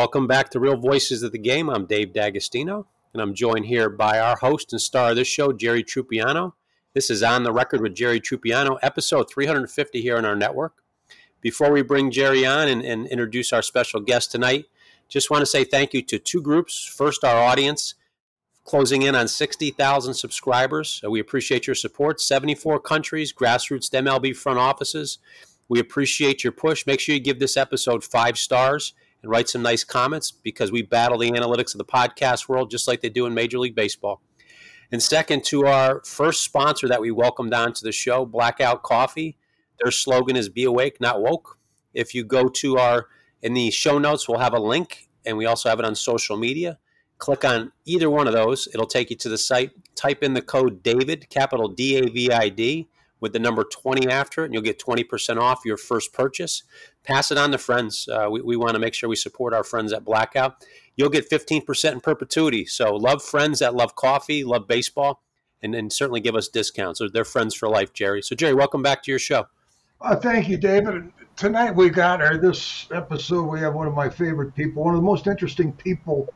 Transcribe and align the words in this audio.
Welcome 0.00 0.26
back 0.26 0.48
to 0.52 0.60
Real 0.60 0.78
Voices 0.78 1.22
of 1.22 1.30
the 1.30 1.38
Game. 1.38 1.68
I'm 1.68 1.84
Dave 1.84 2.14
D'Agostino, 2.14 2.86
and 3.12 3.20
I'm 3.20 3.34
joined 3.34 3.66
here 3.66 3.90
by 3.90 4.18
our 4.18 4.34
host 4.34 4.72
and 4.72 4.80
star 4.80 5.10
of 5.10 5.16
this 5.16 5.28
show, 5.28 5.52
Jerry 5.52 5.84
Trupiano. 5.84 6.54
This 6.94 7.10
is 7.10 7.22
On 7.22 7.42
the 7.42 7.52
Record 7.52 7.82
with 7.82 7.94
Jerry 7.94 8.18
Trupiano, 8.18 8.78
episode 8.80 9.28
350 9.28 10.00
here 10.00 10.16
on 10.16 10.24
our 10.24 10.34
network. 10.34 10.76
Before 11.42 11.70
we 11.70 11.82
bring 11.82 12.10
Jerry 12.10 12.46
on 12.46 12.66
and, 12.66 12.80
and 12.80 13.08
introduce 13.08 13.52
our 13.52 13.60
special 13.60 14.00
guest 14.00 14.32
tonight, 14.32 14.64
just 15.06 15.30
want 15.30 15.42
to 15.42 15.46
say 15.46 15.64
thank 15.64 15.92
you 15.92 16.00
to 16.00 16.18
two 16.18 16.40
groups. 16.40 16.82
First, 16.82 17.22
our 17.22 17.36
audience, 17.36 17.94
closing 18.64 19.02
in 19.02 19.14
on 19.14 19.28
60,000 19.28 20.14
subscribers. 20.14 21.02
we 21.06 21.20
appreciate 21.20 21.66
your 21.66 21.76
support. 21.76 22.22
74 22.22 22.80
countries, 22.80 23.34
grassroots 23.34 23.90
MLB 23.90 24.34
front 24.34 24.58
offices. 24.58 25.18
We 25.68 25.78
appreciate 25.78 26.42
your 26.42 26.54
push. 26.54 26.86
Make 26.86 27.00
sure 27.00 27.14
you 27.14 27.20
give 27.20 27.38
this 27.38 27.58
episode 27.58 28.02
five 28.02 28.38
stars 28.38 28.94
and 29.22 29.30
write 29.30 29.48
some 29.48 29.62
nice 29.62 29.84
comments 29.84 30.30
because 30.30 30.72
we 30.72 30.82
battle 30.82 31.18
the 31.18 31.30
analytics 31.30 31.74
of 31.74 31.78
the 31.78 31.84
podcast 31.84 32.48
world 32.48 32.70
just 32.70 32.88
like 32.88 33.00
they 33.00 33.08
do 33.08 33.26
in 33.26 33.34
Major 33.34 33.58
League 33.58 33.74
Baseball. 33.74 34.20
And 34.92 35.02
second, 35.02 35.44
to 35.44 35.66
our 35.66 36.02
first 36.04 36.42
sponsor 36.42 36.88
that 36.88 37.00
we 37.00 37.10
welcomed 37.10 37.54
onto 37.54 37.84
the 37.84 37.92
show, 37.92 38.26
Blackout 38.26 38.82
Coffee. 38.82 39.36
Their 39.80 39.92
slogan 39.92 40.36
is 40.36 40.48
Be 40.48 40.64
Awake, 40.64 41.00
Not 41.00 41.22
Woke. 41.22 41.58
If 41.94 42.14
you 42.14 42.24
go 42.24 42.48
to 42.48 42.76
our, 42.76 43.06
in 43.40 43.54
the 43.54 43.70
show 43.70 43.98
notes, 43.98 44.28
we'll 44.28 44.40
have 44.40 44.52
a 44.52 44.60
link 44.60 45.08
and 45.24 45.36
we 45.38 45.46
also 45.46 45.68
have 45.68 45.78
it 45.78 45.84
on 45.84 45.94
social 45.94 46.36
media. 46.36 46.78
Click 47.18 47.44
on 47.44 47.72
either 47.84 48.10
one 48.10 48.26
of 48.26 48.32
those, 48.32 48.68
it'll 48.74 48.86
take 48.86 49.10
you 49.10 49.16
to 49.16 49.28
the 49.28 49.38
site. 49.38 49.70
Type 49.94 50.22
in 50.22 50.34
the 50.34 50.42
code 50.42 50.82
DAVID, 50.82 51.28
capital 51.28 51.68
D 51.68 51.98
A 51.98 52.10
V 52.10 52.30
I 52.30 52.48
D, 52.48 52.88
with 53.20 53.32
the 53.32 53.38
number 53.38 53.64
20 53.64 54.08
after 54.08 54.42
it, 54.42 54.46
and 54.46 54.54
you'll 54.54 54.62
get 54.62 54.78
20% 54.78 55.40
off 55.40 55.60
your 55.64 55.76
first 55.76 56.12
purchase. 56.12 56.62
Pass 57.04 57.30
it 57.30 57.38
on 57.38 57.52
to 57.52 57.58
friends. 57.58 58.08
Uh, 58.08 58.28
we, 58.30 58.40
we 58.40 58.56
want 58.56 58.72
to 58.72 58.78
make 58.78 58.94
sure 58.94 59.08
we 59.08 59.16
support 59.16 59.52
our 59.52 59.64
friends 59.64 59.92
at 59.92 60.04
Blackout. 60.04 60.64
You'll 60.96 61.10
get 61.10 61.30
15% 61.30 61.92
in 61.92 62.00
perpetuity. 62.00 62.64
So 62.66 62.94
love 62.94 63.22
friends 63.22 63.60
that 63.60 63.74
love 63.74 63.94
coffee, 63.94 64.44
love 64.44 64.66
baseball, 64.66 65.22
and, 65.62 65.74
and 65.74 65.92
certainly 65.92 66.20
give 66.20 66.34
us 66.34 66.48
discounts. 66.48 67.00
They're 67.12 67.24
friends 67.24 67.54
for 67.54 67.68
life, 67.68 67.92
Jerry. 67.92 68.22
So, 68.22 68.34
Jerry, 68.34 68.54
welcome 68.54 68.82
back 68.82 69.02
to 69.04 69.10
your 69.10 69.18
show. 69.18 69.46
Uh, 70.00 70.16
thank 70.16 70.48
you, 70.48 70.56
David. 70.56 71.12
Tonight 71.36 71.72
we 71.72 71.90
got, 71.90 72.22
or 72.22 72.38
this 72.38 72.88
episode, 72.90 73.44
we 73.44 73.60
have 73.60 73.74
one 73.74 73.86
of 73.86 73.94
my 73.94 74.08
favorite 74.08 74.54
people, 74.54 74.84
one 74.84 74.94
of 74.94 75.00
the 75.00 75.06
most 75.06 75.26
interesting 75.26 75.72
people 75.72 76.32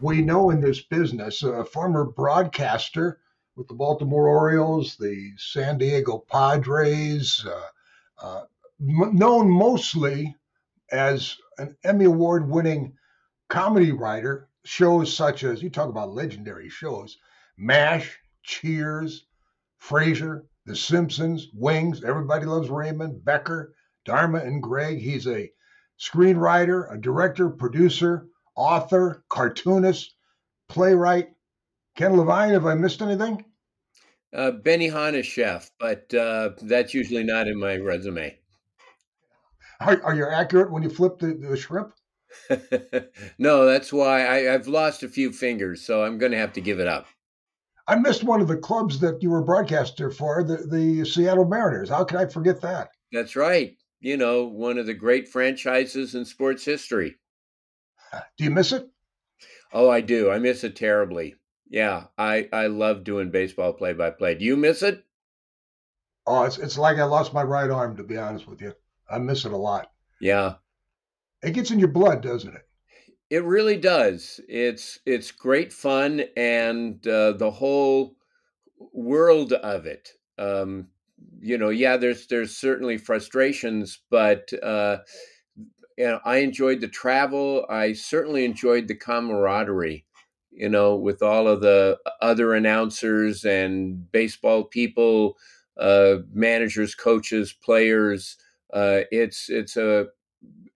we 0.00 0.22
know 0.22 0.50
in 0.50 0.60
this 0.60 0.82
business, 0.82 1.42
a 1.42 1.64
former 1.64 2.04
broadcaster 2.04 3.18
with 3.58 3.66
the 3.66 3.74
Baltimore 3.74 4.28
Orioles, 4.28 4.96
the 4.96 5.32
San 5.36 5.78
Diego 5.78 6.24
Padres, 6.30 7.44
uh, 7.44 8.24
uh, 8.24 8.44
m- 8.80 9.16
known 9.16 9.50
mostly 9.50 10.36
as 10.92 11.36
an 11.58 11.76
Emmy 11.82 12.04
Award 12.04 12.48
winning 12.48 12.94
comedy 13.48 13.90
writer, 13.90 14.48
shows 14.64 15.12
such 15.12 15.42
as, 15.42 15.60
you 15.60 15.70
talk 15.70 15.88
about 15.88 16.14
legendary 16.14 16.68
shows, 16.68 17.18
MASH, 17.56 18.18
Cheers, 18.44 19.26
Frasier, 19.82 20.44
The 20.64 20.76
Simpsons, 20.76 21.48
Wings, 21.52 22.04
Everybody 22.04 22.46
Loves 22.46 22.70
Raymond, 22.70 23.24
Becker, 23.24 23.74
Dharma 24.04 24.38
and 24.38 24.62
Greg. 24.62 24.98
He's 24.98 25.26
a 25.26 25.50
screenwriter, 25.98 26.92
a 26.94 26.98
director, 26.98 27.50
producer, 27.50 28.28
author, 28.54 29.24
cartoonist, 29.28 30.14
playwright. 30.68 31.30
Ken 31.96 32.16
Levine, 32.16 32.52
have 32.52 32.66
I 32.66 32.74
missed 32.74 33.02
anything? 33.02 33.44
Uh, 34.34 34.52
Benihana 34.52 35.24
chef, 35.24 35.70
but 35.80 36.12
uh, 36.12 36.50
that's 36.62 36.92
usually 36.92 37.24
not 37.24 37.48
in 37.48 37.58
my 37.58 37.76
resume. 37.76 38.38
Are, 39.80 40.02
are 40.02 40.14
you 40.14 40.26
accurate 40.26 40.70
when 40.70 40.82
you 40.82 40.90
flip 40.90 41.18
the, 41.18 41.34
the 41.34 41.56
shrimp? 41.56 41.94
no, 43.38 43.64
that's 43.64 43.92
why 43.92 44.26
I, 44.26 44.54
I've 44.54 44.68
lost 44.68 45.02
a 45.02 45.08
few 45.08 45.32
fingers, 45.32 45.82
so 45.82 46.04
I'm 46.04 46.18
going 46.18 46.32
to 46.32 46.38
have 46.38 46.52
to 46.54 46.60
give 46.60 46.78
it 46.78 46.88
up. 46.88 47.06
I 47.86 47.96
missed 47.96 48.22
one 48.22 48.42
of 48.42 48.48
the 48.48 48.56
clubs 48.56 49.00
that 49.00 49.22
you 49.22 49.30
were 49.30 49.42
broadcaster 49.42 50.10
for, 50.10 50.44
the, 50.44 50.58
the 50.58 51.06
Seattle 51.06 51.46
Mariners. 51.46 51.88
How 51.88 52.04
can 52.04 52.18
I 52.18 52.26
forget 52.26 52.60
that? 52.60 52.90
That's 53.12 53.34
right. 53.34 53.76
You 54.00 54.18
know, 54.18 54.44
one 54.44 54.76
of 54.76 54.84
the 54.86 54.94
great 54.94 55.28
franchises 55.28 56.14
in 56.14 56.26
sports 56.26 56.64
history. 56.66 57.16
Do 58.36 58.44
you 58.44 58.50
miss 58.50 58.72
it? 58.72 58.88
Oh, 59.72 59.88
I 59.88 60.02
do. 60.02 60.30
I 60.30 60.38
miss 60.38 60.64
it 60.64 60.76
terribly. 60.76 61.34
Yeah, 61.70 62.04
I 62.16 62.48
I 62.52 62.66
love 62.68 63.04
doing 63.04 63.30
baseball 63.30 63.72
play 63.72 63.92
by 63.92 64.10
play. 64.10 64.34
Do 64.34 64.44
you 64.44 64.56
miss 64.56 64.82
it? 64.82 65.04
Oh, 66.26 66.44
it's 66.44 66.58
it's 66.58 66.78
like 66.78 66.98
I 66.98 67.04
lost 67.04 67.34
my 67.34 67.42
right 67.42 67.70
arm. 67.70 67.96
To 67.96 68.02
be 68.02 68.16
honest 68.16 68.46
with 68.46 68.60
you, 68.60 68.74
I 69.08 69.18
miss 69.18 69.44
it 69.44 69.52
a 69.52 69.56
lot. 69.56 69.90
Yeah, 70.20 70.54
it 71.42 71.52
gets 71.52 71.70
in 71.70 71.78
your 71.78 71.88
blood, 71.88 72.22
doesn't 72.22 72.54
it? 72.54 72.66
It 73.30 73.44
really 73.44 73.76
does. 73.76 74.40
It's 74.48 74.98
it's 75.04 75.30
great 75.30 75.72
fun, 75.72 76.24
and 76.36 77.06
uh, 77.06 77.32
the 77.32 77.50
whole 77.50 78.16
world 78.92 79.52
of 79.52 79.86
it. 79.86 80.10
Um, 80.38 80.88
you 81.40 81.58
know, 81.58 81.68
yeah, 81.68 81.96
there's 81.96 82.26
there's 82.26 82.56
certainly 82.56 82.96
frustrations, 82.96 84.00
but 84.10 84.50
uh, 84.62 84.98
you 85.98 86.06
know, 86.06 86.20
I 86.24 86.38
enjoyed 86.38 86.80
the 86.80 86.88
travel. 86.88 87.66
I 87.68 87.92
certainly 87.92 88.44
enjoyed 88.44 88.88
the 88.88 88.94
camaraderie 88.94 90.06
you 90.50 90.68
know, 90.68 90.96
with 90.96 91.22
all 91.22 91.48
of 91.48 91.60
the 91.60 91.98
other 92.20 92.54
announcers 92.54 93.44
and 93.44 94.10
baseball 94.12 94.64
people, 94.64 95.36
uh, 95.78 96.16
managers, 96.32 96.94
coaches, 96.94 97.52
players. 97.52 98.36
Uh, 98.72 99.02
it's 99.10 99.48
it's 99.48 99.76
a 99.76 100.08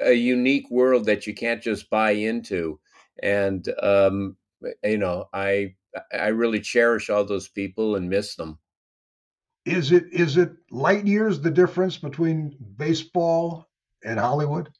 a 0.00 0.12
unique 0.12 0.70
world 0.70 1.06
that 1.06 1.26
you 1.26 1.34
can't 1.34 1.62
just 1.62 1.90
buy 1.90 2.12
into, 2.12 2.78
and 3.22 3.68
um, 3.82 4.36
you 4.82 4.98
know, 4.98 5.28
I 5.32 5.74
I 6.12 6.28
really 6.28 6.60
cherish 6.60 7.10
all 7.10 7.24
those 7.24 7.48
people 7.48 7.96
and 7.96 8.08
miss 8.08 8.36
them. 8.36 8.58
Is 9.64 9.92
it 9.92 10.04
is 10.12 10.36
it 10.36 10.52
light 10.70 11.06
years 11.06 11.40
the 11.40 11.50
difference 11.50 11.96
between 11.98 12.56
baseball 12.76 13.68
and 14.04 14.18
Hollywood? 14.18 14.70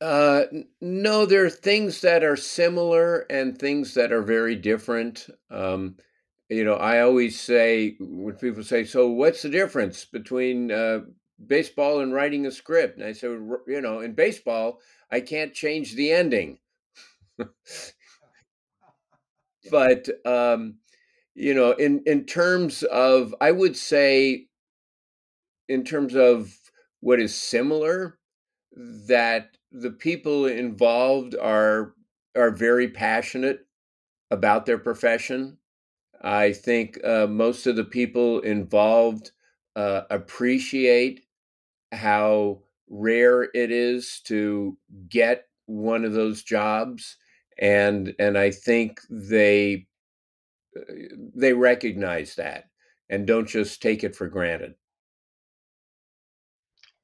Uh, 0.00 0.44
no, 0.80 1.26
there 1.26 1.44
are 1.44 1.50
things 1.50 2.00
that 2.02 2.22
are 2.22 2.36
similar 2.36 3.20
and 3.30 3.58
things 3.58 3.94
that 3.94 4.12
are 4.12 4.22
very 4.22 4.54
different. 4.54 5.26
Um, 5.50 5.96
you 6.48 6.64
know, 6.64 6.74
I 6.74 7.00
always 7.00 7.38
say 7.40 7.96
when 7.98 8.36
people 8.36 8.62
say, 8.62 8.84
"So, 8.84 9.08
what's 9.08 9.42
the 9.42 9.48
difference 9.48 10.04
between 10.04 10.70
uh, 10.70 11.00
baseball 11.44 12.00
and 12.00 12.14
writing 12.14 12.46
a 12.46 12.52
script?" 12.52 12.96
And 12.98 13.06
I 13.06 13.12
say, 13.12 13.26
you 13.28 13.80
know, 13.82 14.00
in 14.00 14.12
baseball, 14.14 14.80
I 15.10 15.20
can't 15.20 15.52
change 15.52 15.94
the 15.94 16.12
ending, 16.12 16.58
but 19.70 20.08
um, 20.24 20.76
you 21.34 21.54
know, 21.54 21.72
in 21.72 22.02
in 22.06 22.24
terms 22.24 22.82
of, 22.84 23.34
I 23.40 23.52
would 23.52 23.76
say, 23.76 24.46
in 25.68 25.84
terms 25.84 26.14
of 26.14 26.52
what 27.00 27.20
is 27.20 27.34
similar, 27.34 28.18
that 28.76 29.57
the 29.72 29.90
people 29.90 30.46
involved 30.46 31.34
are 31.36 31.94
are 32.36 32.50
very 32.50 32.88
passionate 32.88 33.66
about 34.30 34.66
their 34.66 34.78
profession. 34.78 35.58
I 36.22 36.52
think 36.52 36.98
uh, 37.04 37.26
most 37.26 37.66
of 37.66 37.76
the 37.76 37.84
people 37.84 38.40
involved 38.40 39.32
uh, 39.76 40.02
appreciate 40.10 41.22
how 41.92 42.62
rare 42.88 43.44
it 43.44 43.70
is 43.70 44.20
to 44.24 44.76
get 45.08 45.46
one 45.66 46.04
of 46.04 46.12
those 46.12 46.42
jobs, 46.42 47.16
and 47.58 48.14
and 48.18 48.38
I 48.38 48.50
think 48.50 49.00
they 49.10 49.86
uh, 50.76 50.92
they 51.34 51.52
recognize 51.52 52.34
that 52.36 52.64
and 53.10 53.26
don't 53.26 53.48
just 53.48 53.82
take 53.82 54.04
it 54.04 54.16
for 54.16 54.28
granted. 54.28 54.74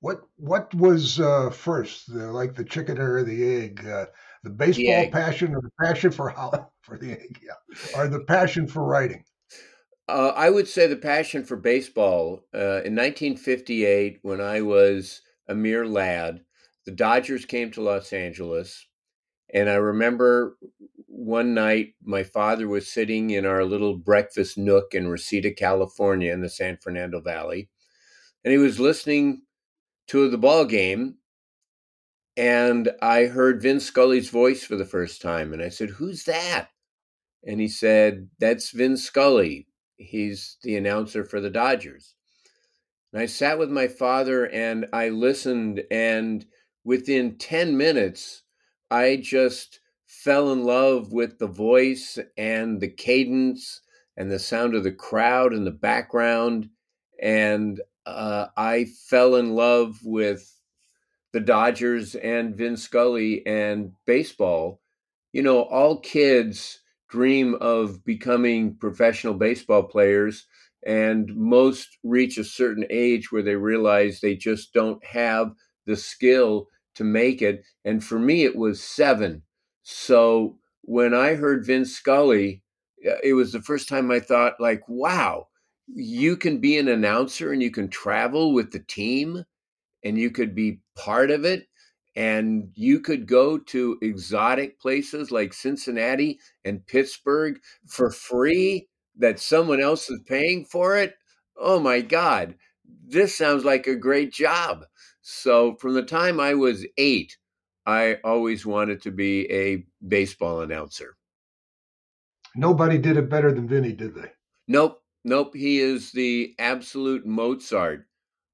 What 0.04 0.20
what 0.36 0.74
was 0.74 1.18
uh, 1.18 1.48
first, 1.48 2.12
the, 2.12 2.30
like 2.30 2.54
the 2.54 2.62
chicken 2.62 2.98
or 2.98 3.24
the 3.24 3.42
egg? 3.42 3.86
Uh, 3.86 4.04
the 4.42 4.50
baseball 4.50 4.84
the 4.84 4.92
egg. 4.92 5.12
passion 5.12 5.54
or 5.54 5.62
the 5.62 5.70
passion 5.80 6.10
for 6.10 6.28
how, 6.28 6.68
for 6.82 6.98
the 6.98 7.12
egg, 7.12 7.40
yeah, 7.42 7.96
or 7.96 8.06
the 8.06 8.20
passion 8.20 8.66
for 8.66 8.84
writing? 8.84 9.24
Uh, 10.06 10.34
I 10.36 10.50
would 10.50 10.68
say 10.68 10.86
the 10.86 10.96
passion 10.96 11.42
for 11.42 11.56
baseball. 11.56 12.44
Uh, 12.54 12.84
in 12.84 12.94
1958, 12.94 14.18
when 14.20 14.42
I 14.42 14.60
was 14.60 15.22
a 15.48 15.54
mere 15.54 15.86
lad, 15.86 16.42
the 16.84 16.92
Dodgers 16.92 17.46
came 17.46 17.70
to 17.70 17.80
Los 17.80 18.12
Angeles, 18.12 18.86
and 19.54 19.70
I 19.70 19.76
remember 19.76 20.58
one 21.06 21.54
night 21.54 21.94
my 22.02 22.24
father 22.24 22.68
was 22.68 22.92
sitting 22.92 23.30
in 23.30 23.46
our 23.46 23.64
little 23.64 23.96
breakfast 23.96 24.58
nook 24.58 24.92
in 24.92 25.08
Reseda, 25.08 25.52
California, 25.52 26.30
in 26.30 26.42
the 26.42 26.50
San 26.50 26.76
Fernando 26.76 27.22
Valley, 27.22 27.70
and 28.44 28.52
he 28.52 28.58
was 28.58 28.78
listening 28.78 29.40
to 30.08 30.28
the 30.28 30.38
ball 30.38 30.64
game 30.64 31.16
and 32.36 32.90
I 33.00 33.26
heard 33.26 33.62
Vin 33.62 33.80
Scully's 33.80 34.28
voice 34.28 34.64
for 34.64 34.76
the 34.76 34.84
first 34.84 35.22
time. 35.22 35.52
And 35.52 35.62
I 35.62 35.68
said, 35.68 35.90
Who's 35.90 36.24
that? 36.24 36.68
And 37.44 37.60
he 37.60 37.68
said, 37.68 38.28
That's 38.38 38.70
Vin 38.70 38.96
Scully. 38.96 39.68
He's 39.96 40.56
the 40.62 40.76
announcer 40.76 41.24
for 41.24 41.40
the 41.40 41.50
Dodgers. 41.50 42.14
And 43.12 43.22
I 43.22 43.26
sat 43.26 43.58
with 43.58 43.70
my 43.70 43.86
father 43.86 44.46
and 44.46 44.86
I 44.92 45.10
listened, 45.10 45.84
and 45.90 46.44
within 46.82 47.38
10 47.38 47.76
minutes, 47.76 48.42
I 48.90 49.16
just 49.22 49.78
fell 50.04 50.52
in 50.52 50.64
love 50.64 51.12
with 51.12 51.38
the 51.38 51.46
voice 51.46 52.18
and 52.36 52.80
the 52.80 52.90
cadence 52.90 53.80
and 54.16 54.30
the 54.30 54.40
sound 54.40 54.74
of 54.74 54.82
the 54.82 54.92
crowd 54.92 55.52
in 55.52 55.64
the 55.64 55.70
background. 55.70 56.70
And 57.22 57.80
uh, 58.06 58.46
I 58.56 58.86
fell 59.08 59.36
in 59.36 59.54
love 59.54 59.98
with 60.04 60.50
the 61.32 61.40
Dodgers 61.40 62.14
and 62.14 62.56
Vin 62.56 62.76
Scully 62.76 63.44
and 63.46 63.92
baseball. 64.06 64.80
You 65.32 65.42
know, 65.42 65.62
all 65.62 66.00
kids 66.00 66.80
dream 67.14 67.54
of 67.60 68.04
becoming 68.04 68.74
professional 68.76 69.34
baseball 69.34 69.84
players, 69.84 70.46
and 70.84 71.34
most 71.36 71.96
reach 72.02 72.38
a 72.38 72.44
certain 72.44 72.84
age 72.90 73.30
where 73.30 73.42
they 73.42 73.54
realize 73.54 74.20
they 74.20 74.34
just 74.34 74.72
don't 74.72 75.02
have 75.04 75.52
the 75.86 75.96
skill 75.96 76.66
to 76.96 77.04
make 77.04 77.40
it. 77.40 77.64
And 77.84 78.02
for 78.02 78.18
me, 78.18 78.44
it 78.44 78.56
was 78.56 78.82
seven. 78.82 79.42
So 79.84 80.58
when 80.82 81.14
I 81.14 81.34
heard 81.34 81.64
Vin 81.64 81.84
Scully, 81.84 82.62
uh, 83.08 83.14
it 83.22 83.34
was 83.34 83.52
the 83.52 83.62
first 83.62 83.88
time 83.88 84.10
I 84.10 84.18
thought, 84.18 84.60
like, 84.60 84.82
wow, 84.88 85.46
you 85.86 86.36
can 86.36 86.58
be 86.58 86.78
an 86.78 86.88
announcer 86.88 87.52
and 87.52 87.62
you 87.62 87.70
can 87.70 87.88
travel 87.88 88.52
with 88.52 88.72
the 88.72 88.80
team 88.80 89.44
and 90.02 90.18
you 90.18 90.30
could 90.30 90.54
be 90.54 90.80
part 90.96 91.30
of 91.30 91.44
it 91.44 91.66
and 92.16 92.70
you 92.74 93.00
could 93.00 93.26
go 93.26 93.58
to 93.58 93.98
exotic 94.00 94.78
places 94.80 95.30
like 95.30 95.52
Cincinnati 95.52 96.38
and 96.64 96.86
Pittsburgh 96.86 97.58
for 97.86 98.10
free 98.10 98.88
that 99.18 99.40
someone 99.40 99.80
else 99.80 100.08
is 100.10 100.20
paying 100.26 100.64
for 100.64 100.96
it. 100.96 101.14
Oh 101.56 101.80
my 101.80 102.00
God, 102.00 102.54
this 103.06 103.36
sounds 103.36 103.64
like 103.64 103.86
a 103.86 103.96
great 103.96 104.32
job. 104.32 104.84
So, 105.22 105.76
from 105.76 105.94
the 105.94 106.02
time 106.02 106.38
I 106.38 106.54
was 106.54 106.86
eight, 106.98 107.38
I 107.86 108.18
always 108.24 108.66
wanted 108.66 109.02
to 109.02 109.10
be 109.10 109.50
a 109.50 109.86
baseball 110.06 110.60
announcer. 110.60 111.16
Nobody 112.56 112.98
did 112.98 113.16
it 113.16 113.28
better 113.28 113.52
than 113.52 113.66
Vinny, 113.66 113.92
did 113.92 114.14
they? 114.14 114.30
Nope. 114.68 115.03
Nope. 115.24 115.54
He 115.54 115.80
is 115.80 116.12
the 116.12 116.54
absolute 116.58 117.26
Mozart 117.26 118.06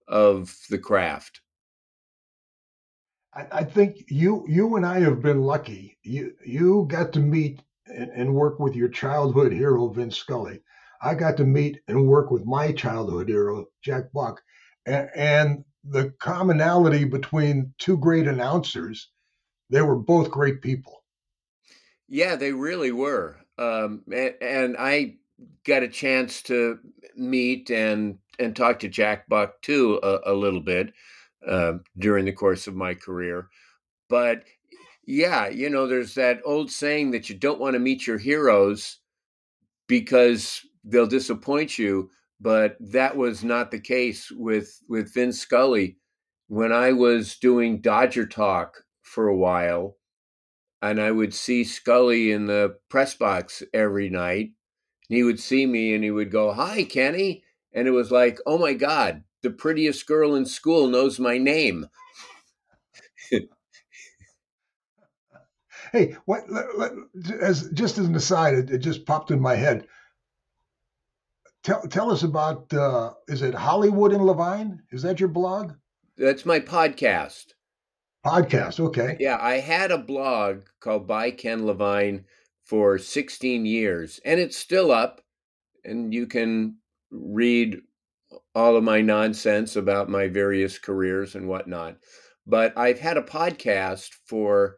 of 0.08 0.56
the 0.70 0.78
craft. 0.78 1.40
I, 3.34 3.46
I 3.52 3.64
think 3.64 4.04
you 4.08 4.44
you 4.48 4.76
and 4.76 4.86
I 4.86 5.00
have 5.00 5.22
been 5.22 5.42
lucky. 5.42 5.98
You 6.02 6.34
you 6.44 6.86
got 6.88 7.12
to 7.14 7.20
meet 7.20 7.62
and, 7.86 8.10
and 8.10 8.34
work 8.34 8.58
with 8.60 8.74
your 8.76 8.88
childhood 8.88 9.52
hero 9.52 9.88
Vin 9.88 10.10
Scully. 10.10 10.60
I 11.02 11.14
got 11.14 11.36
to 11.38 11.44
meet 11.44 11.80
and 11.88 12.06
work 12.06 12.30
with 12.30 12.44
my 12.44 12.72
childhood 12.72 13.28
hero 13.28 13.66
Jack 13.82 14.12
Buck, 14.12 14.42
and, 14.86 15.08
and 15.14 15.64
the 15.84 16.12
commonality 16.18 17.04
between 17.04 17.72
two 17.78 17.96
great 17.96 18.26
announcers, 18.26 19.10
they 19.70 19.80
were 19.80 19.96
both 19.96 20.30
great 20.30 20.60
people. 20.60 21.02
Yeah, 22.06 22.36
they 22.36 22.52
really 22.52 22.92
were. 22.92 23.38
Um, 23.56 24.02
and, 24.12 24.34
and 24.42 24.76
I 24.78 25.16
got 25.64 25.82
a 25.82 25.88
chance 25.88 26.42
to 26.42 26.78
meet 27.16 27.70
and 27.70 28.18
and 28.38 28.56
talk 28.56 28.78
to 28.80 28.88
Jack 28.88 29.28
Buck 29.28 29.60
too 29.62 30.00
a, 30.02 30.32
a 30.32 30.34
little 30.34 30.60
bit 30.60 30.92
uh, 31.46 31.74
during 31.98 32.24
the 32.24 32.32
course 32.32 32.66
of 32.66 32.74
my 32.74 32.94
career. 32.94 33.48
But 34.08 34.44
yeah, 35.06 35.48
you 35.48 35.70
know, 35.70 35.86
there's 35.86 36.14
that 36.14 36.40
old 36.44 36.70
saying 36.70 37.10
that 37.12 37.28
you 37.28 37.36
don't 37.36 37.60
want 37.60 37.74
to 37.74 37.80
meet 37.80 38.06
your 38.06 38.18
heroes 38.18 38.98
because 39.86 40.60
they'll 40.84 41.06
disappoint 41.06 41.78
you. 41.78 42.10
But 42.40 42.76
that 42.80 43.16
was 43.16 43.44
not 43.44 43.70
the 43.70 43.80
case 43.80 44.30
with 44.30 44.80
with 44.88 45.12
Vin 45.12 45.32
Scully. 45.32 45.98
When 46.48 46.72
I 46.72 46.92
was 46.92 47.36
doing 47.36 47.80
Dodger 47.80 48.26
Talk 48.26 48.82
for 49.02 49.28
a 49.28 49.36
while, 49.36 49.96
and 50.82 51.00
I 51.00 51.10
would 51.10 51.34
see 51.34 51.64
Scully 51.64 52.32
in 52.32 52.46
the 52.46 52.76
press 52.88 53.14
box 53.14 53.62
every 53.74 54.08
night, 54.08 54.50
he 55.10 55.22
would 55.24 55.40
see 55.40 55.66
me 55.66 55.92
and 55.92 56.02
he 56.04 56.10
would 56.10 56.30
go, 56.30 56.52
Hi, 56.52 56.84
Kenny. 56.84 57.42
And 57.74 57.86
it 57.88 57.90
was 57.90 58.10
like, 58.10 58.38
Oh 58.46 58.56
my 58.56 58.72
God, 58.72 59.24
the 59.42 59.50
prettiest 59.50 60.06
girl 60.06 60.34
in 60.36 60.46
school 60.46 60.86
knows 60.86 61.18
my 61.18 61.36
name. 61.36 61.88
hey, 65.92 66.16
what, 66.24 66.44
as 67.40 67.68
just 67.70 67.98
as 67.98 68.06
an 68.06 68.14
aside, 68.14 68.54
it, 68.54 68.70
it, 68.70 68.78
just 68.78 69.04
popped 69.04 69.32
in 69.32 69.40
my 69.40 69.56
head. 69.56 69.86
Tell, 71.64 71.82
tell 71.82 72.10
us 72.10 72.22
about, 72.22 72.72
uh, 72.72 73.12
is 73.28 73.42
it 73.42 73.54
Hollywood 73.54 74.12
and 74.12 74.24
Levine? 74.24 74.80
Is 74.92 75.02
that 75.02 75.20
your 75.20 75.28
blog? 75.28 75.72
That's 76.16 76.46
my 76.46 76.60
podcast. 76.60 77.46
Podcast, 78.24 78.78
okay. 78.80 79.16
Yeah, 79.18 79.38
I 79.40 79.58
had 79.58 79.90
a 79.90 79.98
blog 79.98 80.62
called 80.78 81.06
By 81.06 81.30
Ken 81.30 81.66
Levine 81.66 82.24
for 82.70 82.98
16 82.98 83.66
years, 83.66 84.20
and 84.24 84.38
it's 84.38 84.56
still 84.56 84.92
up, 84.92 85.20
and 85.84 86.14
you 86.14 86.24
can 86.24 86.76
read 87.10 87.80
all 88.54 88.76
of 88.76 88.84
my 88.84 89.00
nonsense 89.00 89.74
about 89.74 90.08
my 90.08 90.28
various 90.28 90.78
careers 90.78 91.34
and 91.34 91.48
whatnot. 91.48 91.96
But 92.46 92.72
I've 92.78 93.00
had 93.00 93.16
a 93.16 93.22
podcast 93.22 94.10
for 94.24 94.76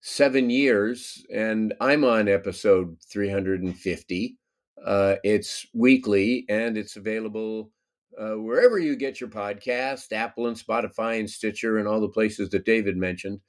seven 0.00 0.48
years, 0.48 1.22
and 1.34 1.74
I'm 1.82 2.02
on 2.02 2.28
episode 2.28 2.96
350. 3.12 4.38
Uh, 4.82 5.16
it's 5.22 5.66
weekly, 5.74 6.46
and 6.48 6.78
it's 6.78 6.96
available 6.96 7.70
uh, 8.18 8.36
wherever 8.38 8.78
you 8.78 8.96
get 8.96 9.20
your 9.20 9.28
podcast 9.28 10.12
Apple 10.12 10.46
and 10.46 10.56
Spotify 10.56 11.20
and 11.20 11.28
Stitcher 11.28 11.76
and 11.76 11.86
all 11.86 12.00
the 12.00 12.08
places 12.08 12.48
that 12.48 12.64
David 12.64 12.96
mentioned. 12.96 13.40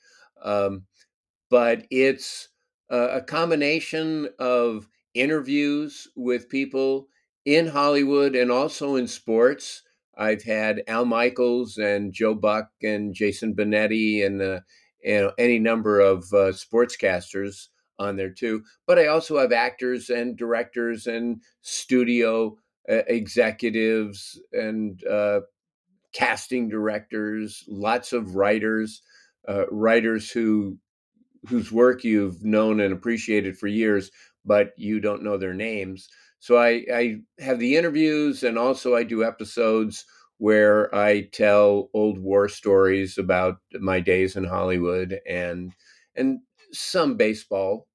Um, 0.43 0.83
but 1.49 1.85
it's 1.89 2.49
a 2.89 3.21
combination 3.21 4.29
of 4.39 4.87
interviews 5.13 6.07
with 6.15 6.49
people 6.49 7.07
in 7.45 7.67
Hollywood 7.67 8.35
and 8.35 8.51
also 8.51 8.95
in 8.95 9.07
sports. 9.07 9.83
I've 10.17 10.43
had 10.43 10.83
Al 10.87 11.05
Michaels 11.05 11.77
and 11.77 12.13
Joe 12.13 12.35
Buck 12.35 12.69
and 12.81 13.13
Jason 13.13 13.55
Benetti 13.55 14.25
and 14.25 14.41
uh, 14.41 14.59
know, 15.05 15.31
any 15.37 15.59
number 15.59 15.99
of 15.99 16.23
uh, 16.33 16.51
sportscasters 16.51 17.67
on 17.99 18.15
there 18.15 18.31
too. 18.31 18.63
But 18.87 18.99
I 18.99 19.07
also 19.07 19.39
have 19.39 19.51
actors 19.51 20.09
and 20.09 20.37
directors 20.37 21.07
and 21.07 21.41
studio 21.61 22.57
uh, 22.89 23.03
executives 23.07 24.39
and 24.51 25.01
uh, 25.05 25.41
casting 26.13 26.69
directors, 26.69 27.63
lots 27.67 28.13
of 28.13 28.35
writers, 28.35 29.01
uh, 29.47 29.65
writers 29.69 30.31
who 30.31 30.77
whose 31.47 31.71
work 31.71 32.03
you've 32.03 32.43
known 32.43 32.79
and 32.79 32.93
appreciated 32.93 33.57
for 33.57 33.67
years, 33.67 34.11
but 34.45 34.71
you 34.77 34.99
don't 34.99 35.23
know 35.23 35.37
their 35.37 35.53
names. 35.53 36.09
So 36.39 36.57
I, 36.57 36.85
I 36.93 37.15
have 37.39 37.59
the 37.59 37.75
interviews 37.75 38.43
and 38.43 38.57
also 38.57 38.95
I 38.95 39.03
do 39.03 39.23
episodes 39.23 40.05
where 40.37 40.93
I 40.93 41.21
tell 41.31 41.89
old 41.93 42.19
war 42.19 42.49
stories 42.49 43.17
about 43.17 43.57
my 43.71 43.99
days 43.99 44.35
in 44.35 44.43
Hollywood 44.43 45.19
and 45.27 45.71
and 46.15 46.39
some 46.71 47.15
baseball 47.15 47.87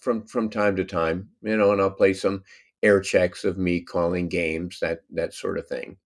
from 0.00 0.26
from 0.26 0.50
time 0.50 0.76
to 0.76 0.84
time, 0.84 1.30
you 1.42 1.56
know, 1.56 1.72
and 1.72 1.80
I'll 1.80 1.90
play 1.90 2.12
some 2.12 2.42
air 2.82 3.00
checks 3.00 3.44
of 3.44 3.56
me 3.56 3.80
calling 3.80 4.28
games, 4.28 4.78
that 4.80 5.00
that 5.10 5.32
sort 5.32 5.58
of 5.58 5.66
thing. 5.66 5.96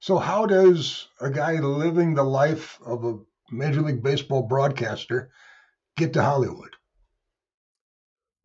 So 0.00 0.18
how 0.18 0.46
does 0.46 1.08
a 1.20 1.30
guy 1.30 1.60
living 1.60 2.14
the 2.14 2.24
life 2.24 2.78
of 2.84 3.04
a 3.04 3.18
Major 3.50 3.82
League 3.82 4.02
Baseball 4.02 4.42
broadcaster 4.42 5.30
get 5.96 6.12
to 6.12 6.22
Hollywood? 6.22 6.76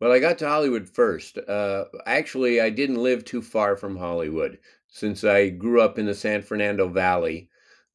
Well, 0.00 0.10
I 0.12 0.18
got 0.18 0.38
to 0.38 0.48
Hollywood 0.48 0.88
first. 0.88 1.38
Uh, 1.38 1.84
actually, 2.06 2.60
I 2.60 2.70
didn't 2.70 3.02
live 3.02 3.24
too 3.24 3.40
far 3.40 3.76
from 3.76 3.96
Hollywood 3.96 4.58
since 4.88 5.22
I 5.22 5.50
grew 5.50 5.80
up 5.80 5.98
in 5.98 6.06
the 6.06 6.14
San 6.14 6.42
Fernando 6.42 6.88
Valley, 6.88 7.48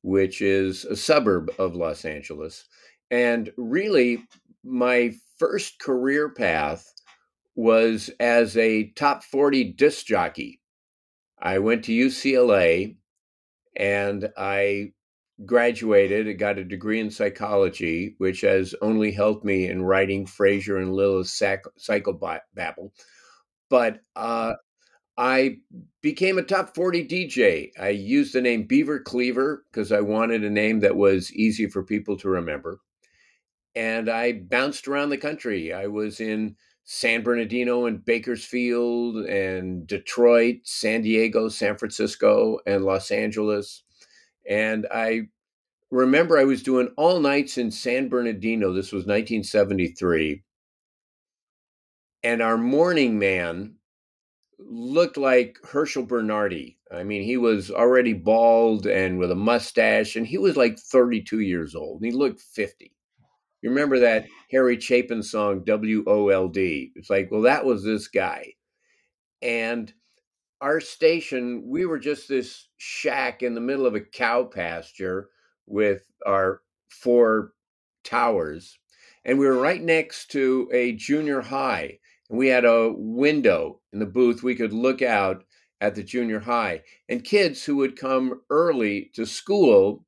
which 0.04 0.42
is 0.42 0.86
a 0.86 0.96
suburb 0.96 1.52
of 1.60 1.76
Los 1.76 2.06
Angeles. 2.06 2.66
And 3.12 3.52
really, 3.58 4.24
my 4.64 5.14
first 5.38 5.80
career 5.80 6.30
path 6.30 6.94
was 7.56 8.10
as 8.20 8.56
a 8.56 8.92
top 8.92 9.24
40 9.24 9.74
disc 9.74 10.06
jockey. 10.06 10.62
I 11.40 11.60
went 11.60 11.84
to 11.86 11.92
UCLA 11.92 12.96
and 13.76 14.30
I 14.38 14.94
graduated 15.46 16.28
and 16.28 16.40
got 16.40 16.58
a 16.58 16.64
degree 16.64 17.00
in 17.00 17.12
psychology, 17.12 18.16
which 18.18 18.42
has 18.42 18.74
only 18.82 19.12
helped 19.12 19.46
me 19.46 19.68
in 19.68 19.84
writing 19.84 20.26
Frasier 20.26 20.82
and 20.82 20.94
Lilith's 20.94 21.34
Sac- 21.34 21.66
Psychobabble. 21.80 22.92
But 23.70 24.00
uh, 24.16 24.54
I 25.18 25.58
became 26.02 26.38
a 26.38 26.44
top 26.44 26.76
40 26.76 27.08
DJ. 27.08 27.72
I 27.80 27.90
used 27.90 28.34
the 28.34 28.42
name 28.42 28.64
Beaver 28.64 29.00
Cleaver 29.00 29.66
because 29.72 29.92
I 29.92 30.02
wanted 30.02 30.44
a 30.44 30.50
name 30.50 30.80
that 30.82 30.96
was 30.96 31.34
easy 31.34 31.68
for 31.68 31.84
people 31.84 32.18
to 32.18 32.30
remember. 32.30 32.80
And 33.76 34.10
I 34.10 34.34
bounced 34.34 34.88
around 34.88 35.10
the 35.10 35.18
country. 35.18 35.72
I 35.72 35.88
was 35.88 36.20
in 36.20 36.56
San 36.84 37.22
Bernardino 37.22 37.86
and 37.86 38.04
Bakersfield 38.04 39.18
and 39.26 39.86
Detroit, 39.86 40.58
San 40.64 41.02
Diego, 41.02 41.50
San 41.50 41.78
Francisco, 41.78 42.60
and 42.66 42.86
Los 42.86 43.12
Angeles 43.12 43.84
and 44.48 44.88
I 44.92 45.30
remember 45.92 46.38
I 46.38 46.44
was 46.44 46.64
doing 46.64 46.90
all 46.98 47.20
nights 47.20 47.58
in 47.58 47.72
San 47.72 48.10
Bernardino. 48.10 48.74
This 48.74 48.92
was 48.92 49.06
1973. 49.06 50.44
And 52.24 52.42
our 52.42 52.58
morning 52.58 53.20
man 53.20 53.76
looked 54.60 55.18
like 55.18 55.58
Herschel 55.64 56.04
Bernardi. 56.04 56.78
I 56.92 57.04
mean, 57.04 57.24
he 57.24 57.38
was 57.38 57.70
already 57.70 58.14
bald 58.14 58.88
and 58.88 59.20
with 59.20 59.32
a 59.32 59.36
mustache, 59.36 60.16
and 60.16 60.26
he 60.26 60.38
was 60.38 60.58
like 60.58 60.80
32 60.80 61.42
years 61.42 61.76
old. 61.76 62.04
He 62.04 62.12
looked 62.12 62.42
50. 62.42 62.92
You 63.62 63.70
remember 63.70 64.00
that 64.00 64.28
Harry 64.52 64.80
Chapin 64.80 65.22
song, 65.24 65.64
W 65.66 66.04
O 66.08 66.30
L 66.30 66.48
D? 66.48 66.92
It's 66.96 67.10
like, 67.10 67.30
well, 67.32 67.42
that 67.42 67.66
was 67.66 67.84
this 67.84 68.08
guy. 68.08 68.54
And 69.42 69.94
our 70.62 70.80
station, 70.80 71.64
we 71.66 71.86
were 71.86 72.00
just 72.00 72.28
this 72.28 72.68
shack 72.78 73.44
in 73.44 73.54
the 73.54 73.62
middle 73.62 73.86
of 73.86 73.96
a 73.96 74.02
cow 74.02 74.44
pasture 74.44 75.30
with 75.66 76.04
our 76.26 76.62
four 76.90 77.54
towers. 78.04 78.78
And 79.26 79.38
we 79.38 79.46
were 79.46 79.54
mm-hmm. 79.54 79.64
right 79.64 79.82
next 79.82 80.32
to 80.32 80.70
a 80.74 80.94
junior 80.94 81.42
high. 81.42 82.00
And 82.30 82.40
we 82.40 82.48
had 82.48 82.66
a 82.66 82.94
window 82.96 83.82
in 83.94 84.00
the 84.00 84.06
booth. 84.06 84.44
We 84.44 84.56
could 84.56 84.74
look 84.74 85.02
out 85.02 85.44
at 85.80 85.96
the 85.96 86.04
junior 86.04 86.40
high. 86.40 86.82
And 87.08 87.24
kids 87.24 87.64
who 87.64 87.76
would 87.78 88.00
come 88.00 88.42
early 88.50 89.12
to 89.14 89.26
school 89.26 90.06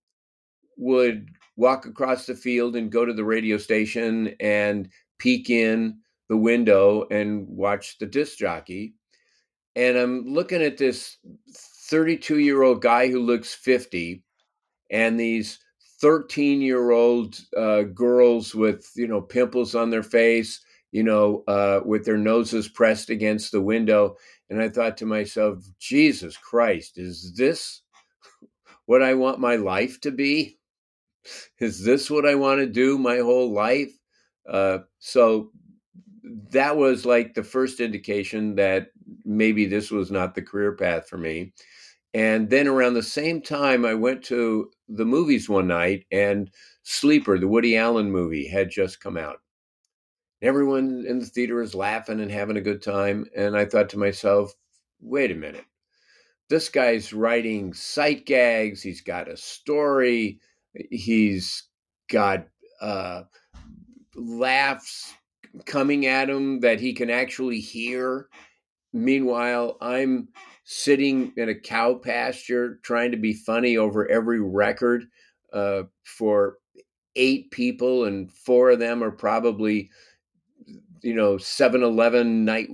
would 0.77 1.29
walk 1.57 1.85
across 1.85 2.25
the 2.25 2.35
field 2.35 2.75
and 2.75 2.91
go 2.91 3.05
to 3.05 3.13
the 3.13 3.25
radio 3.25 3.57
station 3.57 4.33
and 4.39 4.89
peek 5.19 5.49
in 5.49 5.99
the 6.29 6.37
window 6.37 7.05
and 7.11 7.45
watch 7.47 7.97
the 7.99 8.05
disc 8.05 8.37
jockey. 8.37 8.95
And 9.79 9.97
I'm 9.97 10.25
looking 10.25 10.61
at 10.61 10.77
this 10.77 11.15
32 11.87 12.39
year 12.39 12.63
old 12.63 12.81
guy 12.81 13.07
who 13.07 13.21
looks 13.21 13.53
50 13.53 14.21
and 14.91 15.17
these 15.17 15.57
13 16.01 16.61
year 16.61 16.91
old 16.91 17.39
uh, 17.55 17.83
girls 17.83 18.53
with, 18.53 18.91
you 18.97 19.07
know, 19.07 19.21
pimples 19.21 19.75
on 19.75 19.89
their 19.89 20.03
face, 20.03 20.59
you 20.91 21.01
know, 21.01 21.45
uh, 21.47 21.79
with 21.85 22.03
their 22.03 22.17
noses 22.17 22.67
pressed 22.67 23.09
against 23.09 23.53
the 23.53 23.61
window. 23.61 24.17
And 24.49 24.61
I 24.61 24.67
thought 24.67 24.97
to 24.97 25.05
myself, 25.05 25.63
Jesus 25.79 26.35
Christ, 26.35 26.97
is 26.97 27.33
this 27.37 27.81
what 28.85 29.01
I 29.01 29.13
want 29.13 29.39
my 29.39 29.55
life 29.55 30.01
to 30.01 30.11
be? 30.11 30.59
Is 31.59 31.85
this 31.85 32.11
what 32.11 32.27
I 32.27 32.35
want 32.35 32.59
to 32.59 32.67
do 32.67 32.97
my 32.97 33.19
whole 33.19 33.53
life? 33.53 33.93
Uh, 34.45 34.79
so 34.99 35.51
that 36.51 36.77
was 36.77 37.05
like 37.05 37.33
the 37.33 37.43
first 37.43 37.79
indication 37.79 38.55
that 38.55 38.87
maybe 39.25 39.65
this 39.65 39.91
was 39.91 40.11
not 40.11 40.35
the 40.35 40.41
career 40.41 40.73
path 40.73 41.07
for 41.07 41.17
me. 41.17 41.53
And 42.13 42.49
then 42.49 42.67
around 42.67 42.95
the 42.95 43.03
same 43.03 43.41
time, 43.41 43.85
I 43.85 43.93
went 43.93 44.23
to 44.25 44.71
the 44.87 45.05
movies 45.05 45.47
one 45.47 45.67
night, 45.67 46.05
and 46.11 46.49
Sleeper, 46.83 47.37
the 47.37 47.47
Woody 47.47 47.77
Allen 47.77 48.11
movie, 48.11 48.47
had 48.47 48.71
just 48.71 48.99
come 48.99 49.15
out. 49.15 49.37
Everyone 50.41 51.05
in 51.07 51.19
the 51.19 51.25
theater 51.25 51.55
was 51.55 51.75
laughing 51.75 52.19
and 52.19 52.31
having 52.31 52.57
a 52.57 52.61
good 52.61 52.81
time. 52.81 53.25
And 53.35 53.55
I 53.55 53.65
thought 53.65 53.89
to 53.89 53.99
myself, 53.99 54.53
wait 55.01 55.31
a 55.31 55.35
minute. 55.35 55.65
This 56.49 56.69
guy's 56.69 57.13
writing 57.13 57.73
sight 57.73 58.25
gags. 58.25 58.81
He's 58.81 59.01
got 59.01 59.27
a 59.27 59.37
story. 59.37 60.39
He's 60.89 61.67
got 62.09 62.47
uh, 62.81 63.23
laughs 64.15 65.13
coming 65.65 66.05
at 66.05 66.29
him 66.29 66.59
that 66.61 66.79
he 66.79 66.93
can 66.93 67.09
actually 67.09 67.59
hear. 67.59 68.27
Meanwhile, 68.93 69.77
I'm 69.81 70.29
sitting 70.63 71.33
in 71.37 71.49
a 71.49 71.55
cow 71.55 71.95
pasture 71.95 72.79
trying 72.83 73.11
to 73.11 73.17
be 73.17 73.33
funny 73.33 73.77
over 73.77 74.09
every 74.09 74.39
record 74.41 75.05
uh, 75.53 75.83
for 76.03 76.57
eight 77.15 77.51
people, 77.51 78.05
and 78.05 78.31
four 78.31 78.71
of 78.71 78.79
them 78.79 79.03
are 79.03 79.11
probably, 79.11 79.89
you 81.01 81.13
know, 81.13 81.37
7 81.37 81.83
Eleven 81.83 82.45
night 82.45 82.69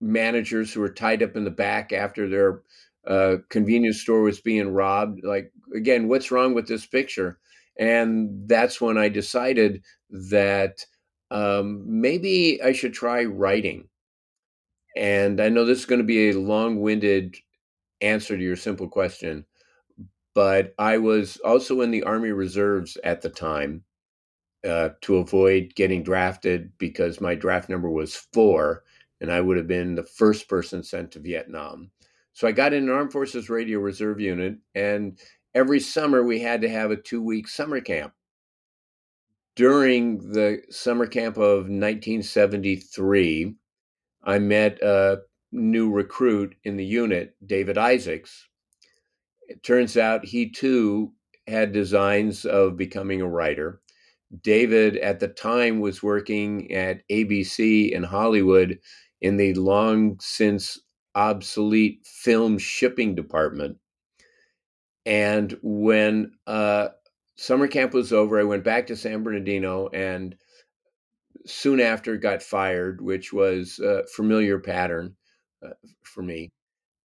managers 0.00 0.72
who 0.72 0.82
are 0.82 0.92
tied 0.92 1.22
up 1.22 1.36
in 1.36 1.44
the 1.44 1.50
back 1.50 1.92
after 1.92 2.28
their 2.28 2.62
uh, 3.06 3.36
convenience 3.48 4.00
store 4.00 4.22
was 4.22 4.40
being 4.40 4.72
robbed. 4.72 5.20
Like, 5.24 5.52
again, 5.74 6.08
what's 6.08 6.30
wrong 6.30 6.54
with 6.54 6.68
this 6.68 6.86
picture? 6.86 7.38
And 7.78 8.48
that's 8.48 8.80
when 8.80 8.98
I 8.98 9.08
decided 9.08 9.82
that 10.10 10.84
um, 11.30 11.82
maybe 11.86 12.60
I 12.62 12.72
should 12.72 12.94
try 12.94 13.24
writing. 13.24 13.88
And 14.96 15.40
I 15.40 15.48
know 15.48 15.64
this 15.64 15.78
is 15.78 15.86
going 15.86 16.00
to 16.00 16.04
be 16.04 16.30
a 16.30 16.38
long 16.38 16.80
winded 16.80 17.36
answer 18.00 18.36
to 18.36 18.42
your 18.42 18.56
simple 18.56 18.88
question, 18.88 19.44
but 20.34 20.74
I 20.78 20.98
was 20.98 21.36
also 21.38 21.82
in 21.82 21.90
the 21.90 22.02
Army 22.02 22.30
Reserves 22.30 22.96
at 23.04 23.22
the 23.22 23.30
time 23.30 23.84
uh, 24.66 24.90
to 25.02 25.16
avoid 25.16 25.74
getting 25.74 26.02
drafted 26.02 26.72
because 26.78 27.20
my 27.20 27.34
draft 27.34 27.68
number 27.68 27.88
was 27.88 28.26
four 28.32 28.82
and 29.20 29.30
I 29.30 29.40
would 29.40 29.56
have 29.56 29.66
been 29.66 29.94
the 29.94 30.02
first 30.02 30.48
person 30.48 30.82
sent 30.82 31.12
to 31.12 31.18
Vietnam. 31.18 31.90
So 32.32 32.48
I 32.48 32.52
got 32.52 32.72
in 32.72 32.84
an 32.84 32.90
Armed 32.90 33.12
Forces 33.12 33.50
Radio 33.50 33.80
Reserve 33.80 34.20
unit, 34.20 34.56
and 34.74 35.18
every 35.54 35.80
summer 35.80 36.22
we 36.22 36.40
had 36.40 36.62
to 36.62 36.68
have 36.68 36.90
a 36.90 36.96
two 36.96 37.22
week 37.22 37.48
summer 37.48 37.80
camp. 37.80 38.12
During 39.56 40.18
the 40.32 40.62
summer 40.70 41.06
camp 41.06 41.36
of 41.36 41.68
1973, 41.68 43.54
I 44.22 44.38
met 44.38 44.80
a 44.82 45.22
new 45.52 45.90
recruit 45.90 46.54
in 46.64 46.76
the 46.76 46.84
unit, 46.84 47.34
David 47.44 47.76
Isaacs. 47.76 48.48
It 49.48 49.62
turns 49.62 49.96
out 49.96 50.24
he 50.24 50.50
too 50.50 51.12
had 51.46 51.72
designs 51.72 52.44
of 52.44 52.76
becoming 52.76 53.20
a 53.20 53.28
writer. 53.28 53.80
David 54.42 54.96
at 54.98 55.18
the 55.18 55.28
time 55.28 55.80
was 55.80 56.02
working 56.02 56.72
at 56.72 57.02
ABC 57.08 57.90
in 57.90 58.04
Hollywood 58.04 58.78
in 59.20 59.36
the 59.36 59.54
long 59.54 60.18
since 60.20 60.78
obsolete 61.14 62.06
film 62.06 62.58
shipping 62.58 63.14
department. 63.16 63.78
And 65.04 65.58
when 65.62 66.32
uh, 66.46 66.88
summer 67.40 67.66
camp 67.66 67.94
was 67.94 68.12
over, 68.12 68.38
I 68.38 68.44
went 68.44 68.64
back 68.64 68.86
to 68.88 68.96
San 68.96 69.22
Bernardino 69.22 69.88
and 69.88 70.36
soon 71.46 71.80
after 71.80 72.18
got 72.18 72.42
fired, 72.42 73.00
which 73.00 73.32
was 73.32 73.78
a 73.78 74.06
familiar 74.14 74.58
pattern 74.58 75.16
uh, 75.64 75.70
for 76.02 76.22
me. 76.22 76.50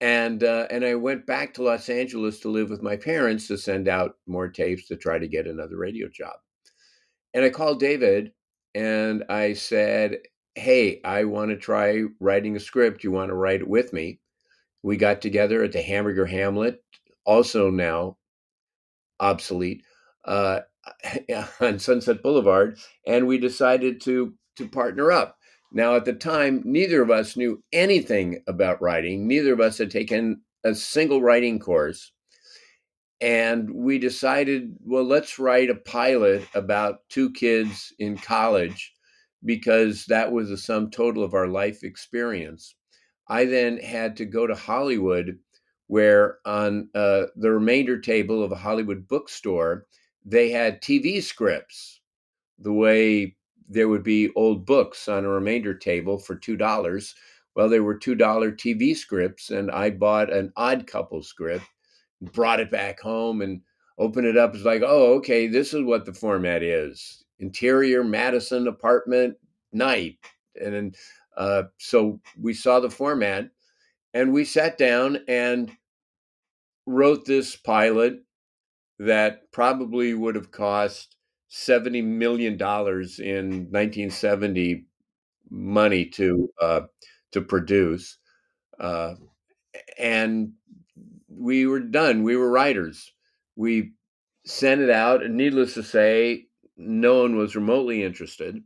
And 0.01 0.43
uh, 0.43 0.67
and 0.69 0.83
I 0.83 0.95
went 0.95 1.25
back 1.25 1.53
to 1.53 1.63
Los 1.63 1.87
Angeles 1.87 2.41
to 2.41 2.49
live 2.49 2.69
with 2.69 2.81
my 2.81 2.97
parents 2.97 3.47
to 3.47 3.57
send 3.57 3.87
out 3.87 4.17
more 4.27 4.49
tapes 4.49 4.87
to 4.87 4.97
try 4.97 5.17
to 5.17 5.27
get 5.27 5.47
another 5.47 5.77
radio 5.77 6.09
job. 6.09 6.35
And 7.33 7.45
I 7.45 7.49
called 7.49 7.79
David 7.79 8.33
and 8.75 9.23
I 9.29 9.53
said, 9.53 10.17
"Hey, 10.53 10.99
I 11.05 11.23
want 11.23 11.51
to 11.51 11.57
try 11.57 12.03
writing 12.19 12.57
a 12.57 12.59
script. 12.59 13.05
You 13.05 13.11
want 13.11 13.29
to 13.29 13.35
write 13.35 13.61
it 13.61 13.69
with 13.69 13.93
me?" 13.93 14.19
We 14.83 14.97
got 14.97 15.21
together 15.21 15.63
at 15.63 15.71
the 15.71 15.81
Hamburger 15.81 16.25
Hamlet, 16.25 16.83
also 17.25 17.69
now 17.69 18.17
obsolete, 19.19 19.81
uh, 20.25 20.61
on 21.59 21.79
Sunset 21.79 22.21
Boulevard, 22.21 22.77
and 23.05 23.27
we 23.27 23.37
decided 23.37 24.01
to 24.01 24.33
to 24.57 24.67
partner 24.67 25.11
up. 25.11 25.37
Now, 25.71 25.95
at 25.95 26.05
the 26.05 26.13
time, 26.13 26.61
neither 26.63 27.01
of 27.01 27.11
us 27.11 27.35
knew 27.35 27.61
anything 27.73 28.41
about 28.47 28.81
writing. 28.81 29.27
Neither 29.27 29.51
of 29.51 29.59
us 29.59 29.77
had 29.77 29.91
taken 29.91 30.41
a 30.63 30.73
single 30.73 31.21
writing 31.21 31.59
course. 31.59 32.13
And 33.19 33.69
we 33.73 33.99
decided, 33.99 34.75
well, 34.81 35.03
let's 35.03 35.39
write 35.39 35.69
a 35.69 35.75
pilot 35.75 36.47
about 36.53 36.99
two 37.09 37.31
kids 37.31 37.93
in 37.99 38.17
college 38.17 38.93
because 39.43 40.05
that 40.05 40.31
was 40.31 40.49
the 40.49 40.57
sum 40.57 40.89
total 40.89 41.23
of 41.23 41.33
our 41.33 41.47
life 41.47 41.83
experience. 41.83 42.75
I 43.27 43.45
then 43.45 43.77
had 43.77 44.17
to 44.17 44.25
go 44.25 44.47
to 44.47 44.55
Hollywood, 44.55 45.39
where 45.87 46.39
on 46.45 46.89
uh, 46.95 47.23
the 47.35 47.51
remainder 47.51 47.99
table 47.99 48.43
of 48.43 48.51
a 48.51 48.57
Hollywood 48.57 49.07
bookstore, 49.07 49.85
they 50.25 50.49
had 50.49 50.81
TV 50.81 51.21
scripts, 51.21 52.01
the 52.59 52.73
way 52.73 53.35
there 53.69 53.87
would 53.87 54.03
be 54.03 54.31
old 54.35 54.65
books 54.65 55.07
on 55.07 55.23
a 55.23 55.29
remainder 55.29 55.73
table 55.73 56.17
for 56.17 56.35
$2. 56.35 57.13
Well, 57.55 57.69
there 57.69 57.83
were 57.83 57.97
$2 57.97 58.17
TV 58.17 58.95
scripts, 58.95 59.49
and 59.51 59.71
I 59.71 59.91
bought 59.91 60.33
an 60.33 60.51
odd 60.57 60.87
couple 60.87 61.23
script, 61.23 61.65
brought 62.33 62.59
it 62.59 62.71
back 62.71 62.99
home, 62.99 63.41
and 63.41 63.61
opened 63.97 64.27
it 64.27 64.37
up. 64.37 64.55
It's 64.55 64.65
like, 64.65 64.81
oh, 64.85 65.13
okay, 65.15 65.47
this 65.47 65.73
is 65.73 65.83
what 65.83 66.05
the 66.05 66.13
format 66.13 66.63
is 66.63 67.23
interior 67.39 68.03
Madison 68.03 68.67
apartment 68.67 69.35
night. 69.73 70.17
And 70.61 70.95
uh, 71.35 71.63
so 71.77 72.19
we 72.39 72.53
saw 72.53 72.79
the 72.79 72.89
format 72.89 73.49
and 74.13 74.31
we 74.31 74.45
sat 74.45 74.77
down 74.77 75.19
and 75.27 75.71
wrote 76.85 77.25
this 77.25 77.55
pilot 77.55 78.24
that 78.99 79.51
probably 79.51 80.13
would 80.13 80.35
have 80.35 80.51
cost 80.51 81.15
$70 81.51 82.03
million 82.03 82.53
in 82.53 82.57
1970 83.71 84.85
money 85.49 86.05
to 86.05 86.49
uh, 86.61 86.81
to 87.31 87.41
produce. 87.41 88.17
Uh, 88.79 89.15
and 89.97 90.53
we 91.27 91.65
were 91.65 91.79
done. 91.79 92.23
We 92.23 92.35
were 92.35 92.49
writers. 92.49 93.11
We 93.55 93.93
sent 94.45 94.81
it 94.81 94.89
out, 94.89 95.23
and 95.23 95.35
needless 95.35 95.73
to 95.75 95.83
say, 95.83 96.45
no 96.77 97.21
one 97.21 97.35
was 97.35 97.55
remotely 97.55 98.03
interested. 98.03 98.61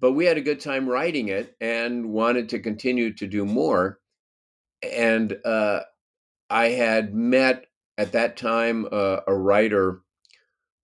But 0.00 0.12
we 0.12 0.26
had 0.26 0.36
a 0.36 0.42
good 0.42 0.60
time 0.60 0.88
writing 0.88 1.28
it 1.28 1.56
and 1.60 2.10
wanted 2.10 2.48
to 2.50 2.58
continue 2.58 3.12
to 3.14 3.26
do 3.26 3.44
more. 3.44 4.00
And 4.82 5.36
uh, 5.44 5.80
I 6.50 6.66
had 6.70 7.14
met 7.14 7.66
at 7.98 8.12
that 8.12 8.36
time 8.36 8.86
uh, 8.90 9.20
a 9.26 9.34
writer 9.34 10.00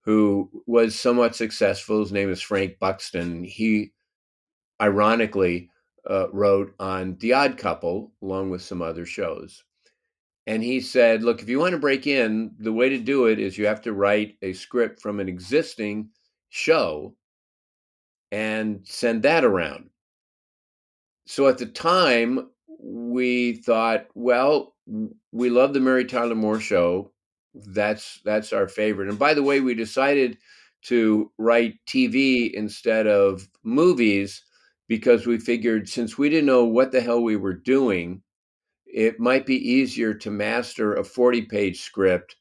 who 0.03 0.51
was 0.67 0.99
somewhat 0.99 1.37
successful. 1.37 2.01
His 2.01 2.13
name 2.13 2.31
is 2.31 2.41
Frank 2.41 2.79
Buxton. 2.79 3.45
He, 3.45 3.93
ironically, 4.81 5.71
uh, 6.09 6.31
wrote 6.33 6.75
on 6.79 7.17
The 7.19 7.35
Odd 7.35 7.59
Couple 7.59 8.13
along 8.23 8.51
with 8.51 8.63
some 8.63 8.81
other 8.81 9.05
shows. 9.05 9.63
And 10.47 10.63
he 10.65 10.81
said, 10.81 11.23
Look, 11.23 11.43
if 11.43 11.49
you 11.49 11.59
want 11.59 11.73
to 11.73 11.79
break 11.79 12.07
in, 12.07 12.53
the 12.59 12.73
way 12.73 12.89
to 12.89 12.99
do 12.99 13.27
it 13.27 13.39
is 13.39 13.59
you 13.59 13.67
have 13.67 13.83
to 13.83 13.93
write 13.93 14.37
a 14.43 14.53
script 14.53 15.01
from 15.01 15.21
an 15.21 15.29
existing 15.29 16.09
show 16.49 17.15
and 18.33 18.81
send 18.85 19.23
that 19.23 19.45
around. 19.45 19.91
So 21.27 21.47
at 21.47 21.59
the 21.59 21.67
time, 21.67 22.51
we 22.83 23.55
thought, 23.55 24.07
well, 24.15 24.75
we 25.33 25.51
love 25.51 25.73
the 25.73 25.81
Mary 25.81 26.05
Tyler 26.05 26.35
Moore 26.35 26.61
show. 26.61 27.13
That's 27.55 28.21
that's 28.25 28.53
our 28.53 28.69
favorite. 28.69 29.09
And 29.09 29.19
by 29.19 29.35
the 29.35 29.43
way, 29.43 29.61
we 29.61 29.75
decided 29.75 30.39
to 30.83 31.31
write 31.37 31.75
TV 31.87 32.51
instead 32.53 33.07
of 33.07 33.49
movies 33.63 34.43
because 34.89 35.27
we 35.27 35.39
figured 35.39 35.89
since 35.89 36.17
we 36.17 36.29
didn't 36.29 36.47
know 36.47 36.65
what 36.65 36.91
the 36.91 37.01
hell 37.01 37.23
we 37.23 37.37
were 37.37 37.55
doing, 37.55 38.23
it 38.87 39.21
might 39.21 39.47
be 39.47 39.57
easier 39.57 40.15
to 40.15 40.31
master 40.31 40.95
a 40.95 41.05
40 41.05 41.43
page 41.43 41.81
script 41.81 42.37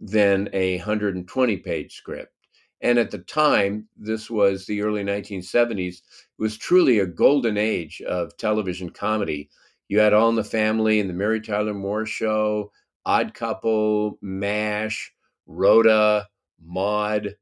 than 0.00 0.48
a 0.52 0.76
120 0.78 1.56
page 1.58 1.94
script. 1.94 2.32
And 2.80 2.98
at 2.98 3.10
the 3.10 3.18
time, 3.18 3.88
this 3.96 4.28
was 4.28 4.66
the 4.66 4.82
early 4.82 5.02
1970s, 5.02 5.94
it 5.94 6.02
was 6.36 6.58
truly 6.58 6.98
a 6.98 7.06
golden 7.06 7.56
age 7.56 8.02
of 8.02 8.36
television 8.36 8.90
comedy. 8.90 9.48
You 9.88 10.00
had 10.00 10.12
All 10.12 10.28
in 10.28 10.34
the 10.34 10.44
Family 10.44 11.00
and 11.00 11.08
the 11.08 11.14
Mary 11.14 11.40
Tyler 11.40 11.74
Moore 11.74 12.06
Show, 12.06 12.72
Odd 13.04 13.34
Couple, 13.34 14.18
MASH, 14.22 15.12
Rhoda, 15.46 16.28
Maude, 16.62 17.36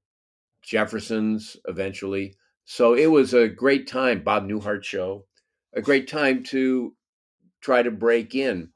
Jeffersons 0.63 1.57
eventually. 1.67 2.37
So 2.65 2.95
it 2.95 3.07
was 3.07 3.35
a 3.35 3.49
great 3.49 3.87
time, 3.87 4.23
Bob 4.23 4.49
Newhart 4.49 4.85
Show, 4.85 5.27
a 5.75 5.83
great 5.83 6.09
time 6.09 6.43
to 6.45 6.95
try 7.61 7.83
to 7.83 7.91
break 7.91 8.35
in. 8.35 8.71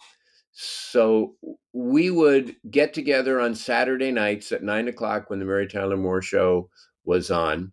So 0.53 1.35
we 1.73 2.11
would 2.11 2.57
get 2.71 2.95
together 2.95 3.41
on 3.41 3.55
Saturday 3.55 4.11
nights 4.11 4.53
at 4.53 4.63
nine 4.63 4.89
o'clock 4.89 5.29
when 5.29 5.39
the 5.39 5.45
Mary 5.45 5.67
Tyler 5.67 5.97
Moore 5.97 6.23
show 6.23 6.71
was 7.05 7.31
on. 7.31 7.73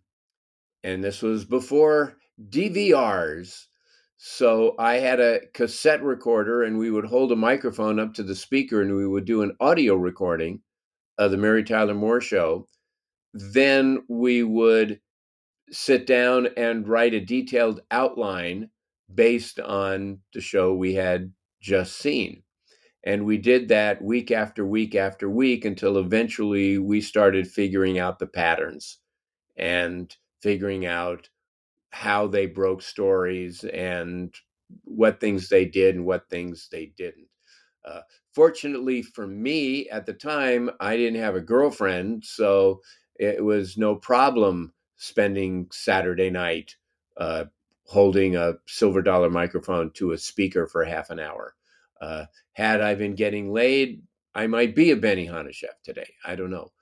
And 0.82 1.02
this 1.02 1.22
was 1.22 1.46
before 1.46 2.16
DVRs. 2.50 3.64
So 4.26 4.74
I 4.78 5.00
had 5.00 5.20
a 5.20 5.40
cassette 5.52 6.02
recorder 6.02 6.62
and 6.62 6.78
we 6.78 6.90
would 6.90 7.04
hold 7.04 7.30
a 7.30 7.36
microphone 7.36 8.00
up 8.00 8.14
to 8.14 8.22
the 8.22 8.34
speaker 8.34 8.80
and 8.80 8.96
we 8.96 9.06
would 9.06 9.26
do 9.26 9.42
an 9.42 9.54
audio 9.60 9.96
recording 9.96 10.62
of 11.18 11.30
the 11.30 11.36
Mary 11.36 11.62
Tyler 11.62 11.92
Moore 11.92 12.22
show. 12.22 12.66
Then 13.34 14.02
we 14.08 14.42
would 14.42 15.02
sit 15.70 16.06
down 16.06 16.48
and 16.56 16.88
write 16.88 17.12
a 17.12 17.20
detailed 17.20 17.82
outline 17.90 18.70
based 19.14 19.60
on 19.60 20.20
the 20.32 20.40
show 20.40 20.72
we 20.72 20.94
had 20.94 21.30
just 21.60 21.98
seen. 21.98 22.44
And 23.04 23.26
we 23.26 23.36
did 23.36 23.68
that 23.68 24.00
week 24.00 24.30
after 24.30 24.64
week 24.64 24.94
after 24.94 25.28
week 25.28 25.66
until 25.66 25.98
eventually 25.98 26.78
we 26.78 27.02
started 27.02 27.46
figuring 27.46 27.98
out 27.98 28.18
the 28.18 28.26
patterns 28.26 29.00
and 29.58 30.16
figuring 30.40 30.86
out 30.86 31.28
how 31.94 32.26
they 32.26 32.44
broke 32.44 32.82
stories 32.82 33.62
and 33.64 34.34
what 34.82 35.20
things 35.20 35.48
they 35.48 35.64
did 35.64 35.94
and 35.94 36.04
what 36.04 36.28
things 36.28 36.68
they 36.72 36.86
didn't. 36.96 37.28
Uh, 37.84 38.00
fortunately 38.34 39.00
for 39.00 39.28
me 39.28 39.88
at 39.90 40.04
the 40.04 40.12
time, 40.12 40.68
I 40.80 40.96
didn't 40.96 41.20
have 41.20 41.36
a 41.36 41.40
girlfriend, 41.40 42.24
so 42.24 42.80
it 43.14 43.44
was 43.44 43.78
no 43.78 43.94
problem 43.94 44.72
spending 44.96 45.68
Saturday 45.70 46.30
night 46.30 46.74
uh, 47.16 47.44
holding 47.84 48.34
a 48.34 48.54
silver 48.66 49.00
dollar 49.00 49.30
microphone 49.30 49.92
to 49.92 50.12
a 50.12 50.18
speaker 50.18 50.66
for 50.66 50.82
half 50.82 51.10
an 51.10 51.20
hour. 51.20 51.54
Uh, 52.00 52.24
had 52.54 52.80
I 52.80 52.96
been 52.96 53.14
getting 53.14 53.52
laid, 53.52 54.02
I 54.34 54.48
might 54.48 54.74
be 54.74 54.90
a 54.90 54.96
Benihana 54.96 55.52
chef 55.52 55.80
today. 55.84 56.12
I 56.26 56.34
don't 56.34 56.50
know. 56.50 56.72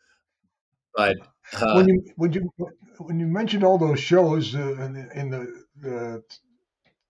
But 0.95 1.17
uh, 1.55 1.75
when 1.75 1.89
you 1.89 2.05
when 2.17 2.33
you 2.33 2.53
when 2.99 3.21
you 3.21 3.27
mentioned 3.27 3.65
all 3.65 3.79
those 3.79 4.01
shows 4.01 4.55
uh, 4.55 4.59
in, 4.59 4.93
the, 4.93 5.19
in 5.19 5.31
the, 5.31 5.65
the 5.81 6.23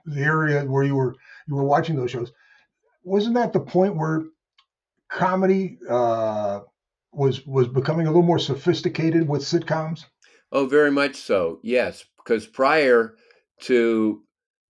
the 0.04 0.20
area 0.20 0.64
where 0.64 0.84
you 0.84 0.96
were 0.96 1.14
you 1.46 1.54
were 1.54 1.64
watching 1.64 1.96
those 1.96 2.10
shows, 2.10 2.32
wasn't 3.04 3.34
that 3.34 3.52
the 3.52 3.60
point 3.60 3.96
where 3.96 4.24
comedy 5.08 5.78
uh, 5.88 6.60
was 7.12 7.46
was 7.46 7.68
becoming 7.68 8.06
a 8.06 8.10
little 8.10 8.22
more 8.22 8.38
sophisticated 8.38 9.28
with 9.28 9.42
sitcoms? 9.42 10.04
Oh, 10.50 10.66
very 10.66 10.90
much 10.90 11.16
so. 11.16 11.60
Yes, 11.62 12.04
because 12.18 12.46
prior 12.46 13.14
to 13.60 14.22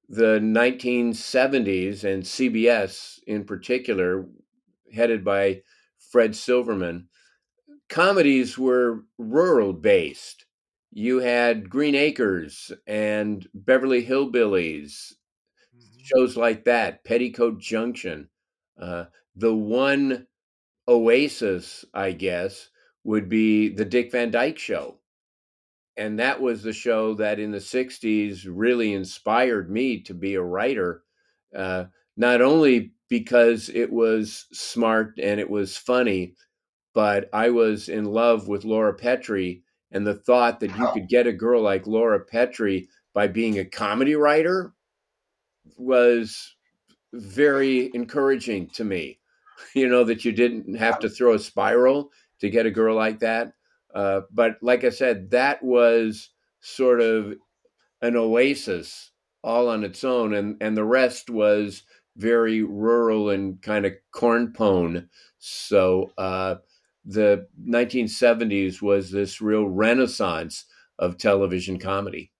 the 0.08 0.38
1970s 0.40 2.04
and 2.04 2.22
CBS 2.22 3.18
in 3.26 3.44
particular, 3.44 4.26
headed 4.92 5.24
by 5.24 5.62
Fred 6.10 6.36
Silverman, 6.36 7.08
comedies 7.92 8.58
were 8.58 9.04
rural 9.18 9.72
based. 9.72 10.46
You 10.90 11.18
had 11.20 11.70
Green 11.70 11.94
Acres 11.94 12.72
and 12.86 13.46
Beverly 13.54 14.04
Hillbillies, 14.04 15.12
mm-hmm. 15.74 16.00
shows 16.02 16.36
like 16.36 16.64
that, 16.64 17.04
Petticoat 17.04 17.60
Junction. 17.60 18.28
Uh, 18.80 19.04
the 19.36 19.54
one 19.54 20.26
oasis, 20.88 21.84
I 21.94 22.12
guess, 22.12 22.68
would 23.04 23.28
be 23.28 23.68
the 23.68 23.84
Dick 23.84 24.10
Van 24.10 24.30
Dyke 24.30 24.58
Show 24.58 24.98
and 25.96 26.18
that 26.18 26.40
was 26.40 26.62
the 26.62 26.72
show 26.72 27.14
that 27.14 27.38
in 27.38 27.50
the 27.50 27.58
60s 27.58 28.46
really 28.48 28.94
inspired 28.94 29.70
me 29.70 30.00
to 30.02 30.14
be 30.14 30.34
a 30.34 30.42
writer 30.42 31.02
uh, 31.54 31.84
not 32.16 32.40
only 32.40 32.92
because 33.08 33.68
it 33.68 33.92
was 33.92 34.46
smart 34.52 35.18
and 35.22 35.38
it 35.38 35.50
was 35.50 35.76
funny 35.76 36.34
but 36.94 37.28
i 37.32 37.48
was 37.50 37.88
in 37.88 38.04
love 38.04 38.48
with 38.48 38.64
laura 38.64 38.94
petrie 38.94 39.62
and 39.90 40.06
the 40.06 40.14
thought 40.14 40.60
that 40.60 40.76
you 40.76 40.88
could 40.92 41.08
get 41.08 41.26
a 41.26 41.32
girl 41.32 41.62
like 41.62 41.86
laura 41.86 42.20
petrie 42.20 42.88
by 43.14 43.26
being 43.26 43.58
a 43.58 43.64
comedy 43.64 44.14
writer 44.14 44.72
was 45.76 46.56
very 47.12 47.90
encouraging 47.94 48.68
to 48.70 48.84
me. 48.84 49.18
You 49.74 49.88
know 49.88 50.02
that 50.04 50.24
you 50.24 50.32
didn't 50.32 50.74
have 50.74 50.98
to 51.00 51.08
throw 51.08 51.34
a 51.34 51.38
spiral 51.38 52.10
to 52.40 52.50
get 52.50 52.66
a 52.66 52.70
girl 52.70 52.96
like 52.96 53.20
that 53.20 53.52
uh, 53.94 54.22
but 54.30 54.56
like 54.62 54.84
I 54.84 54.90
said, 54.90 55.30
that 55.30 55.62
was 55.62 56.30
sort 56.60 57.00
of 57.00 57.34
an 58.00 58.16
oasis 58.16 59.10
all 59.44 59.68
on 59.68 59.84
its 59.84 60.04
own, 60.04 60.34
and 60.34 60.56
and 60.62 60.76
the 60.76 60.84
rest 60.84 61.30
was 61.30 61.82
very 62.16 62.62
rural 62.62 63.30
and 63.30 63.60
kind 63.62 63.86
of 63.86 63.92
cornpone. 64.14 65.08
So 65.38 66.12
uh, 66.16 66.56
the 67.04 67.46
1970s 67.68 68.80
was 68.80 69.10
this 69.10 69.40
real 69.40 69.66
renaissance 69.66 70.66
of 70.98 71.18
television 71.18 71.78
comedy. 71.78 72.32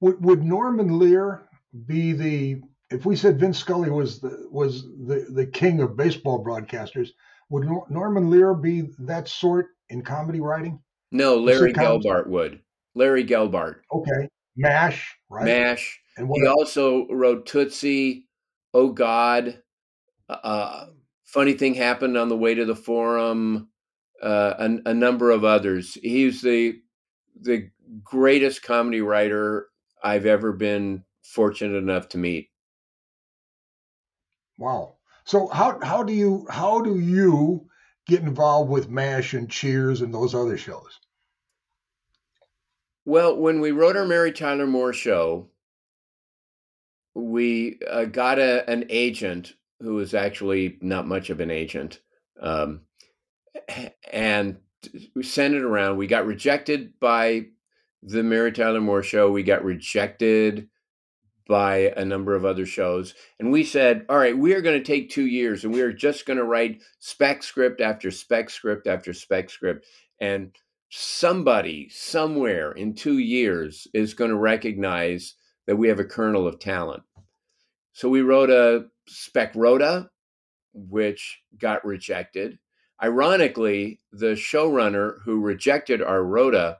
Would, 0.00 0.24
would 0.24 0.42
Norman 0.42 0.98
Lear 0.98 1.48
be 1.86 2.12
the 2.12 2.60
if 2.90 3.06
we 3.06 3.16
said 3.16 3.40
Vin 3.40 3.54
Scully 3.54 3.88
was 3.88 4.20
the 4.20 4.46
was 4.50 4.82
the, 4.82 5.26
the 5.30 5.46
king 5.46 5.80
of 5.80 5.96
baseball 5.96 6.44
broadcasters, 6.44 7.10
would 7.48 7.66
Norman 7.88 8.28
Lear 8.28 8.52
be 8.54 8.90
that 8.98 9.28
sort 9.28 9.68
in 9.88 10.02
comedy 10.02 10.40
writing? 10.40 10.78
No, 11.10 11.36
Larry 11.36 11.72
Gelbart 11.72 12.26
would. 12.26 12.60
Larry 12.94 13.24
Gelbart. 13.24 13.76
Okay. 13.92 14.28
MASH, 14.56 15.16
right? 15.30 15.46
MASH. 15.46 16.00
And 16.18 16.28
he 16.34 16.46
else? 16.46 16.58
also 16.58 17.06
wrote 17.08 17.46
Tootsie, 17.46 18.26
Oh 18.74 18.88
God. 18.90 19.62
Uh, 20.28 20.32
uh, 20.32 20.86
funny 21.32 21.54
thing 21.54 21.74
happened 21.74 22.16
on 22.16 22.28
the 22.28 22.36
way 22.36 22.54
to 22.54 22.64
the 22.64 22.76
forum. 22.76 23.68
Uh, 24.22 24.54
a, 24.86 24.90
a 24.90 24.94
number 24.94 25.32
of 25.32 25.44
others. 25.44 25.98
He's 26.00 26.42
the 26.42 26.80
the 27.40 27.70
greatest 28.04 28.62
comedy 28.62 29.00
writer 29.00 29.66
I've 30.02 30.26
ever 30.26 30.52
been 30.52 31.02
fortunate 31.24 31.76
enough 31.76 32.08
to 32.10 32.18
meet. 32.18 32.50
Wow. 34.58 34.96
So 35.24 35.48
how 35.48 35.80
how 35.82 36.04
do 36.04 36.12
you 36.12 36.46
how 36.48 36.82
do 36.82 37.00
you 37.00 37.66
get 38.06 38.22
involved 38.22 38.70
with 38.70 38.88
MASH 38.88 39.34
and 39.34 39.50
Cheers 39.50 40.02
and 40.02 40.14
those 40.14 40.36
other 40.36 40.56
shows? 40.56 41.00
Well, 43.04 43.36
when 43.36 43.60
we 43.60 43.72
wrote 43.72 43.96
our 43.96 44.06
Mary 44.06 44.30
Tyler 44.30 44.68
Moore 44.68 44.92
show, 44.92 45.48
we 47.14 47.80
uh, 47.90 48.04
got 48.04 48.38
a, 48.38 48.68
an 48.70 48.84
agent 48.88 49.54
who 49.82 49.94
was 49.94 50.14
actually 50.14 50.78
not 50.80 51.06
much 51.06 51.30
of 51.30 51.40
an 51.40 51.50
agent. 51.50 52.00
Um, 52.40 52.82
and 54.12 54.58
we 55.14 55.22
sent 55.22 55.54
it 55.54 55.62
around. 55.62 55.96
We 55.96 56.06
got 56.06 56.26
rejected 56.26 56.98
by 57.00 57.46
the 58.02 58.22
Mary 58.22 58.52
Tyler 58.52 58.80
Moore 58.80 59.02
show. 59.02 59.30
We 59.30 59.42
got 59.42 59.64
rejected 59.64 60.68
by 61.48 61.92
a 61.96 62.04
number 62.04 62.34
of 62.34 62.44
other 62.44 62.66
shows. 62.66 63.14
And 63.38 63.50
we 63.50 63.64
said, 63.64 64.06
all 64.08 64.16
right, 64.16 64.36
we 64.36 64.54
are 64.54 64.62
going 64.62 64.78
to 64.78 64.84
take 64.84 65.10
two 65.10 65.26
years 65.26 65.64
and 65.64 65.74
we 65.74 65.80
are 65.80 65.92
just 65.92 66.24
going 66.26 66.38
to 66.38 66.44
write 66.44 66.82
spec 66.98 67.42
script 67.42 67.80
after 67.80 68.10
spec 68.10 68.50
script 68.50 68.86
after 68.86 69.12
spec 69.12 69.50
script. 69.50 69.86
And 70.20 70.52
somebody 70.88 71.88
somewhere 71.90 72.72
in 72.72 72.94
two 72.94 73.18
years 73.18 73.88
is 73.92 74.14
going 74.14 74.30
to 74.30 74.36
recognize 74.36 75.34
that 75.66 75.76
we 75.76 75.88
have 75.88 75.98
a 75.98 76.04
kernel 76.04 76.46
of 76.46 76.58
talent. 76.58 77.02
So 77.92 78.08
we 78.08 78.22
wrote 78.22 78.50
a 78.50 78.86
spec 79.08 79.54
Rhoda, 79.54 80.10
which 80.74 81.42
got 81.58 81.84
rejected. 81.84 82.58
Ironically, 83.02 84.00
the 84.12 84.34
showrunner 84.34 85.22
who 85.24 85.40
rejected 85.40 86.02
our 86.02 86.22
Rhoda 86.24 86.78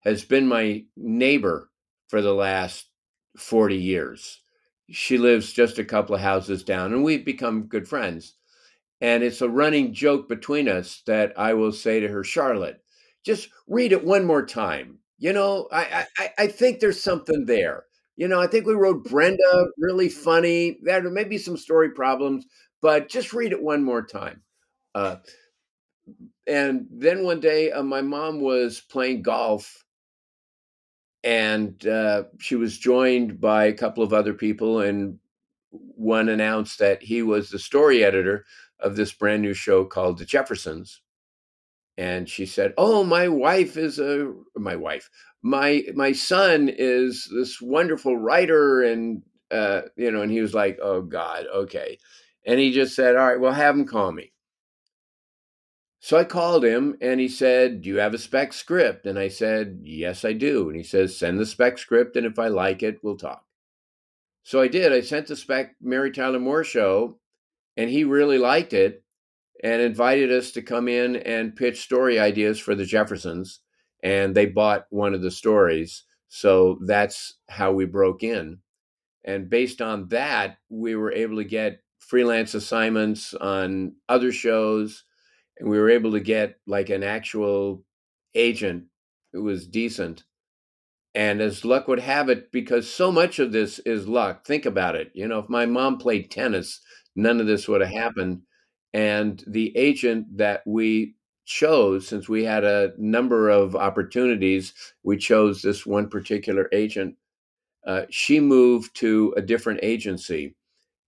has 0.00 0.24
been 0.24 0.46
my 0.46 0.84
neighbor 0.96 1.70
for 2.08 2.22
the 2.22 2.34
last 2.34 2.86
40 3.36 3.76
years. 3.76 4.40
She 4.90 5.18
lives 5.18 5.52
just 5.52 5.78
a 5.78 5.84
couple 5.84 6.14
of 6.14 6.20
houses 6.20 6.62
down, 6.62 6.92
and 6.92 7.02
we've 7.02 7.24
become 7.24 7.66
good 7.66 7.88
friends. 7.88 8.34
And 9.00 9.22
it's 9.22 9.42
a 9.42 9.48
running 9.48 9.92
joke 9.92 10.28
between 10.28 10.68
us 10.68 11.02
that 11.06 11.32
I 11.38 11.54
will 11.54 11.72
say 11.72 12.00
to 12.00 12.08
her, 12.08 12.24
Charlotte, 12.24 12.82
just 13.24 13.48
read 13.66 13.92
it 13.92 14.04
one 14.04 14.24
more 14.24 14.46
time. 14.46 14.98
You 15.18 15.32
know, 15.32 15.68
I, 15.72 16.06
I, 16.18 16.30
I 16.38 16.46
think 16.46 16.80
there's 16.80 17.02
something 17.02 17.46
there. 17.46 17.84
You 18.16 18.28
know, 18.28 18.40
I 18.40 18.46
think 18.46 18.66
we 18.66 18.74
wrote 18.74 19.04
Brenda 19.04 19.66
really 19.78 20.08
funny. 20.08 20.78
There 20.82 21.02
may 21.10 21.24
be 21.24 21.38
some 21.38 21.56
story 21.56 21.90
problems, 21.90 22.46
but 22.80 23.08
just 23.08 23.32
read 23.32 23.52
it 23.52 23.62
one 23.62 23.84
more 23.84 24.04
time. 24.04 24.42
Uh, 24.94 25.16
and 26.46 26.86
then 26.90 27.24
one 27.24 27.40
day, 27.40 27.72
uh, 27.72 27.82
my 27.82 28.00
mom 28.00 28.40
was 28.40 28.80
playing 28.80 29.22
golf 29.22 29.84
and 31.24 31.86
uh, 31.86 32.24
she 32.38 32.54
was 32.54 32.78
joined 32.78 33.40
by 33.40 33.64
a 33.64 33.72
couple 33.72 34.04
of 34.04 34.12
other 34.12 34.32
people 34.32 34.80
and 34.80 35.18
one 35.70 36.28
announced 36.28 36.78
that 36.78 37.02
he 37.02 37.22
was 37.22 37.50
the 37.50 37.58
story 37.58 38.04
editor 38.04 38.44
of 38.80 38.96
this 38.96 39.12
brand 39.12 39.42
new 39.42 39.52
show 39.52 39.84
called 39.84 40.18
the 40.18 40.24
jeffersons 40.24 41.00
and 41.96 42.28
she 42.28 42.46
said 42.46 42.72
oh 42.76 43.04
my 43.04 43.28
wife 43.28 43.76
is 43.76 43.98
a 43.98 44.32
my 44.56 44.76
wife 44.76 45.08
my 45.42 45.82
my 45.94 46.12
son 46.12 46.68
is 46.68 47.28
this 47.34 47.60
wonderful 47.60 48.16
writer 48.16 48.82
and 48.82 49.22
uh, 49.50 49.82
you 49.96 50.10
know 50.10 50.22
and 50.22 50.32
he 50.32 50.40
was 50.40 50.54
like 50.54 50.78
oh 50.82 51.00
god 51.00 51.46
okay 51.54 51.98
and 52.44 52.58
he 52.58 52.72
just 52.72 52.96
said 52.96 53.16
all 53.16 53.26
right 53.26 53.40
well 53.40 53.52
have 53.52 53.76
him 53.76 53.86
call 53.86 54.12
me 54.12 54.32
so 56.06 56.16
I 56.16 56.22
called 56.22 56.64
him 56.64 56.96
and 57.00 57.18
he 57.18 57.26
said, 57.26 57.82
Do 57.82 57.88
you 57.88 57.98
have 57.98 58.14
a 58.14 58.18
spec 58.18 58.52
script? 58.52 59.06
And 59.06 59.18
I 59.18 59.26
said, 59.26 59.80
Yes, 59.82 60.24
I 60.24 60.34
do. 60.34 60.68
And 60.68 60.76
he 60.76 60.84
says, 60.84 61.18
Send 61.18 61.40
the 61.40 61.44
spec 61.44 61.78
script, 61.78 62.14
and 62.16 62.24
if 62.24 62.38
I 62.38 62.46
like 62.46 62.84
it, 62.84 63.00
we'll 63.02 63.16
talk. 63.16 63.44
So 64.44 64.60
I 64.60 64.68
did. 64.68 64.92
I 64.92 65.00
sent 65.00 65.26
the 65.26 65.34
spec 65.34 65.74
Mary 65.80 66.12
Tyler 66.12 66.38
Moore 66.38 66.62
show, 66.62 67.18
and 67.76 67.90
he 67.90 68.04
really 68.04 68.38
liked 68.38 68.72
it 68.72 69.02
and 69.62 69.80
invited 69.82 70.32
us 70.32 70.50
to 70.52 70.62
come 70.62 70.88
in 70.88 71.16
and 71.16 71.56
pitch 71.56 71.80
story 71.80 72.18
ideas 72.18 72.58
for 72.58 72.74
the 72.74 72.84
Jeffersons. 72.84 73.60
And 74.02 74.34
they 74.34 74.46
bought 74.46 74.86
one 74.90 75.14
of 75.14 75.22
the 75.22 75.30
stories. 75.30 76.04
So 76.28 76.78
that's 76.86 77.34
how 77.48 77.72
we 77.72 77.86
broke 77.86 78.22
in. 78.22 78.58
And 79.24 79.50
based 79.50 79.80
on 79.80 80.08
that, 80.08 80.58
we 80.68 80.94
were 80.94 81.12
able 81.12 81.36
to 81.36 81.44
get 81.44 81.80
freelance 81.98 82.54
assignments 82.54 83.34
on 83.34 83.94
other 84.08 84.30
shows 84.30 85.04
and 85.58 85.68
we 85.68 85.78
were 85.78 85.90
able 85.90 86.12
to 86.12 86.20
get 86.20 86.56
like 86.66 86.90
an 86.90 87.02
actual 87.02 87.84
agent 88.34 88.84
who 89.32 89.42
was 89.42 89.66
decent. 89.66 90.24
And 91.14 91.40
as 91.40 91.64
luck 91.64 91.88
would 91.88 92.00
have 92.00 92.28
it, 92.28 92.52
because 92.52 92.92
so 92.92 93.10
much 93.10 93.38
of 93.38 93.50
this 93.50 93.78
is 93.80 94.06
luck, 94.06 94.46
think 94.46 94.66
about 94.66 94.96
it. 94.96 95.10
You 95.14 95.26
know, 95.26 95.38
if 95.38 95.48
my 95.48 95.64
mom 95.64 95.96
played 95.96 96.30
tennis, 96.30 96.80
none 97.14 97.40
of 97.40 97.46
this 97.46 97.66
would 97.66 97.80
have 97.80 97.90
happened. 97.90 98.42
And 98.96 99.44
the 99.46 99.76
agent 99.76 100.38
that 100.38 100.62
we 100.64 101.16
chose, 101.44 102.08
since 102.08 102.30
we 102.30 102.44
had 102.44 102.64
a 102.64 102.92
number 102.96 103.50
of 103.50 103.76
opportunities, 103.76 104.72
we 105.02 105.18
chose 105.18 105.60
this 105.60 105.84
one 105.84 106.08
particular 106.08 106.70
agent. 106.72 107.14
Uh, 107.86 108.06
she 108.08 108.40
moved 108.40 108.96
to 108.96 109.34
a 109.36 109.42
different 109.42 109.80
agency. 109.82 110.56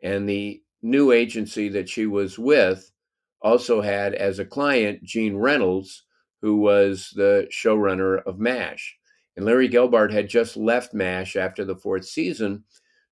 And 0.02 0.28
the 0.28 0.62
new 0.82 1.12
agency 1.12 1.70
that 1.70 1.88
she 1.88 2.04
was 2.04 2.38
with 2.38 2.92
also 3.40 3.80
had 3.80 4.14
as 4.14 4.38
a 4.38 4.44
client 4.44 5.02
Gene 5.02 5.36
Reynolds, 5.36 6.04
who 6.42 6.56
was 6.56 7.10
the 7.16 7.48
showrunner 7.50 8.22
of 8.26 8.38
MASH. 8.38 8.98
And 9.34 9.46
Larry 9.46 9.70
Gelbart 9.70 10.12
had 10.12 10.28
just 10.28 10.58
left 10.58 10.92
MASH 10.92 11.36
after 11.36 11.64
the 11.64 11.76
fourth 11.76 12.04
season. 12.04 12.64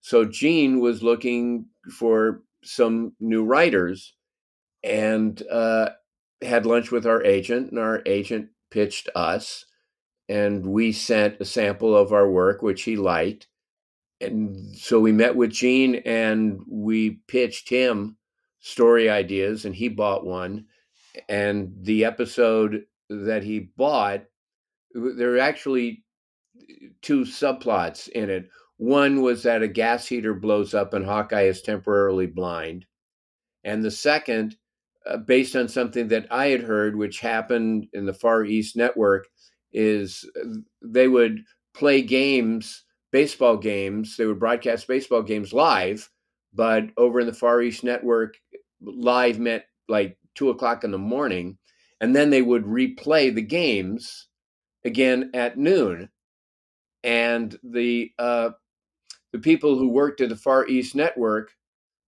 So 0.02 0.26
Gene 0.26 0.80
was 0.80 1.02
looking 1.02 1.64
for 1.90 2.42
some 2.62 3.14
new 3.20 3.42
writers 3.42 4.15
and 4.86 5.42
uh, 5.50 5.90
had 6.42 6.64
lunch 6.66 6.90
with 6.90 7.06
our 7.06 7.22
agent, 7.24 7.70
and 7.70 7.78
our 7.78 8.02
agent 8.06 8.50
pitched 8.70 9.08
us. 9.14 9.64
And 10.28 10.66
we 10.66 10.92
sent 10.92 11.40
a 11.40 11.44
sample 11.44 11.96
of 11.96 12.12
our 12.12 12.28
work, 12.28 12.62
which 12.62 12.82
he 12.82 12.96
liked. 12.96 13.48
And 14.20 14.76
so 14.76 14.98
we 14.98 15.12
met 15.12 15.36
with 15.36 15.50
Gene 15.50 15.96
and 16.06 16.60
we 16.68 17.20
pitched 17.28 17.68
him 17.68 18.16
story 18.60 19.08
ideas, 19.08 19.64
and 19.64 19.74
he 19.74 19.88
bought 19.88 20.24
one. 20.24 20.66
And 21.28 21.72
the 21.82 22.04
episode 22.04 22.84
that 23.08 23.44
he 23.44 23.60
bought, 23.60 24.24
there 24.92 25.34
are 25.34 25.38
actually 25.38 26.04
two 27.02 27.20
subplots 27.20 28.08
in 28.08 28.30
it. 28.30 28.48
One 28.78 29.22
was 29.22 29.44
that 29.44 29.62
a 29.62 29.68
gas 29.68 30.06
heater 30.06 30.34
blows 30.34 30.74
up 30.74 30.92
and 30.92 31.04
Hawkeye 31.04 31.42
is 31.42 31.62
temporarily 31.62 32.26
blind. 32.26 32.86
And 33.64 33.82
the 33.82 33.90
second, 33.90 34.56
uh, 35.08 35.18
based 35.18 35.56
on 35.56 35.68
something 35.68 36.08
that 36.08 36.26
I 36.30 36.48
had 36.48 36.62
heard, 36.62 36.96
which 36.96 37.20
happened 37.20 37.86
in 37.92 38.06
the 38.06 38.14
Far 38.14 38.44
East 38.44 38.76
Network, 38.76 39.28
is 39.72 40.28
uh, 40.40 40.58
they 40.82 41.08
would 41.08 41.40
play 41.74 42.02
games, 42.02 42.84
baseball 43.12 43.56
games, 43.56 44.16
they 44.16 44.26
would 44.26 44.40
broadcast 44.40 44.88
baseball 44.88 45.22
games 45.22 45.52
live, 45.52 46.08
but 46.54 46.84
over 46.96 47.20
in 47.20 47.26
the 47.26 47.32
Far 47.32 47.62
East 47.62 47.84
Network, 47.84 48.36
live 48.82 49.38
meant 49.38 49.62
like 49.88 50.16
two 50.34 50.50
o'clock 50.50 50.84
in 50.84 50.90
the 50.90 50.98
morning, 50.98 51.58
and 52.00 52.14
then 52.14 52.30
they 52.30 52.42
would 52.42 52.64
replay 52.64 53.34
the 53.34 53.42
games 53.42 54.28
again 54.84 55.30
at 55.34 55.58
noon. 55.58 56.08
And 57.04 57.56
the 57.62 58.10
uh, 58.18 58.50
the 59.32 59.38
people 59.38 59.78
who 59.78 59.88
worked 59.88 60.20
at 60.20 60.30
the 60.30 60.36
Far 60.36 60.66
East 60.66 60.94
Network, 60.94 61.52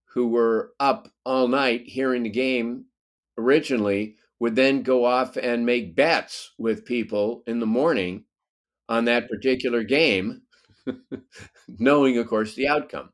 who 0.06 0.28
were 0.28 0.72
up 0.80 1.08
all 1.24 1.46
night 1.46 1.82
hearing 1.86 2.22
the 2.22 2.30
game 2.30 2.86
originally, 3.38 4.16
would 4.40 4.56
then 4.56 4.82
go 4.82 5.04
off 5.04 5.36
and 5.36 5.64
make 5.66 5.96
bets 5.96 6.52
with 6.58 6.84
people 6.84 7.42
in 7.46 7.60
the 7.60 7.66
morning 7.66 8.24
on 8.88 9.04
that 9.06 9.28
particular 9.28 9.82
game, 9.82 10.42
knowing, 11.68 12.18
of 12.18 12.26
course, 12.26 12.54
the 12.54 12.68
outcome. 12.68 13.10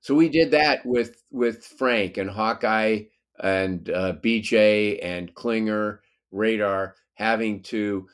So 0.00 0.14
we 0.14 0.28
did 0.28 0.52
that 0.52 0.86
with 0.86 1.22
with 1.32 1.64
Frank 1.64 2.16
and 2.16 2.30
Hawkeye 2.30 3.02
and 3.42 3.90
uh, 3.90 4.14
BJ 4.22 5.00
and 5.02 5.34
Klinger 5.34 6.00
Radar 6.30 6.94
having 7.14 7.62
to 7.64 8.06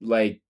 like 0.00 0.42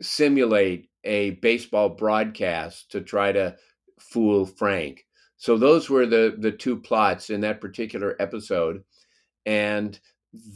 simulate 0.00 0.90
a 1.04 1.30
baseball 1.30 1.88
broadcast 1.88 2.92
to 2.92 3.00
try 3.00 3.32
to 3.32 3.56
fool 3.98 4.46
Frank. 4.46 5.04
So 5.38 5.56
those 5.56 5.90
were 5.90 6.06
the 6.06 6.36
the 6.38 6.52
two 6.52 6.76
plots 6.76 7.30
in 7.30 7.40
that 7.40 7.60
particular 7.60 8.14
episode 8.20 8.84
and 9.46 9.98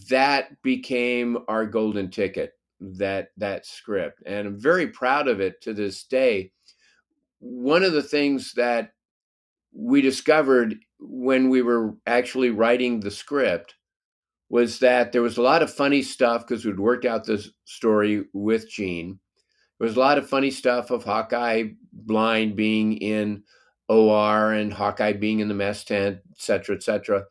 that 0.09 0.61
became 0.63 1.39
our 1.49 1.67
golden 1.67 2.11
ticket 2.11 2.55
that 2.81 3.29
that 3.37 3.65
script 3.65 4.23
and 4.27 4.47
I'm 4.49 4.61
very 4.61 4.89
proud 4.89 5.29
of 5.29 5.41
it 5.41 5.61
to 5.63 5.73
this 5.73 6.05
day. 6.05 6.53
One 7.39 7.83
of 7.83 7.93
the 7.93 8.03
things 8.03 8.53
that 8.55 8.93
we 9.73 10.01
discovered 10.01 10.77
when 10.99 11.49
we 11.49 11.63
were 11.63 11.95
actually 12.07 12.51
writing 12.51 13.01
the 13.01 13.11
script 13.11 13.75
was 14.49 14.79
that 14.81 15.13
there 15.13 15.23
was 15.23 15.39
a 15.39 15.43
lot 15.43 15.63
of 15.63 15.73
funny 15.73 16.03
stuff 16.03 16.47
because 16.47 16.65
we'd 16.65 16.79
worked 16.79 17.07
out 17.07 17.25
this 17.25 17.51
story 17.65 18.25
with 18.35 18.69
Gene. 18.69 19.19
There 19.79 19.87
was 19.87 19.97
a 19.97 20.01
lot 20.01 20.19
of 20.19 20.29
funny 20.29 20.51
stuff 20.51 20.91
of 20.91 21.05
Hawkeye 21.05 21.71
blind 21.93 22.55
being 22.55 22.99
in 22.99 23.43
OR 23.89 24.53
and 24.53 24.73
Hawkeye 24.73 25.15
being 25.15 25.41
in 25.41 25.49
the 25.49 25.55
mess 25.55 25.85
tent, 25.85 26.19
et 26.31 26.37
cetera, 26.41 26.77
et 26.77 26.83
cetera. 26.83 27.25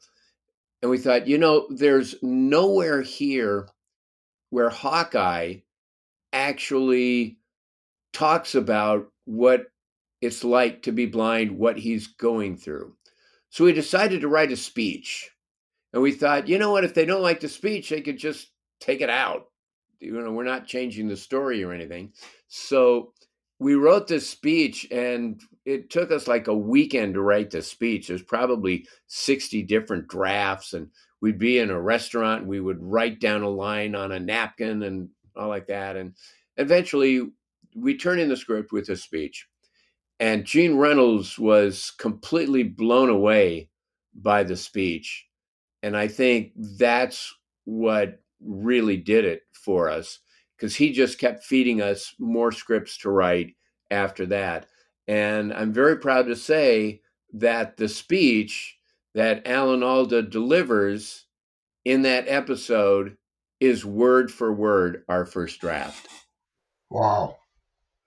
And 0.82 0.90
we 0.90 0.98
thought, 0.98 1.28
you 1.28 1.38
know, 1.38 1.68
there's 1.70 2.16
nowhere 2.22 3.02
here 3.02 3.70
where 4.50 4.70
Hawkeye 4.70 5.58
actually 6.34 7.38
talks 8.14 8.56
about 8.56 9.08
what 9.26 9.66
it's 10.22 10.44
like 10.44 10.84
to 10.84 10.92
be 10.92 11.06
blind, 11.06 11.58
what 11.58 11.78
he's 11.78 12.08
going 12.08 12.58
through. 12.58 12.96
So 13.50 13.66
we 13.66 13.74
decided 13.74 14.22
to 14.22 14.28
write 14.28 14.52
a 14.52 14.58
speech. 14.58 15.30
And 15.94 16.02
we 16.02 16.14
thought, 16.14 16.48
you 16.48 16.58
know 16.58 16.72
what, 16.72 16.86
if 16.86 16.94
they 16.94 17.06
don't 17.06 17.22
like 17.22 17.42
the 17.42 17.50
speech, 17.50 17.90
they 17.90 18.02
could 18.02 18.18
just 18.18 18.52
take 18.80 19.02
it 19.02 19.10
out. 19.10 19.48
You 20.00 20.20
know, 20.20 20.32
we're 20.32 20.44
not 20.44 20.66
changing 20.66 21.08
the 21.08 21.18
story 21.18 21.64
or 21.64 21.74
anything. 21.74 22.14
So 22.48 23.14
we 23.62 23.76
wrote 23.76 24.08
this 24.08 24.28
speech 24.28 24.88
and 24.90 25.40
it 25.66 25.92
took 25.92 26.10
us 26.10 26.28
like 26.28 26.48
a 26.48 26.58
weekend 26.58 27.14
to 27.14 27.22
write 27.22 27.52
the 27.52 27.62
speech. 27.62 28.08
There's 28.08 28.24
probably 28.24 28.88
60 29.06 29.62
different 29.62 30.08
drafts 30.08 30.74
and 30.74 30.88
we'd 31.22 31.38
be 31.38 31.60
in 31.60 31.70
a 31.70 31.80
restaurant 31.80 32.42
and 32.42 32.50
we 32.50 32.60
would 32.60 32.82
write 32.82 33.20
down 33.20 33.44
a 33.44 33.50
line 33.50 33.94
on 33.94 34.14
a 34.14 34.20
napkin 34.20 34.82
and 34.82 35.10
all 35.36 35.48
like 35.48 35.68
that. 35.68 35.96
And 35.96 36.16
eventually 36.58 37.30
we 37.76 37.96
turn 37.96 38.18
in 38.18 38.30
the 38.30 38.36
script 38.36 38.72
with 38.72 38.90
a 38.90 38.96
speech. 38.96 39.48
And 40.20 40.44
Gene 40.44 40.76
Reynolds 40.78 41.38
was 41.38 41.92
completely 42.00 42.64
blown 42.64 43.10
away 43.10 43.70
by 44.16 44.42
the 44.42 44.58
speech. 44.58 45.28
And 45.84 45.96
I 45.96 46.08
think 46.08 46.54
that's 46.56 47.32
what 47.66 48.24
really 48.44 48.98
did 48.98 49.24
it 49.24 49.44
for 49.54 49.88
us 49.88 50.18
because 50.62 50.76
he 50.76 50.92
just 50.92 51.18
kept 51.18 51.44
feeding 51.44 51.82
us 51.82 52.14
more 52.20 52.52
scripts 52.52 52.96
to 53.00 53.10
write 53.10 53.56
after 53.90 54.28
that. 54.28 54.68
And 55.08 55.52
I'm 55.52 55.74
very 55.74 55.98
proud 55.98 56.28
to 56.28 56.36
say 56.36 57.02
that 57.34 57.78
the 57.78 57.90
speech 57.90 58.78
that 59.16 59.48
Alan 59.48 59.82
Alda 59.82 60.22
delivers 60.22 61.26
in 61.84 62.04
that 62.04 62.28
episode 62.28 63.18
is 63.60 63.84
word 63.84 64.32
for 64.32 64.54
word 64.54 65.04
our 65.10 65.26
first 65.26 65.60
draft. 65.60 66.08
Wow. 66.92 67.38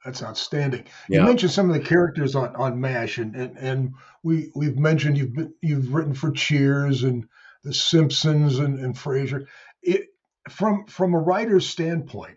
That's 0.05 0.23
outstanding. 0.23 0.85
Yeah. 1.09 1.21
You 1.21 1.27
mentioned 1.27 1.51
some 1.51 1.69
of 1.69 1.75
the 1.75 1.85
characters 1.85 2.37
on, 2.37 2.55
on 2.55 2.81
MASH, 2.81 3.19
and, 3.19 3.35
and, 3.35 3.57
and 3.57 3.95
we 4.23 4.53
we've 4.55 4.79
mentioned 4.79 5.19
you've 5.19 5.35
been, 5.35 5.55
you've 5.61 5.93
written 5.93 6.15
for 6.15 6.31
Cheers 6.31 7.03
and 7.03 7.27
The 7.65 7.73
Simpsons 7.73 8.59
and, 8.59 8.79
and 8.79 8.95
Frasier. 8.95 9.47
It, 9.83 10.09
from 10.51 10.87
from 10.87 11.15
a 11.15 11.19
writer's 11.19 11.67
standpoint, 11.67 12.37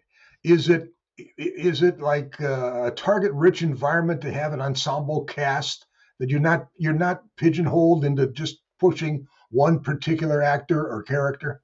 is 0.52 0.70
it 0.70 0.94
is 1.38 1.82
it 1.82 2.00
like 2.00 2.40
a 2.40 2.94
target 2.96 3.32
rich 3.34 3.64
environment 3.64 4.22
to 4.22 4.32
have 4.32 4.54
an 4.54 4.62
ensemble 4.62 5.26
cast 5.26 5.86
that 6.20 6.30
you're 6.30 6.40
not 6.40 6.68
you're 6.78 6.94
not 6.94 7.24
pigeonholed 7.38 8.06
into 8.06 8.28
just 8.28 8.62
pushing 8.80 9.26
one 9.50 9.80
particular 9.80 10.42
actor 10.42 10.86
or 10.86 11.04
character? 11.04 11.62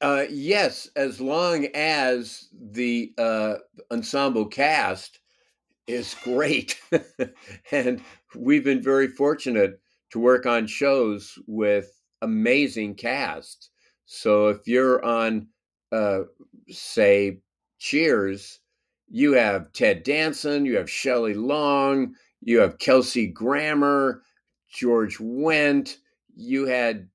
Uh, 0.00 0.24
yes, 0.28 0.88
as 0.96 1.20
long 1.20 1.66
as 1.74 2.48
the 2.52 3.12
uh, 3.18 3.54
ensemble 3.92 4.46
cast 4.46 5.20
is 5.86 6.16
great, 6.24 6.80
and 7.70 8.02
we've 8.34 8.64
been 8.64 8.82
very 8.82 9.06
fortunate 9.06 9.80
to 10.10 10.18
work 10.18 10.44
on 10.44 10.66
shows 10.66 11.38
with 11.46 11.88
amazing 12.20 12.96
casts. 12.96 13.70
So 14.06 14.48
if 14.48 14.66
you're 14.66 15.04
on, 15.04 15.46
uh, 15.92 16.22
say, 16.68 17.38
Cheers, 17.82 18.60
you 19.08 19.32
have 19.32 19.72
Ted 19.72 20.04
Danson, 20.04 20.64
you 20.64 20.76
have 20.76 20.88
Shelley 20.88 21.34
Long, 21.34 22.14
you 22.40 22.60
have 22.60 22.78
Kelsey 22.78 23.26
Grammer, 23.26 24.22
George 24.72 25.18
Wendt. 25.18 25.96
You 26.32 26.66
had 26.66 27.08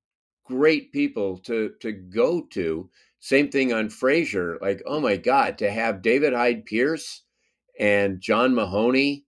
great 0.44 0.92
people 0.92 1.38
to 1.38 1.72
to 1.80 1.92
go 1.92 2.42
to. 2.50 2.90
Same 3.18 3.48
thing 3.48 3.72
on 3.72 3.88
Frasier. 3.88 4.60
Like, 4.60 4.82
oh 4.84 5.00
my 5.00 5.16
God, 5.16 5.56
to 5.56 5.70
have 5.70 6.02
David 6.02 6.34
Hyde 6.34 6.66
Pierce 6.66 7.22
and 7.80 8.20
John 8.20 8.54
Mahoney 8.54 9.24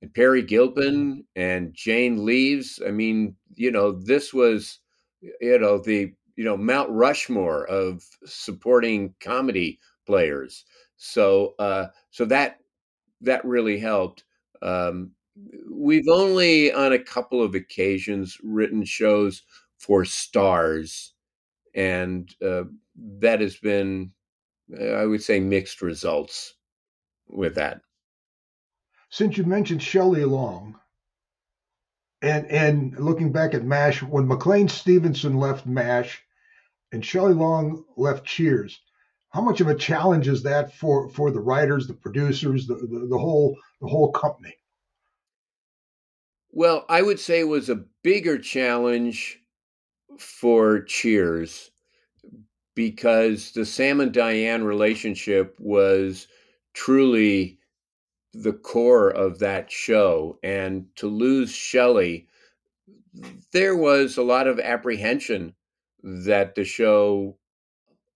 and 0.00 0.14
Peri 0.14 0.42
Gilpin 0.42 1.24
and 1.34 1.74
Jane 1.74 2.24
Leeves. 2.24 2.80
I 2.86 2.92
mean, 2.92 3.34
you 3.56 3.72
know, 3.72 3.90
this 3.90 4.32
was, 4.32 4.78
you 5.20 5.58
know, 5.58 5.78
the 5.78 6.12
you 6.36 6.44
know 6.44 6.56
Mount 6.56 6.90
Rushmore 6.90 7.66
of 7.66 8.04
supporting 8.24 9.16
comedy 9.18 9.80
players. 10.06 10.64
So 10.96 11.54
uh, 11.58 11.88
so 12.10 12.24
that 12.26 12.60
that 13.20 13.44
really 13.44 13.78
helped. 13.78 14.24
Um, 14.62 15.12
we've 15.70 16.08
only 16.10 16.72
on 16.72 16.92
a 16.92 16.98
couple 16.98 17.42
of 17.42 17.54
occasions 17.54 18.38
written 18.42 18.84
shows 18.84 19.42
for 19.78 20.04
stars, 20.04 21.12
and 21.74 22.34
uh, 22.42 22.64
that 23.18 23.40
has 23.40 23.56
been, 23.56 24.12
I 24.80 25.04
would 25.04 25.22
say, 25.22 25.40
mixed 25.40 25.82
results 25.82 26.54
with 27.28 27.56
that. 27.56 27.80
Since 29.10 29.36
you 29.36 29.44
mentioned 29.44 29.82
Shelley 29.82 30.24
Long, 30.24 30.78
and 32.22 32.46
and 32.50 32.98
looking 32.98 33.32
back 33.32 33.54
at 33.54 33.64
MASH, 33.64 34.02
when 34.02 34.26
McLean 34.26 34.68
Stevenson 34.68 35.38
left 35.38 35.66
MASH 35.66 36.22
and 36.92 37.04
Shelley 37.04 37.34
Long 37.34 37.84
left 37.96 38.24
Cheers, 38.24 38.80
how 39.34 39.40
much 39.40 39.60
of 39.60 39.66
a 39.66 39.74
challenge 39.74 40.28
is 40.28 40.44
that 40.44 40.72
for 40.72 41.08
for 41.08 41.32
the 41.32 41.40
writers, 41.40 41.88
the 41.88 41.94
producers, 41.94 42.68
the, 42.68 42.76
the, 42.76 43.08
the 43.10 43.18
whole 43.18 43.58
the 43.80 43.88
whole 43.88 44.12
company? 44.12 44.54
Well, 46.52 46.84
I 46.88 47.02
would 47.02 47.18
say 47.18 47.40
it 47.40 47.48
was 47.48 47.68
a 47.68 47.84
bigger 48.04 48.38
challenge 48.38 49.40
for 50.20 50.82
Cheers 50.82 51.72
because 52.76 53.50
the 53.50 53.66
Sam 53.66 54.00
and 54.00 54.12
Diane 54.12 54.62
relationship 54.62 55.56
was 55.58 56.28
truly 56.72 57.58
the 58.34 58.52
core 58.52 59.10
of 59.10 59.40
that 59.40 59.68
show. 59.68 60.38
And 60.44 60.86
to 60.94 61.08
lose 61.08 61.50
Shelley, 61.50 62.28
there 63.52 63.74
was 63.74 64.16
a 64.16 64.22
lot 64.22 64.46
of 64.46 64.60
apprehension 64.60 65.54
that 66.04 66.54
the 66.54 66.64
show 66.64 67.36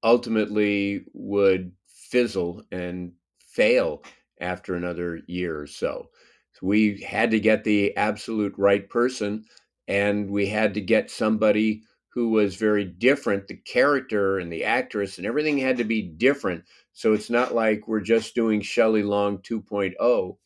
ultimately 0.02 1.04
would 1.12 1.72
fizzle 1.86 2.62
and 2.70 3.12
fail 3.38 4.02
after 4.40 4.74
another 4.74 5.20
year 5.26 5.60
or 5.60 5.66
so. 5.66 6.08
so. 6.52 6.66
We 6.66 7.00
had 7.02 7.30
to 7.32 7.40
get 7.40 7.64
the 7.64 7.96
absolute 7.96 8.54
right 8.56 8.88
person, 8.88 9.44
and 9.86 10.30
we 10.30 10.46
had 10.46 10.74
to 10.74 10.80
get 10.80 11.10
somebody 11.10 11.82
who 12.10 12.30
was 12.30 12.56
very 12.56 12.84
different. 12.84 13.46
The 13.46 13.56
character 13.56 14.38
and 14.38 14.52
the 14.52 14.64
actress 14.64 15.18
and 15.18 15.26
everything 15.26 15.58
had 15.58 15.76
to 15.78 15.84
be 15.84 16.02
different. 16.02 16.64
So 16.92 17.12
it's 17.12 17.30
not 17.30 17.54
like 17.54 17.86
we're 17.86 18.00
just 18.00 18.34
doing 18.34 18.60
Shelley 18.60 19.02
Long 19.02 19.38
2.0. 19.38 20.36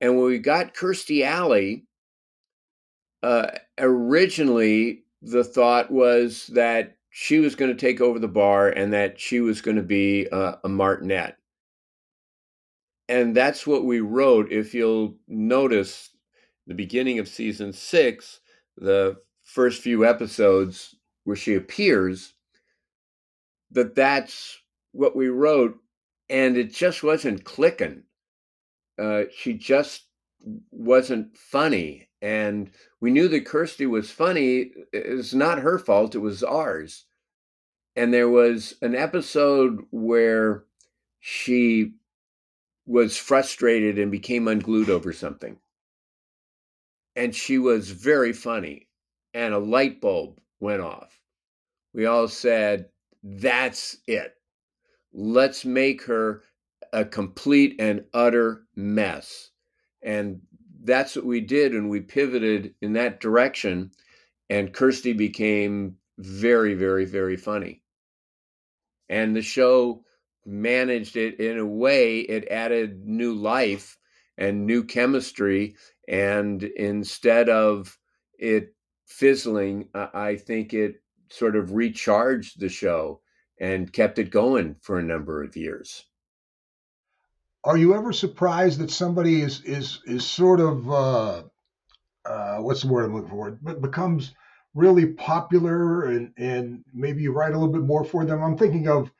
And 0.00 0.16
when 0.16 0.26
we 0.26 0.38
got 0.38 0.74
Kirstie 0.74 1.24
Alley, 1.24 1.86
uh, 3.22 3.52
originally 3.78 5.04
the 5.22 5.44
thought 5.44 5.90
was 5.90 6.48
that 6.48 6.96
she 7.14 7.40
was 7.40 7.54
going 7.54 7.70
to 7.70 7.76
take 7.76 8.00
over 8.00 8.18
the 8.18 8.26
bar 8.26 8.70
and 8.70 8.90
that 8.94 9.20
she 9.20 9.40
was 9.40 9.60
going 9.60 9.76
to 9.76 9.82
be 9.82 10.26
uh, 10.32 10.54
a 10.64 10.68
martinet. 10.68 11.36
And 13.06 13.36
that's 13.36 13.66
what 13.66 13.84
we 13.84 14.00
wrote. 14.00 14.50
If 14.50 14.72
you'll 14.72 15.16
notice, 15.28 16.08
the 16.66 16.74
beginning 16.74 17.18
of 17.18 17.28
season 17.28 17.74
six, 17.74 18.40
the 18.78 19.18
first 19.44 19.82
few 19.82 20.06
episodes 20.06 20.94
where 21.24 21.36
she 21.36 21.54
appears, 21.54 22.32
that 23.72 23.94
that's 23.94 24.58
what 24.92 25.14
we 25.14 25.28
wrote. 25.28 25.78
And 26.30 26.56
it 26.56 26.72
just 26.72 27.02
wasn't 27.02 27.44
clicking. 27.44 28.04
Uh, 28.98 29.24
she 29.36 29.52
just 29.52 30.06
wasn't 30.70 31.36
funny. 31.36 32.08
And 32.22 32.70
we 33.00 33.10
knew 33.10 33.26
that 33.28 33.44
Kirstie 33.44 33.90
was 33.90 34.12
funny. 34.12 34.70
It's 34.92 35.34
not 35.34 35.58
her 35.58 35.76
fault, 35.76 36.14
it 36.14 36.20
was 36.20 36.44
ours. 36.44 37.04
And 37.96 38.14
there 38.14 38.28
was 38.28 38.76
an 38.80 38.94
episode 38.94 39.84
where 39.90 40.64
she 41.18 41.94
was 42.86 43.16
frustrated 43.16 43.98
and 43.98 44.10
became 44.10 44.48
unglued 44.48 44.88
over 44.88 45.12
something. 45.12 45.58
And 47.16 47.34
she 47.34 47.58
was 47.58 47.90
very 47.90 48.32
funny. 48.32 48.88
And 49.34 49.52
a 49.52 49.58
light 49.58 50.00
bulb 50.00 50.40
went 50.60 50.80
off. 50.80 51.20
We 51.92 52.06
all 52.06 52.28
said, 52.28 52.88
That's 53.22 53.98
it. 54.06 54.34
Let's 55.12 55.64
make 55.64 56.04
her 56.04 56.42
a 56.92 57.04
complete 57.04 57.76
and 57.78 58.04
utter 58.14 58.64
mess. 58.76 59.50
And 60.02 60.42
that's 60.84 61.16
what 61.16 61.24
we 61.24 61.40
did 61.40 61.72
and 61.72 61.88
we 61.88 62.00
pivoted 62.00 62.74
in 62.80 62.94
that 62.94 63.20
direction 63.20 63.90
and 64.50 64.72
kirstie 64.72 65.16
became 65.16 65.96
very 66.18 66.74
very 66.74 67.04
very 67.04 67.36
funny. 67.36 67.82
And 69.08 69.36
the 69.36 69.42
show 69.42 70.04
managed 70.44 71.16
it 71.16 71.38
in 71.38 71.58
a 71.58 71.66
way 71.66 72.20
it 72.20 72.48
added 72.50 73.06
new 73.06 73.34
life 73.34 73.96
and 74.36 74.66
new 74.66 74.82
chemistry 74.82 75.76
and 76.08 76.62
instead 76.62 77.48
of 77.48 77.98
it 78.38 78.74
fizzling 79.06 79.88
i 79.94 80.34
think 80.34 80.74
it 80.74 80.96
sort 81.30 81.54
of 81.54 81.72
recharged 81.72 82.58
the 82.58 82.68
show 82.68 83.20
and 83.60 83.92
kept 83.92 84.18
it 84.18 84.30
going 84.30 84.74
for 84.80 84.98
a 84.98 85.02
number 85.02 85.42
of 85.42 85.56
years 85.56 86.06
are 87.64 87.78
you 87.78 87.94
ever 87.94 88.12
surprised 88.12 88.80
that 88.80 88.90
somebody 88.90 89.42
is 89.42 89.62
is 89.62 90.00
is 90.06 90.24
sort 90.26 90.60
of 90.60 90.90
uh, 90.90 91.42
uh, 92.24 92.58
what's 92.58 92.82
the 92.82 92.88
word 92.88 93.04
I'm 93.06 93.14
looking 93.14 93.30
for? 93.30 93.58
But 93.62 93.82
becomes 93.82 94.34
really 94.74 95.06
popular 95.06 96.04
and 96.06 96.32
and 96.36 96.84
maybe 96.94 97.22
you 97.22 97.32
write 97.32 97.52
a 97.54 97.58
little 97.58 97.72
bit 97.72 97.82
more 97.82 98.04
for 98.04 98.24
them. 98.24 98.42
I'm 98.42 98.58
thinking 98.58 98.88
of 98.88 99.10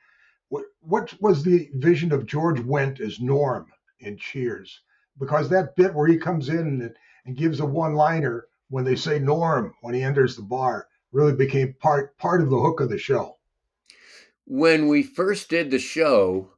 What 0.49 0.65
what 0.81 1.13
was 1.21 1.43
the 1.43 1.69
vision 1.75 2.13
of 2.13 2.25
George 2.27 2.59
Wendt 2.61 3.01
as 3.01 3.19
Norm 3.19 3.67
in 3.99 4.17
Cheers? 4.17 4.81
Because 5.19 5.49
that 5.49 5.75
bit 5.75 5.93
where 5.95 6.07
he 6.07 6.17
comes 6.17 6.49
in 6.49 6.59
and, 6.81 6.95
and 7.25 7.37
gives 7.37 7.59
a 7.59 7.65
one-liner 7.65 8.47
when 8.69 8.85
they 8.85 8.95
say 8.95 9.19
Norm 9.19 9.73
when 9.81 9.95
he 9.95 10.03
enters 10.03 10.35
the 10.35 10.43
bar 10.43 10.87
really 11.11 11.33
became 11.33 11.73
part 11.79 12.17
part 12.17 12.41
of 12.41 12.49
the 12.49 12.59
hook 12.59 12.81
of 12.81 12.89
the 12.89 12.97
show. 12.99 13.37
When 14.45 14.87
we 14.87 15.03
first 15.03 15.49
did 15.49 15.71
the 15.71 15.79
show, 15.79 16.52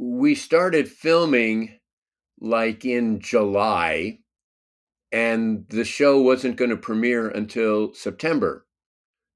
we 0.00 0.34
started 0.34 0.88
filming 0.88 1.78
like 2.40 2.86
in 2.86 3.20
July, 3.20 4.18
and 5.12 5.66
the 5.68 5.84
show 5.84 6.22
wasn't 6.22 6.56
going 6.56 6.70
to 6.70 6.76
premiere 6.76 7.28
until 7.28 7.92
September. 7.92 8.66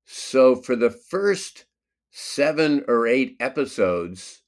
So 0.06 0.56
for 0.56 0.74
the 0.74 0.88
first 0.88 1.66
seven 2.10 2.82
or 2.88 3.06
eight 3.06 3.36
episodes, 3.40 4.40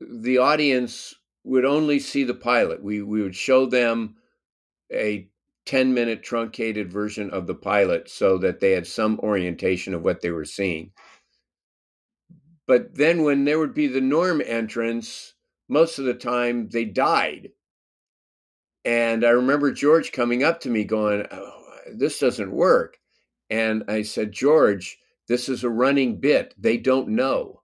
the 0.00 0.38
audience 0.38 1.14
would 1.44 1.64
only 1.64 2.00
see 2.00 2.24
the 2.24 2.34
pilot. 2.34 2.82
We 2.82 3.00
we 3.00 3.22
would 3.22 3.36
show 3.36 3.66
them 3.66 4.16
a 4.92 5.28
10 5.66 5.94
minute 5.94 6.24
truncated 6.24 6.90
version 6.90 7.30
of 7.30 7.46
the 7.46 7.54
pilot 7.54 8.10
so 8.10 8.36
that 8.38 8.58
they 8.58 8.72
had 8.72 8.86
some 8.86 9.20
orientation 9.20 9.94
of 9.94 10.02
what 10.02 10.22
they 10.22 10.32
were 10.32 10.44
seeing. 10.44 10.90
But 12.66 12.94
then 12.94 13.22
when 13.22 13.44
there 13.44 13.58
would 13.58 13.74
be 13.74 13.86
the 13.86 14.00
norm 14.00 14.42
entrance, 14.44 15.34
most 15.68 15.98
of 15.98 16.04
the 16.04 16.14
time 16.14 16.68
they 16.68 16.84
died. 16.84 17.50
And 18.84 19.24
I 19.24 19.30
remember 19.30 19.72
George 19.72 20.12
coming 20.12 20.42
up 20.44 20.60
to 20.60 20.70
me 20.70 20.84
going, 20.84 21.26
oh, 21.30 21.62
This 21.92 22.18
doesn't 22.18 22.50
work. 22.52 22.98
And 23.50 23.84
I 23.88 24.02
said, 24.02 24.32
George, 24.32 24.98
this 25.28 25.48
is 25.48 25.64
a 25.64 25.70
running 25.70 26.20
bit. 26.20 26.54
They 26.58 26.76
don't 26.76 27.08
know. 27.08 27.62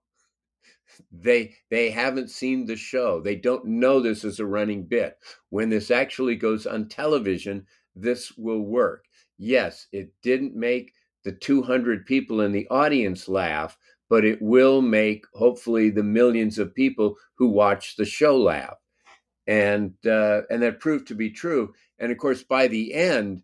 They 1.11 1.55
they 1.69 1.89
haven't 1.89 2.29
seen 2.29 2.65
the 2.65 2.75
show. 2.75 3.21
They 3.21 3.35
don't 3.35 3.65
know 3.65 3.99
this 3.99 4.23
is 4.23 4.39
a 4.39 4.45
running 4.45 4.85
bit. 4.85 5.17
When 5.49 5.69
this 5.69 5.91
actually 5.91 6.35
goes 6.35 6.65
on 6.65 6.87
television, 6.87 7.65
this 7.95 8.31
will 8.37 8.61
work. 8.61 9.05
Yes, 9.37 9.87
it 9.91 10.13
didn't 10.21 10.55
make 10.55 10.93
the 11.23 11.31
200 11.31 12.05
people 12.05 12.41
in 12.41 12.51
the 12.51 12.67
audience 12.69 13.27
laugh, 13.27 13.77
but 14.11 14.25
it 14.25 14.41
will 14.41 14.81
make 14.81 15.25
hopefully 15.33 15.89
the 15.89 16.03
millions 16.03 16.59
of 16.59 16.75
people 16.75 17.15
who 17.35 17.47
watch 17.47 17.95
the 17.95 18.03
show 18.03 18.37
laugh. 18.37 18.77
And 19.47 19.93
uh, 20.05 20.41
and 20.49 20.61
that 20.61 20.81
proved 20.81 21.07
to 21.07 21.15
be 21.15 21.29
true. 21.29 21.73
And 21.97 22.11
of 22.11 22.17
course, 22.17 22.43
by 22.43 22.67
the 22.67 22.93
end, 22.93 23.41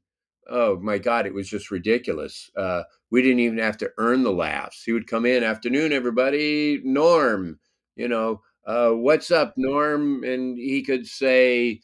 oh 0.50 0.78
my 0.82 0.98
God, 0.98 1.26
it 1.26 1.34
was 1.34 1.48
just 1.48 1.72
ridiculous. 1.72 2.52
Uh, 2.58 2.84
we 3.10 3.22
didn't 3.22 3.40
even 3.40 3.60
have 3.60 3.78
to 3.78 3.92
earn 3.98 4.24
the 4.24 4.34
laughs. 4.34 4.84
He 4.84 4.92
would 4.92 5.08
come 5.08 5.26
in, 5.26 5.42
afternoon, 5.42 5.94
everybody, 5.94 6.82
Norm, 6.84 7.60
you 7.96 8.10
know, 8.10 8.42
uh, 8.66 8.90
what's 8.90 9.32
up, 9.32 9.54
Norm? 9.56 10.26
And 10.26 10.58
he 10.58 10.84
could 10.84 11.08
say 11.08 11.80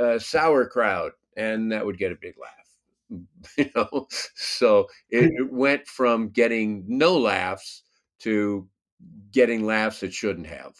uh, 0.00 0.18
sauerkraut, 0.18 1.12
and 1.36 1.70
that 1.70 1.86
would 1.86 1.98
get 1.98 2.10
a 2.10 2.16
big 2.20 2.34
laugh. 2.36 3.20
you 3.56 3.70
know, 3.76 4.08
so 4.34 4.88
it, 5.08 5.30
it 5.36 5.52
went 5.52 5.86
from 5.86 6.30
getting 6.30 6.84
no 6.88 7.16
laughs 7.16 7.84
to 8.20 8.68
getting 9.32 9.66
laughs 9.66 10.02
it 10.02 10.12
shouldn't 10.12 10.46
have. 10.46 10.74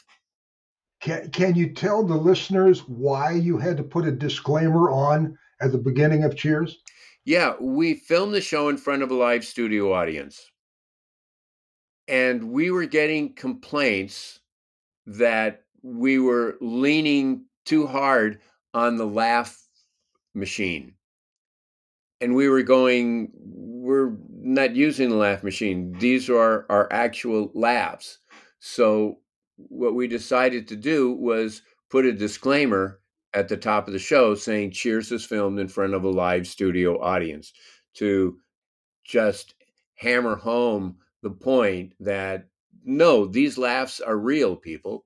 Can, 1.01 1.31
can 1.31 1.55
you 1.55 1.75
tell 1.75 2.03
the 2.03 2.15
listeners 2.17 2.81
why 2.89 3.33
you 3.33 3.59
had 3.59 3.77
to 3.77 3.83
put 3.83 4.07
a 4.07 4.13
disclaimer 4.13 4.91
on 4.91 5.37
at 5.61 5.73
the 5.73 5.79
beginning 5.79 6.25
of 6.25 6.37
Cheers? 6.37 6.79
Yeah, 7.25 7.55
we 7.61 7.95
filmed 7.95 8.35
the 8.35 8.41
show 8.41 8.69
in 8.69 8.77
front 8.77 9.03
of 9.03 9.11
a 9.11 9.15
live 9.15 9.45
studio 9.45 9.93
audience. 9.93 10.51
And 12.07 12.53
we 12.53 12.71
were 12.71 12.87
getting 12.87 13.35
complaints 13.35 14.41
that 15.07 15.63
we 15.83 16.19
were 16.19 16.57
leaning 16.61 17.45
too 17.65 17.87
hard 17.87 18.41
on 18.73 18.97
the 18.97 19.07
laugh 19.07 19.59
machine. 20.35 20.95
And 22.21 22.35
we 22.35 22.49
were 22.49 22.63
going, 22.63 23.31
we're 23.85 24.17
not 24.31 24.75
using 24.75 25.11
the 25.11 25.17
laugh 25.17 25.43
machine. 25.43 25.93
These 25.99 26.31
are 26.31 26.65
our 26.71 26.91
actual 26.91 27.51
laughs. 27.55 28.19
So 28.59 29.19
what 29.57 29.95
we 29.95 30.09
decided 30.09 30.67
to 30.69 30.77
do 30.77 31.13
was 31.13 31.61
put 31.91 32.07
a 32.07 32.13
disclaimer 32.13 33.01
at 33.35 33.49
the 33.49 33.59
top 33.59 33.87
of 33.87 33.93
the 33.93 33.99
show 33.99 34.35
saying 34.35 34.71
Cheers 34.71 35.13
is 35.13 35.27
filmed 35.27 35.59
in 35.61 35.69
front 35.69 35.93
of 35.93 36.03
a 36.05 36.09
live 36.09 36.47
studio 36.47 36.99
audience 36.99 37.53
to 37.97 38.39
just 39.05 39.55
hammer 39.97 40.37
home 40.37 40.97
the 41.23 41.31
point 41.31 41.93
that 42.01 42.49
no, 42.87 43.27
these 43.27 43.59
laughs 43.59 44.01
are 44.01 44.17
real, 44.17 44.57
people. 44.57 45.05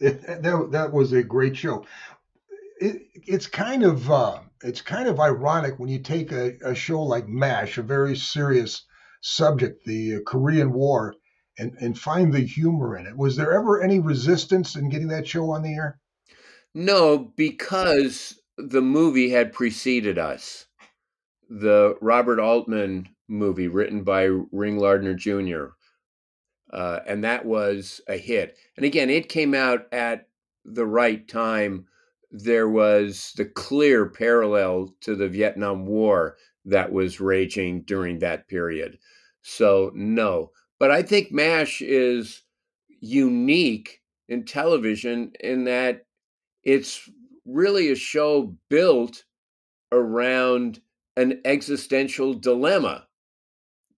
that, 0.00 0.68
that 0.70 0.92
was 0.92 1.12
a 1.12 1.24
great 1.24 1.56
show. 1.56 1.84
It, 2.80 3.02
it's 3.14 3.46
kind 3.46 3.82
of 3.82 4.10
uh, 4.10 4.38
it's 4.62 4.80
kind 4.80 5.08
of 5.08 5.20
ironic 5.20 5.78
when 5.78 5.88
you 5.88 5.98
take 5.98 6.32
a, 6.32 6.54
a 6.64 6.74
show 6.74 7.02
like 7.02 7.28
MASH, 7.28 7.78
a 7.78 7.82
very 7.82 8.16
serious 8.16 8.84
subject, 9.20 9.84
the 9.84 10.16
uh, 10.16 10.18
Korean 10.26 10.72
War, 10.72 11.14
and, 11.58 11.74
and 11.80 11.98
find 11.98 12.32
the 12.32 12.40
humor 12.40 12.96
in 12.96 13.06
it. 13.06 13.16
Was 13.16 13.36
there 13.36 13.52
ever 13.52 13.82
any 13.82 14.00
resistance 14.00 14.76
in 14.76 14.88
getting 14.88 15.08
that 15.08 15.28
show 15.28 15.50
on 15.50 15.62
the 15.62 15.74
air? 15.74 16.00
No, 16.74 17.32
because 17.36 18.40
the 18.56 18.82
movie 18.82 19.30
had 19.30 19.52
preceded 19.52 20.18
us. 20.18 20.66
The 21.48 21.96
Robert 22.00 22.38
Altman 22.38 23.08
movie, 23.28 23.68
written 23.68 24.04
by 24.04 24.24
Ring 24.52 24.78
Lardner 24.78 25.14
Jr., 25.14 25.68
uh, 26.72 27.00
and 27.06 27.24
that 27.24 27.44
was 27.44 28.00
a 28.06 28.16
hit. 28.16 28.56
And 28.76 28.86
again, 28.86 29.10
it 29.10 29.28
came 29.28 29.54
out 29.54 29.86
at 29.92 30.28
the 30.64 30.86
right 30.86 31.26
time. 31.26 31.86
There 32.30 32.68
was 32.68 33.32
the 33.36 33.44
clear 33.44 34.08
parallel 34.08 34.94
to 35.00 35.16
the 35.16 35.28
Vietnam 35.28 35.86
War 35.86 36.36
that 36.64 36.92
was 36.92 37.20
raging 37.20 37.82
during 37.82 38.18
that 38.20 38.48
period. 38.48 38.98
So, 39.42 39.90
no. 39.94 40.52
But 40.78 40.90
I 40.90 41.02
think 41.02 41.32
MASH 41.32 41.82
is 41.82 42.42
unique 43.00 44.00
in 44.28 44.44
television 44.44 45.32
in 45.40 45.64
that 45.64 46.06
it's 46.62 47.08
really 47.44 47.90
a 47.90 47.96
show 47.96 48.54
built 48.68 49.24
around 49.90 50.80
an 51.16 51.40
existential 51.44 52.34
dilemma. 52.34 53.06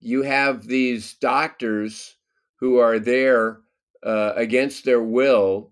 You 0.00 0.22
have 0.22 0.66
these 0.66 1.14
doctors 1.14 2.16
who 2.56 2.78
are 2.78 2.98
there 2.98 3.60
uh, 4.04 4.32
against 4.36 4.84
their 4.84 5.02
will, 5.02 5.71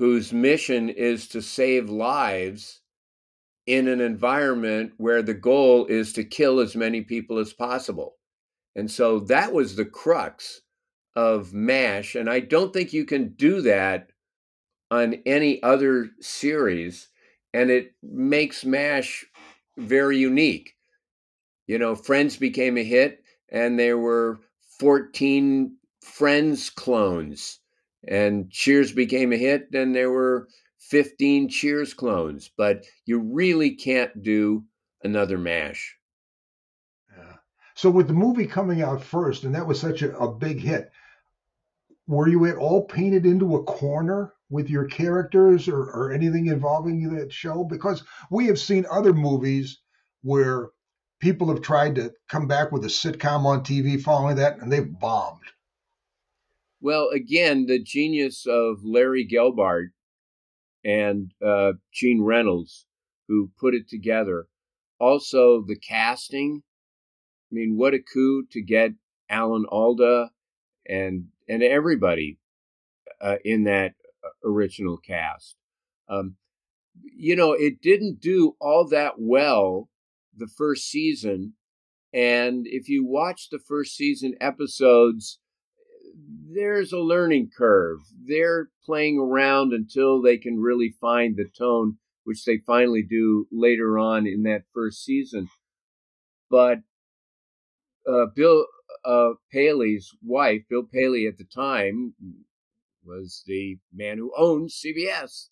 whose 0.00 0.32
mission 0.32 0.88
is 0.88 1.28
to 1.28 1.42
save 1.42 1.90
lives 1.90 2.80
in 3.66 3.86
an 3.86 4.00
environment 4.00 4.90
where 4.96 5.20
the 5.20 5.34
goal 5.34 5.84
is 5.84 6.14
to 6.14 6.24
kill 6.24 6.58
as 6.58 6.74
many 6.74 7.02
people 7.02 7.36
as 7.36 7.52
possible. 7.52 8.16
And 8.74 8.90
so 8.90 9.18
that 9.20 9.52
was 9.52 9.76
the 9.76 9.84
crux 9.84 10.62
of 11.14 11.52
MASH. 11.52 12.14
And 12.14 12.30
I 12.30 12.40
don't 12.40 12.72
think 12.72 12.94
you 12.94 13.04
can 13.04 13.34
do 13.34 13.60
that 13.60 14.08
on 14.90 15.16
any 15.26 15.62
other 15.62 16.08
series. 16.18 17.10
And 17.52 17.70
it 17.70 17.92
makes 18.02 18.64
MASH 18.64 19.26
very 19.76 20.16
unique. 20.16 20.76
You 21.66 21.76
know, 21.78 21.94
Friends 21.94 22.38
became 22.38 22.78
a 22.78 22.82
hit, 22.82 23.22
and 23.50 23.78
there 23.78 23.98
were 23.98 24.40
14 24.78 25.76
Friends 26.00 26.70
clones. 26.70 27.59
And 28.06 28.50
Cheers 28.50 28.92
became 28.92 29.32
a 29.32 29.36
hit, 29.36 29.68
and 29.74 29.94
there 29.94 30.10
were 30.10 30.48
15 30.78 31.48
Cheers 31.48 31.94
clones. 31.94 32.50
But 32.56 32.84
you 33.04 33.18
really 33.18 33.76
can't 33.76 34.22
do 34.22 34.64
another 35.02 35.38
MASH. 35.38 35.96
So 37.80 37.88
with 37.88 38.08
the 38.08 38.12
movie 38.12 38.46
coming 38.46 38.82
out 38.82 39.02
first, 39.02 39.44
and 39.44 39.54
that 39.54 39.66
was 39.66 39.80
such 39.80 40.02
a, 40.02 40.14
a 40.18 40.30
big 40.30 40.60
hit, 40.60 40.90
were 42.06 42.28
you 42.28 42.44
at 42.44 42.56
all 42.56 42.84
painted 42.84 43.24
into 43.24 43.56
a 43.56 43.62
corner 43.62 44.34
with 44.50 44.68
your 44.68 44.84
characters 44.84 45.66
or, 45.66 45.84
or 45.84 46.12
anything 46.12 46.48
involving 46.48 47.14
that 47.14 47.32
show? 47.32 47.64
Because 47.64 48.02
we 48.30 48.48
have 48.48 48.58
seen 48.58 48.84
other 48.90 49.14
movies 49.14 49.80
where 50.22 50.68
people 51.20 51.48
have 51.48 51.62
tried 51.62 51.94
to 51.94 52.12
come 52.28 52.46
back 52.46 52.70
with 52.70 52.84
a 52.84 52.88
sitcom 52.88 53.46
on 53.46 53.64
TV 53.64 53.98
following 53.98 54.36
that, 54.36 54.58
and 54.58 54.70
they've 54.70 54.98
bombed. 55.00 55.40
Well, 56.80 57.08
again, 57.10 57.66
the 57.66 57.78
genius 57.82 58.46
of 58.46 58.84
Larry 58.84 59.26
Gelbart 59.26 59.88
and 60.84 61.32
uh, 61.44 61.72
Gene 61.92 62.22
Reynolds, 62.22 62.86
who 63.28 63.50
put 63.58 63.74
it 63.74 63.88
together. 63.88 64.48
Also, 64.98 65.62
the 65.66 65.76
casting 65.76 66.62
I 67.50 67.54
mean, 67.54 67.76
what 67.76 67.94
a 67.94 67.98
coup 68.00 68.44
to 68.52 68.62
get 68.62 68.92
Alan 69.28 69.64
Alda 69.70 70.30
and 70.88 71.26
and 71.48 71.62
everybody 71.62 72.38
uh, 73.20 73.36
in 73.44 73.64
that 73.64 73.94
uh, 74.24 74.28
original 74.48 74.96
cast. 74.98 75.56
Um, 76.08 76.36
you 77.02 77.36
know, 77.36 77.52
it 77.52 77.80
didn't 77.82 78.20
do 78.20 78.56
all 78.60 78.86
that 78.88 79.14
well 79.18 79.88
the 80.36 80.48
first 80.48 80.88
season 80.88 81.54
And 82.12 82.66
if 82.66 82.88
you 82.88 83.04
watch 83.06 83.50
the 83.50 83.58
first 83.58 83.96
season 83.96 84.34
episodes, 84.40 85.38
there's 86.52 86.92
a 86.92 86.98
learning 86.98 87.50
curve. 87.56 88.00
They're 88.26 88.68
playing 88.84 89.18
around 89.18 89.72
until 89.72 90.20
they 90.20 90.36
can 90.36 90.58
really 90.58 90.94
find 91.00 91.36
the 91.36 91.48
tone, 91.56 91.98
which 92.24 92.44
they 92.44 92.58
finally 92.66 93.02
do 93.02 93.46
later 93.52 93.98
on 93.98 94.26
in 94.26 94.42
that 94.44 94.64
first 94.74 95.04
season. 95.04 95.48
But 96.50 96.78
uh, 98.08 98.26
Bill 98.34 98.66
uh, 99.04 99.30
Paley's 99.52 100.10
wife, 100.22 100.62
Bill 100.68 100.82
Paley 100.82 101.26
at 101.26 101.38
the 101.38 101.44
time, 101.44 102.14
was 103.04 103.42
the 103.46 103.78
man 103.92 104.18
who 104.18 104.32
owned 104.36 104.70
CBS. 104.70 105.48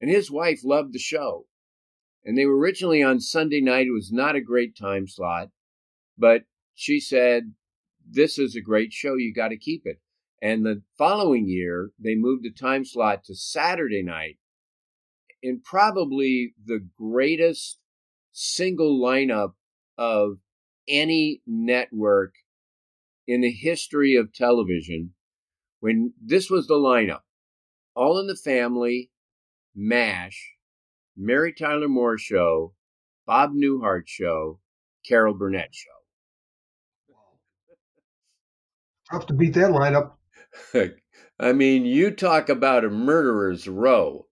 And 0.00 0.10
his 0.10 0.30
wife 0.30 0.60
loved 0.64 0.92
the 0.92 0.98
show. 0.98 1.46
And 2.24 2.36
they 2.36 2.46
were 2.46 2.58
originally 2.58 3.02
on 3.02 3.20
Sunday 3.20 3.60
night. 3.60 3.86
It 3.86 3.92
was 3.92 4.12
not 4.12 4.36
a 4.36 4.40
great 4.40 4.76
time 4.76 5.06
slot, 5.06 5.48
but 6.16 6.42
she 6.74 7.00
said, 7.00 7.54
This 8.12 8.38
is 8.38 8.56
a 8.56 8.60
great 8.60 8.92
show. 8.92 9.14
You 9.14 9.32
got 9.32 9.48
to 9.48 9.56
keep 9.56 9.82
it. 9.84 10.00
And 10.42 10.64
the 10.64 10.82
following 10.98 11.46
year, 11.48 11.90
they 11.98 12.14
moved 12.16 12.44
the 12.44 12.50
time 12.50 12.84
slot 12.84 13.24
to 13.24 13.34
Saturday 13.34 14.02
night 14.02 14.38
And 15.42 15.62
probably 15.62 16.54
the 16.64 16.86
greatest 16.98 17.78
single 18.32 18.98
lineup 19.00 19.52
of 19.96 20.38
any 20.88 21.42
network 21.46 22.34
in 23.26 23.42
the 23.42 23.52
history 23.52 24.16
of 24.16 24.32
television. 24.32 25.14
When 25.78 26.14
this 26.20 26.50
was 26.50 26.66
the 26.66 26.74
lineup, 26.74 27.20
All 27.94 28.18
in 28.18 28.26
the 28.26 28.36
Family, 28.36 29.10
MASH, 29.74 30.56
Mary 31.16 31.52
Tyler 31.52 31.88
Moore 31.88 32.18
Show, 32.18 32.74
Bob 33.24 33.52
Newhart 33.54 34.06
Show, 34.06 34.60
Carol 35.06 35.34
Burnett 35.34 35.74
Show. 35.74 35.99
Tough 39.10 39.26
to 39.26 39.34
beat 39.34 39.54
that 39.54 39.70
lineup. 39.70 40.12
I 41.40 41.52
mean, 41.52 41.84
you 41.84 42.10
talk 42.10 42.48
about 42.48 42.84
a 42.84 42.90
murderer's 42.90 43.66
row. 43.66 44.26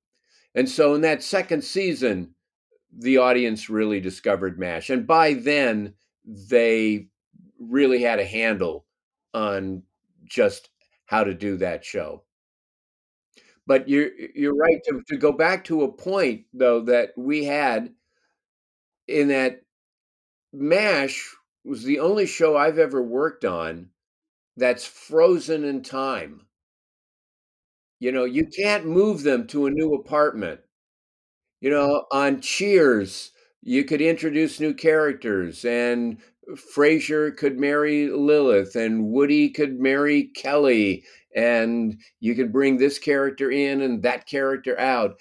And 0.54 0.68
so 0.68 0.94
in 0.94 1.00
that 1.02 1.22
second 1.22 1.64
season, 1.64 2.34
the 2.96 3.18
audience 3.18 3.68
really 3.68 4.00
discovered 4.00 4.58
MASH. 4.58 4.90
And 4.90 5.06
by 5.06 5.34
then, 5.34 5.94
they 6.24 7.08
really 7.58 8.02
had 8.02 8.18
a 8.18 8.24
handle 8.24 8.86
on 9.34 9.82
just 10.24 10.70
how 11.06 11.24
to 11.24 11.34
do 11.34 11.56
that 11.56 11.84
show. 11.84 12.24
But 13.66 13.88
you're 13.88 14.10
you're 14.34 14.54
right 14.54 14.80
to, 14.88 15.02
to 15.08 15.16
go 15.16 15.32
back 15.32 15.64
to 15.64 15.82
a 15.82 15.92
point 15.92 16.44
though 16.54 16.80
that 16.82 17.10
we 17.16 17.44
had 17.44 17.92
in 19.06 19.28
that 19.28 19.62
MASH 20.52 21.34
was 21.64 21.84
the 21.84 21.98
only 22.00 22.26
show 22.26 22.56
I've 22.56 22.78
ever 22.78 23.02
worked 23.02 23.44
on 23.44 23.90
that's 24.58 24.84
frozen 24.84 25.64
in 25.64 25.82
time. 25.82 26.42
You 28.00 28.12
know, 28.12 28.24
you 28.24 28.46
can't 28.46 28.86
move 28.86 29.22
them 29.22 29.46
to 29.48 29.66
a 29.66 29.70
new 29.70 29.94
apartment. 29.94 30.60
You 31.60 31.70
know, 31.70 32.04
on 32.12 32.40
Cheers, 32.40 33.32
you 33.62 33.84
could 33.84 34.00
introduce 34.00 34.60
new 34.60 34.74
characters 34.74 35.64
and 35.64 36.18
Frasier 36.54 37.36
could 37.36 37.58
marry 37.58 38.08
Lilith 38.08 38.76
and 38.76 39.10
Woody 39.10 39.50
could 39.50 39.80
marry 39.80 40.24
Kelly 40.34 41.04
and 41.34 42.00
you 42.20 42.34
could 42.34 42.52
bring 42.52 42.78
this 42.78 42.98
character 42.98 43.50
in 43.50 43.82
and 43.82 44.02
that 44.02 44.26
character 44.26 44.78
out. 44.78 45.18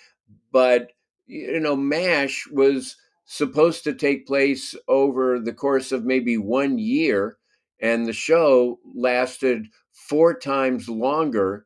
But 0.51 0.91
you 1.25 1.59
know, 1.59 1.75
MASH 1.75 2.47
was 2.51 2.95
supposed 3.25 3.83
to 3.83 3.93
take 3.93 4.25
place 4.25 4.73
over 4.87 5.39
the 5.39 5.53
course 5.53 5.91
of 5.91 6.05
maybe 6.05 6.37
one 6.37 6.77
year 6.77 7.37
and 7.79 8.05
the 8.05 8.13
show 8.13 8.79
lasted 8.95 9.67
four 9.91 10.37
times 10.37 10.89
longer 10.89 11.65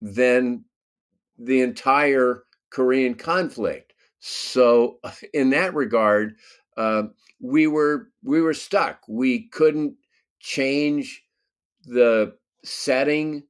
than 0.00 0.64
the 1.38 1.60
entire 1.60 2.44
Korean 2.70 3.14
conflict. 3.14 3.94
So, 4.20 4.98
in 5.34 5.50
that 5.50 5.74
regard, 5.74 6.36
uh, 6.76 7.04
we 7.40 7.66
were 7.66 8.10
we 8.22 8.40
were 8.40 8.54
stuck. 8.54 9.00
We 9.08 9.48
couldn't 9.48 9.94
change 10.40 11.22
the 11.84 12.34
setting. 12.64 13.44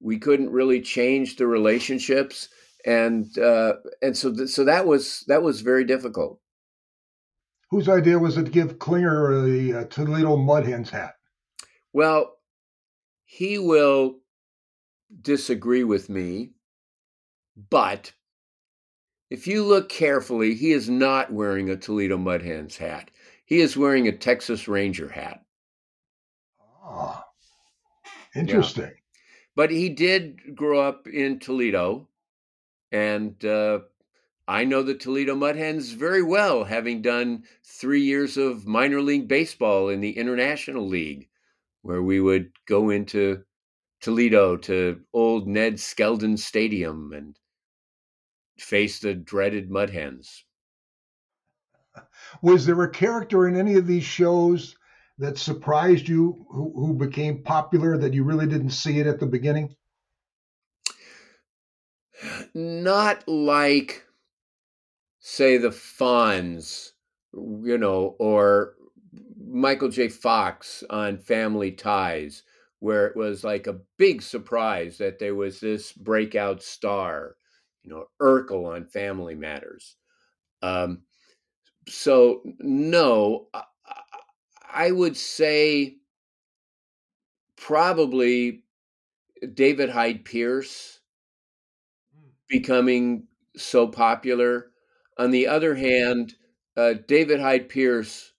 We 0.00 0.18
couldn't 0.18 0.50
really 0.50 0.80
change 0.80 1.36
the 1.36 1.46
relationships, 1.46 2.48
and 2.84 3.36
uh, 3.38 3.74
and 4.02 4.16
so 4.16 4.34
th- 4.34 4.48
so 4.48 4.64
that 4.64 4.86
was 4.86 5.24
that 5.28 5.42
was 5.42 5.60
very 5.60 5.84
difficult. 5.84 6.40
Whose 7.70 7.88
idea 7.88 8.18
was 8.18 8.36
it 8.36 8.44
to 8.44 8.50
give 8.50 8.78
Klinger 8.78 9.42
the 9.42 9.74
uh, 9.74 9.84
Toledo 9.84 10.36
Mud 10.36 10.66
Hens 10.66 10.90
hat? 10.90 11.15
Well, 11.96 12.36
he 13.24 13.56
will 13.56 14.18
disagree 15.22 15.82
with 15.82 16.10
me, 16.10 16.50
but 17.70 18.12
if 19.30 19.46
you 19.46 19.64
look 19.64 19.88
carefully, 19.88 20.54
he 20.54 20.72
is 20.72 20.90
not 20.90 21.32
wearing 21.32 21.70
a 21.70 21.76
Toledo 21.78 22.18
Mud 22.18 22.42
Hens 22.42 22.76
hat. 22.76 23.10
He 23.46 23.60
is 23.62 23.78
wearing 23.78 24.06
a 24.06 24.12
Texas 24.12 24.68
Ranger 24.68 25.08
hat. 25.08 25.42
Oh, 26.84 27.22
interesting. 28.34 28.84
Yeah. 28.84 28.90
But 29.54 29.70
he 29.70 29.88
did 29.88 30.54
grow 30.54 30.80
up 30.80 31.06
in 31.06 31.38
Toledo, 31.38 32.08
and 32.92 33.42
uh, 33.42 33.78
I 34.46 34.64
know 34.64 34.82
the 34.82 34.96
Toledo 34.96 35.34
Mud 35.34 35.56
Hens 35.56 35.92
very 35.92 36.22
well, 36.22 36.64
having 36.64 37.00
done 37.00 37.44
three 37.64 38.02
years 38.02 38.36
of 38.36 38.66
minor 38.66 39.00
league 39.00 39.28
baseball 39.28 39.88
in 39.88 40.02
the 40.02 40.18
International 40.18 40.86
League 40.86 41.30
where 41.86 42.02
we 42.02 42.20
would 42.20 42.50
go 42.66 42.90
into 42.90 43.44
Toledo 44.00 44.56
to 44.56 45.00
old 45.12 45.46
Ned 45.46 45.74
Skeldon 45.74 46.36
Stadium 46.36 47.12
and 47.12 47.36
face 48.58 48.98
the 48.98 49.14
dreaded 49.14 49.70
Mud 49.70 49.90
Hens. 49.90 50.44
Was 52.42 52.66
there 52.66 52.82
a 52.82 52.90
character 52.90 53.46
in 53.46 53.56
any 53.56 53.74
of 53.74 53.86
these 53.86 54.04
shows 54.04 54.76
that 55.18 55.38
surprised 55.38 56.08
you 56.08 56.46
who, 56.50 56.72
who 56.74 56.94
became 56.94 57.42
popular 57.42 57.96
that 57.96 58.14
you 58.14 58.24
really 58.24 58.46
didn't 58.46 58.70
see 58.70 58.98
it 58.98 59.06
at 59.06 59.20
the 59.20 59.26
beginning? 59.26 59.76
Not 62.52 63.26
like, 63.28 64.04
say, 65.20 65.56
the 65.56 65.68
Fonz, 65.68 66.92
you 67.32 67.78
know, 67.78 68.16
or 68.18 68.75
Michael 69.56 69.88
J. 69.88 70.08
Fox 70.08 70.84
on 70.90 71.16
Family 71.16 71.72
Ties, 71.72 72.42
where 72.80 73.06
it 73.06 73.16
was 73.16 73.42
like 73.42 73.66
a 73.66 73.80
big 73.96 74.20
surprise 74.20 74.98
that 74.98 75.18
there 75.18 75.34
was 75.34 75.60
this 75.60 75.92
breakout 75.92 76.62
star, 76.62 77.36
you 77.82 77.90
know, 77.90 78.04
Urkel 78.20 78.74
on 78.74 78.84
Family 78.84 79.34
Matters. 79.34 79.96
Um, 80.60 81.02
so, 81.88 82.42
no, 82.58 83.46
I, 83.54 83.62
I 84.74 84.90
would 84.90 85.16
say 85.16 85.96
probably 87.56 88.62
David 89.54 89.88
Hyde 89.88 90.26
Pierce 90.26 91.00
hmm. 92.14 92.28
becoming 92.46 93.26
so 93.56 93.86
popular. 93.86 94.66
On 95.18 95.30
the 95.30 95.46
other 95.46 95.74
hand, 95.74 96.34
uh, 96.76 96.92
David 97.08 97.40
Hyde 97.40 97.70
Pierce 97.70 98.34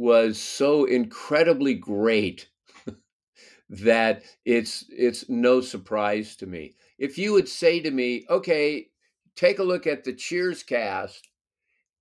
was 0.00 0.40
so 0.40 0.86
incredibly 0.86 1.74
great 1.74 2.48
that 3.68 4.22
it's 4.46 4.86
it's 4.88 5.28
no 5.28 5.60
surprise 5.60 6.36
to 6.36 6.46
me. 6.46 6.74
If 6.98 7.18
you 7.18 7.34
would 7.34 7.50
say 7.50 7.80
to 7.80 7.90
me, 7.90 8.24
"Okay, 8.30 8.88
take 9.36 9.58
a 9.58 9.62
look 9.62 9.86
at 9.86 10.04
the 10.04 10.14
Cheers 10.14 10.62
cast 10.62 11.28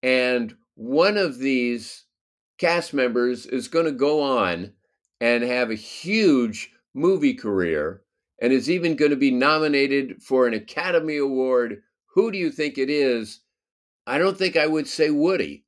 and 0.02 0.56
one 0.76 1.18
of 1.18 1.40
these 1.40 2.06
cast 2.58 2.94
members 2.94 3.46
is 3.46 3.68
going 3.68 3.86
to 3.86 3.92
go 3.92 4.22
on 4.22 4.72
and 5.20 5.44
have 5.44 5.70
a 5.70 5.76
huge 5.76 6.72
movie 6.94 7.34
career 7.34 8.02
and 8.42 8.54
is 8.54 8.70
even 8.70 8.96
going 8.96 9.12
to 9.12 9.18
be 9.18 9.32
nominated 9.32 10.24
for 10.24 10.48
an 10.48 10.54
Academy 10.54 11.18
Award. 11.18 11.82
Who 12.14 12.32
do 12.32 12.38
you 12.38 12.50
think 12.50 12.78
it 12.78 12.90
is? 12.90 13.42
I 14.08 14.18
don't 14.18 14.38
think 14.38 14.56
I 14.56 14.68
would 14.68 14.88
say 14.88 15.10
Woody. 15.10 15.66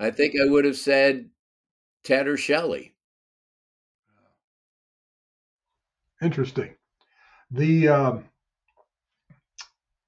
I 0.00 0.10
think 0.10 0.34
I 0.40 0.48
would 0.48 0.64
have 0.64 0.78
said 0.78 1.28
Ted 2.04 2.26
or 2.26 2.38
Shelley. 2.38 2.94
Interesting. 6.22 6.74
The 7.50 7.88
um, 7.88 8.24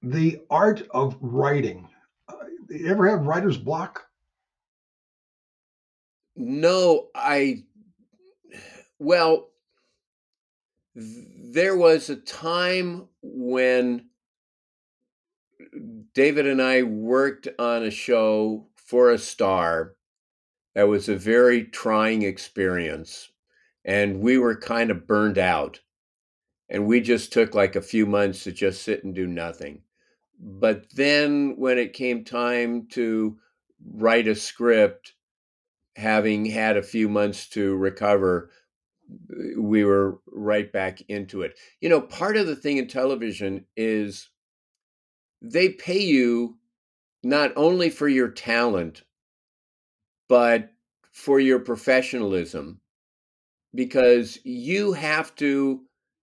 the 0.02 0.40
art 0.48 0.82
of 0.90 1.16
writing. 1.20 1.88
Uh, 2.26 2.36
you 2.70 2.88
ever 2.88 3.08
have 3.08 3.26
writer's 3.26 3.58
block? 3.58 4.06
No, 6.36 7.08
I. 7.14 7.64
Well, 8.98 9.50
there 10.94 11.76
was 11.76 12.08
a 12.08 12.16
time 12.16 13.08
when 13.20 14.08
David 16.14 16.46
and 16.46 16.62
I 16.62 16.82
worked 16.82 17.48
on 17.58 17.82
a 17.82 17.90
show 17.90 18.66
for 18.92 19.10
a 19.10 19.18
star 19.18 19.96
That 20.74 20.88
was 20.88 21.08
a 21.08 21.16
very 21.16 21.64
trying 21.64 22.22
experience. 22.22 23.30
And 23.86 24.20
we 24.20 24.36
were 24.36 24.56
kind 24.56 24.90
of 24.90 25.06
burned 25.06 25.38
out. 25.38 25.80
And 26.68 26.86
we 26.86 27.00
just 27.00 27.32
took 27.32 27.54
like 27.54 27.74
a 27.74 27.82
few 27.82 28.04
months 28.06 28.44
to 28.44 28.52
just 28.52 28.82
sit 28.82 29.02
and 29.04 29.14
do 29.14 29.26
nothing. 29.26 29.82
But 30.38 30.90
then 30.94 31.56
when 31.56 31.78
it 31.78 31.94
came 31.94 32.22
time 32.24 32.86
to 32.92 33.38
write 33.94 34.28
a 34.28 34.34
script, 34.34 35.14
having 35.96 36.44
had 36.44 36.76
a 36.76 36.82
few 36.82 37.08
months 37.08 37.48
to 37.50 37.76
recover, 37.76 38.50
we 39.58 39.84
were 39.84 40.20
right 40.26 40.70
back 40.70 41.00
into 41.08 41.42
it. 41.42 41.58
You 41.80 41.88
know, 41.88 42.02
part 42.02 42.36
of 42.36 42.46
the 42.46 42.56
thing 42.56 42.76
in 42.76 42.88
television 42.88 43.64
is 43.74 44.28
they 45.42 45.70
pay 45.70 46.02
you 46.02 46.58
not 47.22 47.52
only 47.56 47.90
for 47.90 48.08
your 48.08 48.28
talent, 48.28 49.02
but 50.28 50.70
for 51.12 51.38
your 51.38 51.58
professionalism, 51.58 52.80
because 53.74 54.38
you 54.44 54.92
have 54.92 55.34
to 55.36 55.82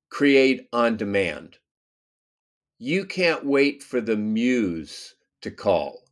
create 0.10 0.68
on 0.74 0.98
demand. 0.98 1.58
You 2.80 3.06
can't 3.06 3.46
wait 3.46 3.84
for 3.84 4.02
the 4.02 4.18
muse 4.18 5.16
to 5.42 5.52
call. 5.52 6.04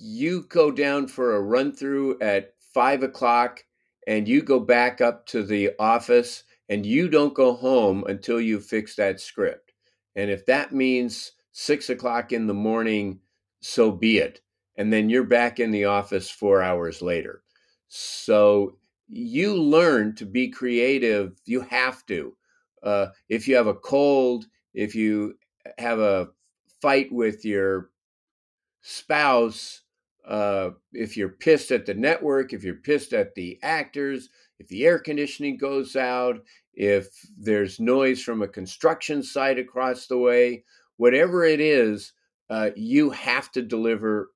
You 0.00 0.42
go 0.48 0.70
down 0.70 1.06
for 1.08 1.34
a 1.34 1.40
run 1.40 1.72
through 1.72 2.18
at 2.20 2.54
five 2.74 3.02
o'clock 3.02 3.64
and 4.06 4.28
you 4.28 4.42
go 4.42 4.60
back 4.60 5.00
up 5.00 5.26
to 5.26 5.42
the 5.42 5.70
office 5.78 6.44
and 6.68 6.84
you 6.84 7.08
don't 7.08 7.34
go 7.34 7.54
home 7.54 8.04
until 8.06 8.40
you 8.40 8.60
fix 8.60 8.96
that 8.96 9.20
script. 9.20 9.72
And 10.16 10.30
if 10.30 10.44
that 10.46 10.72
means 10.72 11.32
six 11.52 11.88
o'clock 11.88 12.32
in 12.32 12.46
the 12.46 12.54
morning, 12.54 13.20
so 13.64 13.90
be 13.90 14.18
it. 14.18 14.42
And 14.76 14.92
then 14.92 15.08
you're 15.08 15.24
back 15.24 15.58
in 15.58 15.70
the 15.70 15.86
office 15.86 16.30
four 16.30 16.62
hours 16.62 17.00
later. 17.00 17.42
So 17.88 18.76
you 19.08 19.54
learn 19.54 20.14
to 20.16 20.26
be 20.26 20.50
creative. 20.50 21.32
You 21.46 21.62
have 21.62 22.04
to. 22.06 22.36
Uh, 22.82 23.06
if 23.30 23.48
you 23.48 23.56
have 23.56 23.66
a 23.66 23.74
cold, 23.74 24.44
if 24.74 24.94
you 24.94 25.38
have 25.78 25.98
a 25.98 26.28
fight 26.82 27.10
with 27.10 27.46
your 27.46 27.90
spouse, 28.82 29.80
uh, 30.28 30.70
if 30.92 31.16
you're 31.16 31.30
pissed 31.30 31.70
at 31.70 31.86
the 31.86 31.94
network, 31.94 32.52
if 32.52 32.64
you're 32.64 32.74
pissed 32.74 33.14
at 33.14 33.34
the 33.34 33.58
actors, 33.62 34.28
if 34.58 34.68
the 34.68 34.84
air 34.84 34.98
conditioning 34.98 35.56
goes 35.56 35.96
out, 35.96 36.36
if 36.74 37.08
there's 37.38 37.80
noise 37.80 38.22
from 38.22 38.42
a 38.42 38.48
construction 38.48 39.22
site 39.22 39.58
across 39.58 40.06
the 40.06 40.18
way, 40.18 40.64
whatever 40.98 41.44
it 41.44 41.60
is, 41.60 42.12
uh, 42.50 42.70
you 42.76 43.10
have 43.10 43.50
to 43.52 43.62
deliver 43.62 44.30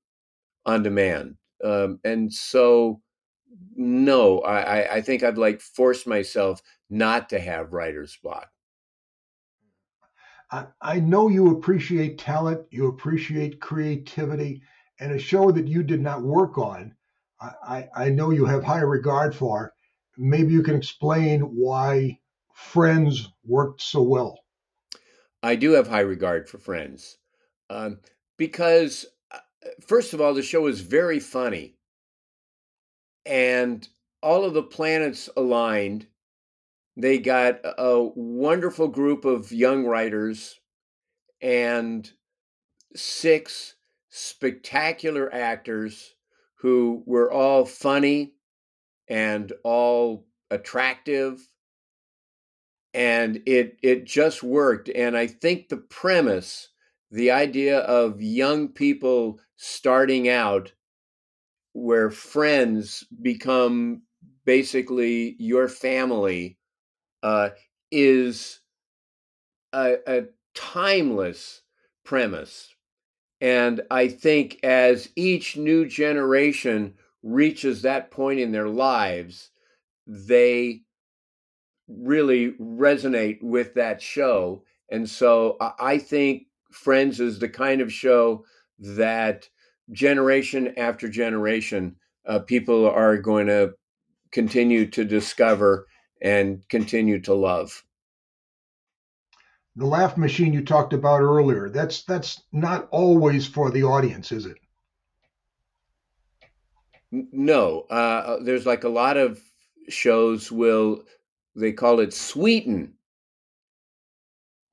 on 0.66 0.82
demand. 0.82 1.36
Um, 1.64 2.00
and 2.04 2.32
so, 2.32 3.00
no, 3.74 4.40
I, 4.40 4.96
I 4.96 5.00
think 5.00 5.22
I'd 5.22 5.38
like 5.38 5.60
force 5.60 6.06
myself 6.06 6.60
not 6.90 7.28
to 7.30 7.40
have 7.40 7.72
writer's 7.72 8.16
block. 8.22 8.50
I, 10.50 10.66
I 10.80 11.00
know 11.00 11.28
you 11.28 11.50
appreciate 11.50 12.18
talent, 12.18 12.62
you 12.70 12.88
appreciate 12.88 13.60
creativity, 13.60 14.62
and 15.00 15.12
a 15.12 15.18
show 15.18 15.50
that 15.50 15.68
you 15.68 15.82
did 15.82 16.00
not 16.00 16.22
work 16.22 16.58
on, 16.58 16.94
I, 17.40 17.50
I, 17.62 17.88
I 18.04 18.08
know 18.08 18.30
you 18.30 18.44
have 18.46 18.64
high 18.64 18.80
regard 18.80 19.34
for. 19.34 19.72
Maybe 20.16 20.52
you 20.52 20.62
can 20.62 20.74
explain 20.74 21.40
why 21.40 22.18
Friends 22.54 23.28
worked 23.44 23.80
so 23.80 24.02
well. 24.02 24.40
I 25.42 25.54
do 25.54 25.72
have 25.72 25.86
high 25.86 26.00
regard 26.00 26.48
for 26.48 26.58
Friends 26.58 27.18
um, 27.70 27.98
because, 28.36 29.06
uh, 29.30 29.38
first 29.86 30.14
of 30.14 30.20
all, 30.20 30.34
the 30.34 30.42
show 30.42 30.66
is 30.66 30.80
very 30.80 31.20
funny, 31.20 31.76
and 33.26 33.86
all 34.22 34.44
of 34.44 34.54
the 34.54 34.62
planets 34.62 35.28
aligned. 35.36 36.06
They 36.96 37.18
got 37.18 37.60
a 37.64 38.02
wonderful 38.16 38.88
group 38.88 39.24
of 39.24 39.52
young 39.52 39.86
writers 39.86 40.58
and 41.40 42.10
six 42.96 43.74
spectacular 44.08 45.32
actors 45.32 46.14
who 46.56 47.02
were 47.06 47.30
all 47.30 47.64
funny 47.64 48.34
and 49.06 49.52
all 49.62 50.26
attractive. 50.50 51.48
And 52.94 53.42
it 53.46 53.78
it 53.82 54.04
just 54.04 54.42
worked. 54.42 54.88
And 54.88 55.16
i 55.16 55.26
think 55.26 55.68
the 55.68 55.76
premise 55.76 56.70
the 57.10 57.30
idea 57.30 57.78
of 57.80 58.20
young 58.20 58.68
people 58.68 59.40
starting 59.56 60.28
out 60.28 60.72
where 61.72 62.10
friends 62.10 63.04
become 63.22 64.02
basically 64.44 65.36
your 65.38 65.68
family 65.68 66.58
uh, 67.22 67.50
is 67.90 68.60
a, 69.72 69.96
a 70.06 70.22
timeless 70.54 71.62
premise 72.04 72.74
and 73.40 73.82
I 73.90 74.08
think 74.08 74.58
as 74.64 75.10
each 75.14 75.56
new 75.56 75.86
generation 75.86 76.94
reaches 77.22 77.82
that 77.82 78.10
point 78.10 78.40
in 78.40 78.52
their 78.52 78.68
lives, 78.68 79.50
they 80.06 80.82
really 81.86 82.52
resonate 82.52 83.42
with 83.42 83.74
that 83.74 84.02
show. 84.02 84.64
And 84.90 85.08
so 85.08 85.56
I 85.78 85.98
think 85.98 86.46
Friends 86.70 87.20
is 87.20 87.38
the 87.38 87.48
kind 87.48 87.80
of 87.80 87.92
show 87.92 88.44
that 88.78 89.48
generation 89.92 90.74
after 90.76 91.08
generation, 91.08 91.96
uh, 92.26 92.40
people 92.40 92.88
are 92.88 93.16
going 93.16 93.46
to 93.46 93.74
continue 94.32 94.86
to 94.90 95.04
discover 95.04 95.86
and 96.20 96.68
continue 96.68 97.20
to 97.22 97.34
love. 97.34 97.84
The 99.76 99.86
laugh 99.86 100.16
machine 100.16 100.52
you 100.52 100.64
talked 100.64 100.92
about 100.92 101.20
earlier 101.20 101.68
that's 101.68 102.02
that's 102.02 102.42
not 102.52 102.88
always 102.90 103.46
for 103.46 103.70
the 103.70 103.84
audience 103.84 104.32
is 104.32 104.44
it? 104.44 104.56
No 107.12 107.86
uh, 107.88 107.92
uh, 107.94 108.42
there's 108.42 108.66
like 108.66 108.82
a 108.82 108.88
lot 108.88 109.16
of 109.16 109.40
shows 109.88 110.50
will 110.50 111.04
they 111.54 111.72
call 111.72 112.00
it 112.00 112.12
sweeten 112.12 112.94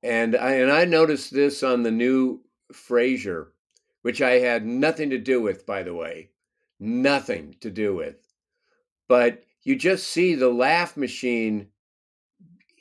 and 0.02 0.36
i 0.36 0.52
and 0.52 0.70
i 0.70 0.84
noticed 0.84 1.32
this 1.32 1.62
on 1.62 1.82
the 1.82 1.90
new 1.90 2.40
frasier 2.72 3.48
which 4.02 4.22
i 4.22 4.32
had 4.32 4.64
nothing 4.64 5.10
to 5.10 5.18
do 5.18 5.40
with 5.40 5.66
by 5.66 5.82
the 5.82 5.94
way 5.94 6.30
nothing 6.78 7.54
to 7.60 7.70
do 7.70 7.94
with 7.94 8.34
but 9.08 9.42
you 9.62 9.76
just 9.76 10.06
see 10.08 10.34
the 10.34 10.48
laugh 10.48 10.96
machine 10.96 11.68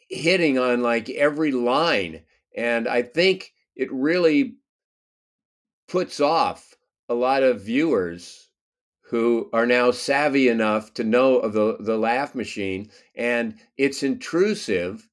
hitting 0.09 0.57
on 0.57 0.82
like 0.82 1.09
every 1.09 1.51
line. 1.51 2.22
And 2.55 2.88
I 2.88 3.01
think 3.01 3.53
it 3.76 3.91
really 3.91 4.55
puts 5.88 6.20
off 6.20 6.76
a 7.09 7.13
lot 7.13 7.43
of 7.43 7.61
viewers 7.61 8.49
who 9.01 9.49
are 9.53 9.66
now 9.66 9.91
savvy 9.91 10.47
enough 10.47 10.93
to 10.95 11.03
know 11.03 11.38
of 11.38 11.53
the, 11.53 11.78
the 11.80 11.97
laugh 11.97 12.34
machine. 12.34 12.89
And 13.16 13.55
it's 13.78 14.03
intrusive. 14.03 15.07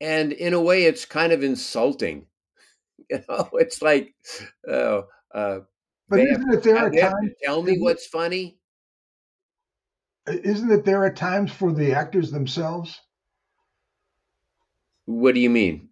And 0.00 0.32
in 0.32 0.54
a 0.54 0.60
way, 0.60 0.84
it's 0.84 1.04
kind 1.04 1.32
of 1.32 1.42
insulting. 1.42 2.26
You 3.08 3.18
know, 3.28 3.48
it's 3.54 3.82
like, 3.82 4.14
oh, 4.68 5.04
uh, 5.34 5.60
but 6.08 6.20
isn't 6.20 6.54
it 6.54 6.62
there 6.62 6.76
at 6.76 6.96
times? 6.96 7.32
Tell 7.42 7.62
me 7.62 7.78
what's 7.78 8.06
funny. 8.06 8.58
Isn't 10.28 10.70
it 10.70 10.84
there 10.84 11.06
at 11.06 11.16
times 11.16 11.50
for 11.50 11.72
the 11.72 11.92
actors 11.92 12.30
themselves? 12.30 13.00
What 15.06 15.34
do 15.34 15.40
you 15.40 15.50
mean? 15.50 15.88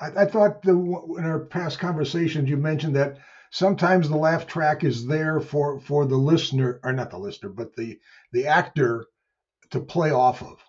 I, 0.00 0.22
I 0.22 0.24
thought 0.26 0.62
the, 0.62 0.72
in 1.18 1.24
our 1.24 1.40
past 1.40 1.78
conversations 1.78 2.48
you 2.48 2.56
mentioned 2.56 2.96
that 2.96 3.18
sometimes 3.50 4.08
the 4.08 4.16
laugh 4.16 4.46
track 4.46 4.84
is 4.84 5.06
there 5.06 5.40
for 5.40 5.80
for 5.80 6.06
the 6.06 6.16
listener, 6.16 6.80
or 6.82 6.92
not 6.92 7.10
the 7.10 7.18
listener, 7.18 7.50
but 7.50 7.74
the 7.74 7.98
the 8.32 8.46
actor 8.46 9.06
to 9.70 9.80
play 9.80 10.10
off 10.10 10.42
of. 10.42 10.62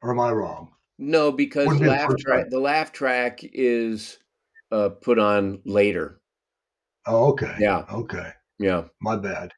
Or 0.00 0.12
am 0.12 0.20
I 0.20 0.30
wrong? 0.30 0.72
No, 0.98 1.30
because 1.30 1.68
laugh 1.80 2.10
track 2.18 2.50
the 2.50 2.60
laugh 2.60 2.92
track 2.92 3.40
is 3.42 4.18
uh, 4.72 4.88
put 4.88 5.18
on 5.18 5.60
later. 5.64 6.20
Oh, 7.06 7.30
okay. 7.30 7.54
Yeah. 7.58 7.84
Okay. 7.92 8.32
Yeah. 8.58 8.84
My 9.00 9.16
bad. 9.16 9.52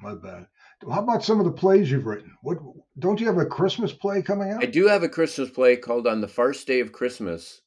My 0.00 0.14
bad. 0.14 0.46
How 0.90 1.02
about 1.02 1.24
some 1.24 1.38
of 1.38 1.46
the 1.46 1.52
plays 1.52 1.90
you've 1.90 2.06
written? 2.06 2.32
What 2.42 2.58
don't 2.98 3.20
you 3.20 3.26
have 3.26 3.38
a 3.38 3.46
Christmas 3.46 3.92
play 3.92 4.22
coming 4.22 4.50
out? 4.50 4.62
I 4.62 4.66
do 4.66 4.86
have 4.88 5.02
a 5.02 5.08
Christmas 5.08 5.50
play 5.50 5.76
called 5.76 6.06
"On 6.06 6.20
the 6.20 6.28
First 6.28 6.66
Day 6.66 6.80
of 6.80 6.92
Christmas," 6.92 7.62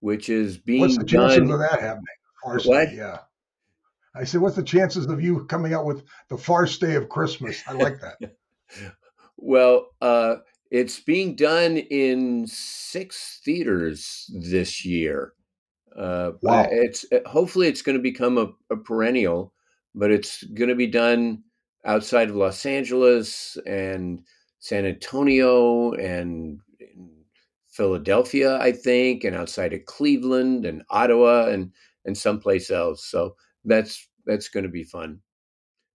which 0.00 0.28
is 0.28 0.58
being 0.58 0.80
What's 0.80 0.98
the 0.98 1.04
chances 1.04 1.50
of 1.50 1.58
that 1.58 1.80
happening? 1.80 2.04
What? 2.42 2.90
Day, 2.90 2.96
yeah. 2.96 3.18
I 4.16 4.24
said, 4.24 4.40
what's 4.40 4.56
the 4.56 4.62
chances 4.62 5.06
of 5.06 5.20
you 5.20 5.44
coming 5.46 5.74
out 5.74 5.86
with 5.86 6.04
the 6.28 6.38
Farce 6.38 6.78
Day 6.78 6.94
of 6.94 7.08
Christmas? 7.08 7.62
I 7.66 7.72
like 7.72 8.00
that. 8.00 8.36
well, 9.36 9.88
uh, 10.00 10.36
it's 10.74 10.98
being 10.98 11.36
done 11.36 11.76
in 11.76 12.48
six 12.48 13.40
theaters 13.44 14.28
this 14.34 14.84
year. 14.84 15.32
Uh, 15.96 16.32
wow. 16.42 16.66
It's 16.68 17.04
hopefully 17.26 17.68
it's 17.68 17.82
going 17.82 17.96
to 17.96 18.02
become 18.02 18.38
a, 18.38 18.48
a 18.72 18.76
perennial, 18.76 19.52
but 19.94 20.10
it's 20.10 20.42
going 20.42 20.70
to 20.70 20.74
be 20.74 20.88
done 20.88 21.44
outside 21.84 22.28
of 22.28 22.34
Los 22.34 22.66
Angeles 22.66 23.56
and 23.64 24.24
San 24.58 24.84
Antonio 24.84 25.92
and 25.92 26.58
Philadelphia, 27.68 28.58
I 28.60 28.72
think, 28.72 29.22
and 29.22 29.36
outside 29.36 29.72
of 29.74 29.84
Cleveland 29.84 30.66
and 30.66 30.82
Ottawa 30.90 31.50
and 31.50 31.70
and 32.04 32.18
someplace 32.18 32.72
else. 32.72 33.04
So 33.04 33.36
that's 33.64 34.08
that's 34.26 34.48
going 34.48 34.64
to 34.64 34.70
be 34.70 34.82
fun. 34.82 35.20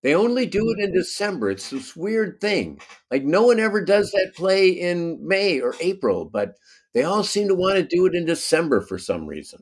They 0.02 0.16
only 0.16 0.46
do 0.46 0.70
it 0.72 0.84
in 0.84 0.94
December. 0.94 1.50
It's 1.50 1.70
this 1.70 1.96
weird 1.96 2.40
thing. 2.40 2.80
Like 3.12 3.24
no 3.24 3.44
one 3.44 3.60
ever 3.60 3.84
does 3.84 4.12
that 4.12 4.34
play 4.36 4.70
in 4.70 5.20
May 5.26 5.60
or 5.60 5.76
April, 5.82 6.26
but 6.26 6.56
they 6.94 7.04
all 7.04 7.24
seem 7.24 7.48
to 7.50 7.56
want 7.56 7.76
to 7.76 7.84
do 7.84 8.06
it 8.06 8.16
in 8.16 8.26
December 8.26 8.82
for 8.82 8.98
some 8.98 9.28
reason. 9.28 9.62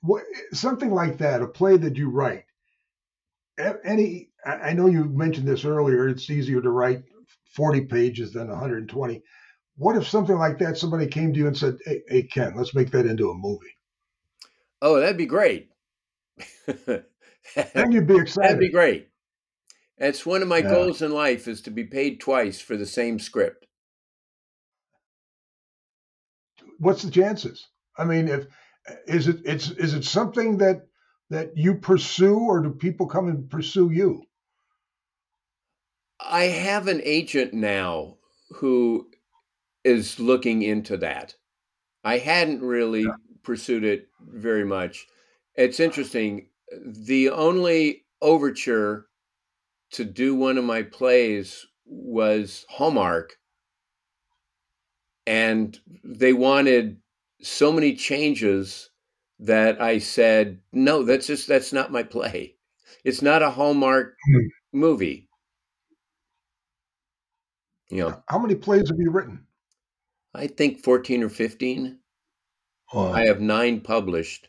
What, 0.00 0.24
something 0.52 0.90
like 0.90 1.18
that, 1.18 1.42
a 1.42 1.46
play 1.46 1.76
that 1.76 1.96
you 1.96 2.10
write. 2.10 2.44
Any, 3.84 4.30
I 4.44 4.72
know 4.72 4.86
you 4.86 5.04
mentioned 5.04 5.46
this 5.46 5.64
earlier. 5.64 6.08
It's 6.08 6.28
easier 6.28 6.60
to 6.60 6.70
write 6.70 7.04
40 7.54 7.82
pages 7.82 8.32
than 8.32 8.48
120. 8.48 9.22
What 9.76 9.96
if 9.96 10.08
something 10.08 10.36
like 10.36 10.58
that, 10.58 10.76
somebody 10.76 11.06
came 11.06 11.32
to 11.32 11.38
you 11.38 11.46
and 11.46 11.56
said, 11.56 11.78
"Hey, 11.84 12.02
hey 12.08 12.22
Ken, 12.24 12.54
let's 12.56 12.74
make 12.74 12.90
that 12.90 13.06
into 13.06 13.30
a 13.30 13.34
movie"? 13.34 13.76
Oh, 14.82 15.00
that'd 15.00 15.16
be 15.16 15.26
great. 15.26 15.70
then 17.74 17.92
you'd 17.92 18.06
be 18.06 18.16
excited. 18.16 18.42
That'd 18.48 18.60
be 18.60 18.70
great. 18.70 19.08
It's 19.98 20.26
one 20.26 20.42
of 20.42 20.48
my 20.48 20.58
yeah. 20.58 20.70
goals 20.70 21.02
in 21.02 21.12
life 21.12 21.46
is 21.46 21.60
to 21.62 21.70
be 21.70 21.84
paid 21.84 22.20
twice 22.20 22.60
for 22.60 22.76
the 22.76 22.86
same 22.86 23.18
script. 23.18 23.66
What's 26.78 27.02
the 27.02 27.10
chances? 27.10 27.68
I 27.96 28.04
mean, 28.04 28.28
if 28.28 28.46
is 29.06 29.28
it 29.28 29.40
it's 29.44 29.70
is 29.70 29.94
it 29.94 30.04
something 30.04 30.58
that 30.58 30.86
that 31.30 31.56
you 31.56 31.76
pursue 31.76 32.38
or 32.38 32.60
do 32.60 32.70
people 32.70 33.06
come 33.06 33.28
and 33.28 33.48
pursue 33.48 33.90
you? 33.90 34.22
I 36.20 36.44
have 36.44 36.88
an 36.88 37.00
agent 37.04 37.54
now 37.54 38.16
who 38.56 39.08
is 39.84 40.18
looking 40.18 40.62
into 40.62 40.96
that. 40.98 41.34
I 42.02 42.18
hadn't 42.18 42.62
really 42.62 43.02
yeah. 43.02 43.16
pursued 43.42 43.84
it 43.84 44.08
very 44.20 44.64
much. 44.64 45.06
It's 45.54 45.80
interesting. 45.80 46.48
The 46.84 47.30
only 47.30 48.04
overture 48.20 49.06
to 49.92 50.04
do 50.04 50.34
one 50.34 50.58
of 50.58 50.64
my 50.64 50.82
plays 50.82 51.66
was 51.86 52.64
Hallmark. 52.68 53.34
And 55.26 55.78
they 56.02 56.32
wanted 56.32 56.98
so 57.42 57.72
many 57.72 57.94
changes 57.94 58.90
that 59.38 59.80
I 59.80 59.98
said, 59.98 60.60
no, 60.72 61.02
that's 61.02 61.26
just, 61.26 61.48
that's 61.48 61.72
not 61.72 61.92
my 61.92 62.02
play. 62.02 62.56
It's 63.04 63.22
not 63.22 63.42
a 63.42 63.50
Hallmark 63.50 64.16
mm-hmm. 64.28 64.78
movie. 64.78 65.28
You 67.90 67.98
know, 67.98 68.22
how 68.28 68.38
many 68.38 68.54
plays 68.54 68.88
have 68.88 68.98
you 68.98 69.10
written? 69.10 69.46
I 70.34 70.46
think 70.46 70.82
14 70.82 71.22
or 71.22 71.28
15. 71.28 71.98
Oh. 72.92 73.12
I 73.12 73.26
have 73.26 73.40
nine 73.40 73.80
published. 73.80 74.48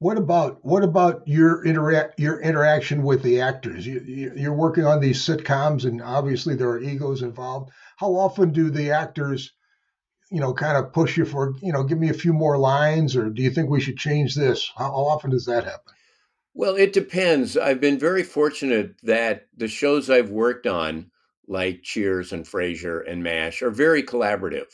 What 0.00 0.16
about 0.16 0.64
what 0.64 0.82
about 0.82 1.28
your 1.28 1.62
interact 1.62 2.18
your 2.18 2.40
interaction 2.40 3.02
with 3.02 3.22
the 3.22 3.42
actors? 3.42 3.86
You, 3.86 4.32
you're 4.34 4.54
working 4.54 4.86
on 4.86 4.98
these 4.98 5.22
sitcoms, 5.22 5.84
and 5.84 6.00
obviously 6.00 6.54
there 6.54 6.70
are 6.70 6.80
egos 6.80 7.20
involved. 7.20 7.70
How 7.98 8.12
often 8.12 8.50
do 8.50 8.70
the 8.70 8.92
actors, 8.92 9.52
you 10.30 10.40
know, 10.40 10.54
kind 10.54 10.78
of 10.78 10.94
push 10.94 11.18
you 11.18 11.26
for, 11.26 11.54
you 11.60 11.70
know, 11.70 11.84
give 11.84 11.98
me 11.98 12.08
a 12.08 12.14
few 12.14 12.32
more 12.32 12.56
lines, 12.56 13.14
or 13.14 13.28
do 13.28 13.42
you 13.42 13.50
think 13.50 13.68
we 13.68 13.82
should 13.82 13.98
change 13.98 14.34
this? 14.34 14.72
How, 14.74 14.86
how 14.86 15.04
often 15.04 15.32
does 15.32 15.44
that 15.44 15.64
happen? 15.64 15.92
Well, 16.54 16.76
it 16.76 16.94
depends. 16.94 17.58
I've 17.58 17.80
been 17.82 17.98
very 17.98 18.22
fortunate 18.22 18.94
that 19.02 19.48
the 19.54 19.68
shows 19.68 20.08
I've 20.08 20.30
worked 20.30 20.66
on 20.66 21.10
like 21.46 21.82
Cheers 21.82 22.32
and 22.32 22.46
Frasier 22.46 23.06
and 23.06 23.22
MASH 23.22 23.60
are 23.60 23.70
very 23.70 24.02
collaborative. 24.02 24.72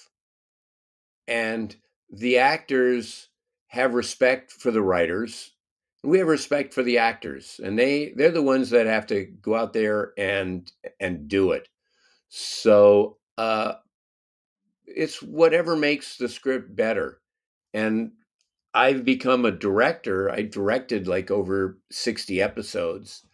And 1.26 1.74
the 2.10 2.38
actors 2.38 3.28
have 3.68 3.94
respect 3.94 4.52
for 4.52 4.70
the 4.70 4.82
writers. 4.82 5.52
We 6.02 6.18
have 6.18 6.28
respect 6.28 6.72
for 6.72 6.82
the 6.82 6.98
actors, 6.98 7.60
and 7.62 7.78
they 7.78 8.12
they're 8.16 8.30
the 8.30 8.42
ones 8.42 8.70
that 8.70 8.86
have 8.86 9.06
to 9.08 9.24
go 9.24 9.54
out 9.54 9.72
there 9.72 10.12
and 10.16 10.70
and 11.00 11.28
do 11.28 11.52
it. 11.52 11.68
So 12.28 13.18
uh, 13.38 13.74
it's 14.86 15.22
whatever 15.22 15.76
makes 15.76 16.16
the 16.16 16.28
script 16.28 16.74
better. 16.74 17.20
And 17.74 18.12
I've 18.72 19.04
become 19.04 19.44
a 19.44 19.50
director. 19.50 20.30
I 20.30 20.42
directed 20.42 21.08
like 21.08 21.30
over 21.30 21.78
60 21.90 22.40
episodes 22.40 23.26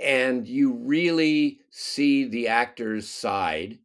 and 0.00 0.48
you 0.48 0.72
really 0.72 1.60
see 1.70 2.24
the 2.24 2.48
actor's 2.48 3.08
side. 3.08 3.78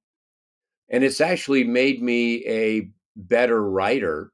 And 0.89 1.03
it's 1.03 1.19
actually 1.19 1.65
made 1.65 2.01
me 2.01 2.45
a 2.47 2.89
better 3.15 3.61
writer 3.61 4.31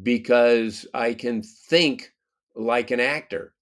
because 0.00 0.86
I 0.94 1.14
can 1.14 1.42
think 1.42 2.12
like 2.54 2.90
an 2.90 3.00
actor. 3.00 3.54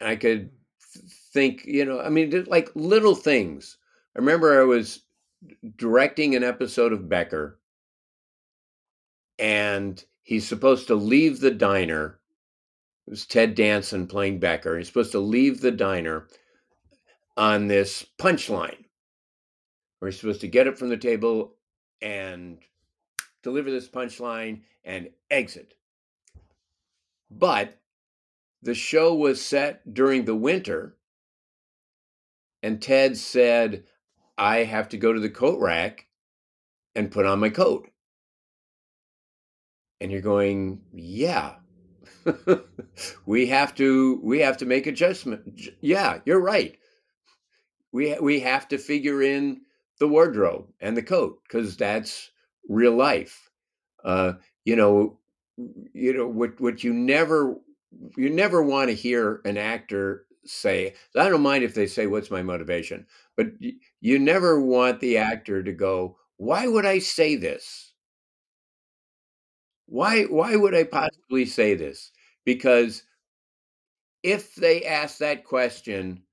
I 0.00 0.16
could 0.16 0.50
hmm. 0.94 1.06
think, 1.32 1.64
you 1.64 1.84
know, 1.84 2.00
I 2.00 2.08
mean, 2.08 2.44
like 2.48 2.70
little 2.74 3.14
things. 3.14 3.78
I 4.14 4.18
remember 4.18 4.60
I 4.60 4.64
was 4.64 5.00
directing 5.76 6.34
an 6.34 6.44
episode 6.44 6.92
of 6.92 7.08
Becker, 7.08 7.58
and 9.38 10.02
he's 10.22 10.46
supposed 10.46 10.86
to 10.88 10.94
leave 10.94 11.40
the 11.40 11.50
diner 11.50 12.20
it 13.06 13.10
was 13.10 13.26
Ted 13.26 13.54
Danson 13.54 14.06
playing 14.06 14.38
Becker. 14.38 14.78
He's 14.78 14.86
supposed 14.86 15.12
to 15.12 15.18
leave 15.18 15.60
the 15.60 15.72
diner 15.72 16.28
on 17.36 17.66
this 17.66 18.06
punchline 18.18 18.84
where 19.98 20.10
he's 20.10 20.20
supposed 20.20 20.42
to 20.42 20.48
get 20.48 20.66
it 20.66 20.78
from 20.78 20.88
the 20.88 20.96
table 20.96 21.56
and 22.00 22.58
deliver 23.42 23.70
this 23.70 23.88
punchline 23.88 24.62
and 24.84 25.10
exit. 25.30 25.74
But 27.30 27.78
the 28.62 28.74
show 28.74 29.14
was 29.14 29.44
set 29.44 29.92
during 29.92 30.24
the 30.24 30.36
winter, 30.36 30.96
and 32.62 32.80
Ted 32.80 33.16
said, 33.16 33.84
I 34.38 34.64
have 34.64 34.88
to 34.90 34.98
go 34.98 35.12
to 35.12 35.20
the 35.20 35.30
coat 35.30 35.60
rack 35.60 36.06
and 36.94 37.10
put 37.10 37.26
on 37.26 37.40
my 37.40 37.50
coat. 37.50 37.88
And 40.00 40.10
you're 40.10 40.20
going, 40.20 40.82
yeah, 40.92 41.54
we 43.26 43.46
have 43.46 43.74
to 43.76 44.20
we 44.22 44.40
have 44.40 44.56
to 44.58 44.66
make 44.66 44.86
adjustment. 44.86 45.60
Yeah, 45.80 46.18
you're 46.24 46.40
right. 46.40 46.76
We 47.92 48.16
we 48.20 48.40
have 48.40 48.68
to 48.68 48.78
figure 48.78 49.22
in 49.22 49.62
the 49.98 50.08
wardrobe 50.08 50.66
and 50.80 50.96
the 50.96 51.02
coat 51.02 51.40
because 51.44 51.76
that's 51.76 52.30
real 52.68 52.94
life. 52.94 53.50
Uh, 54.04 54.34
you 54.64 54.76
know, 54.76 55.18
you 55.92 56.12
know 56.12 56.26
what 56.26 56.60
what 56.60 56.82
you 56.84 56.92
never 56.92 57.56
you 58.16 58.30
never 58.30 58.62
want 58.62 58.88
to 58.88 58.94
hear 58.96 59.40
an 59.44 59.56
actor 59.58 60.26
say. 60.44 60.94
I 61.16 61.28
don't 61.28 61.42
mind 61.42 61.64
if 61.64 61.74
they 61.74 61.86
say 61.86 62.06
what's 62.06 62.30
my 62.30 62.42
motivation, 62.42 63.06
but 63.36 63.48
you 64.00 64.18
never 64.18 64.60
want 64.60 65.00
the 65.00 65.18
actor 65.18 65.62
to 65.62 65.72
go, 65.72 66.16
"Why 66.36 66.66
would 66.66 66.86
I 66.86 66.98
say 67.00 67.36
this?" 67.36 67.92
Why 69.86 70.24
why 70.24 70.56
would 70.56 70.74
I 70.74 70.82
possibly 70.84 71.46
say 71.46 71.74
this? 71.74 72.10
Because 72.44 73.04
if 74.24 74.56
they 74.56 74.84
ask 74.84 75.18
that 75.18 75.44
question 75.44 76.24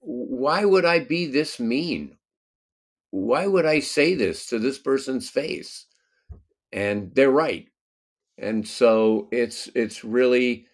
why 0.00 0.64
would 0.64 0.84
I 0.84 1.00
be 1.00 1.26
this 1.26 1.60
mean? 1.60 2.16
Why 3.10 3.46
would 3.46 3.66
I 3.66 3.80
say 3.80 4.14
this 4.14 4.46
to 4.46 4.58
this 4.58 4.78
person's 4.78 5.28
face? 5.28 5.86
And 6.72 7.14
they're 7.14 7.30
right. 7.30 7.68
And 8.38 8.66
so 8.66 9.28
it's 9.32 9.68
it's 9.74 10.04
really 10.04 10.66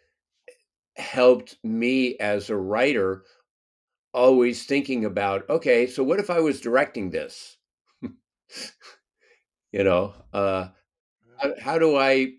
helped 0.97 1.57
me 1.63 2.17
as 2.19 2.49
a 2.49 2.57
writer 2.57 3.25
always 4.15 4.65
thinking 4.65 5.05
about 5.05 5.49
okay 5.51 5.87
so 5.87 6.03
what 6.03 6.19
if 6.19 6.31
i 6.31 6.41
was 6.41 6.59
directing 6.59 7.11
this 7.11 7.59
you 9.73 9.85
know 9.85 10.15
uh 10.33 10.69
how, 11.39 11.53
how 11.61 11.79
do 11.79 11.99
i 11.99 12.33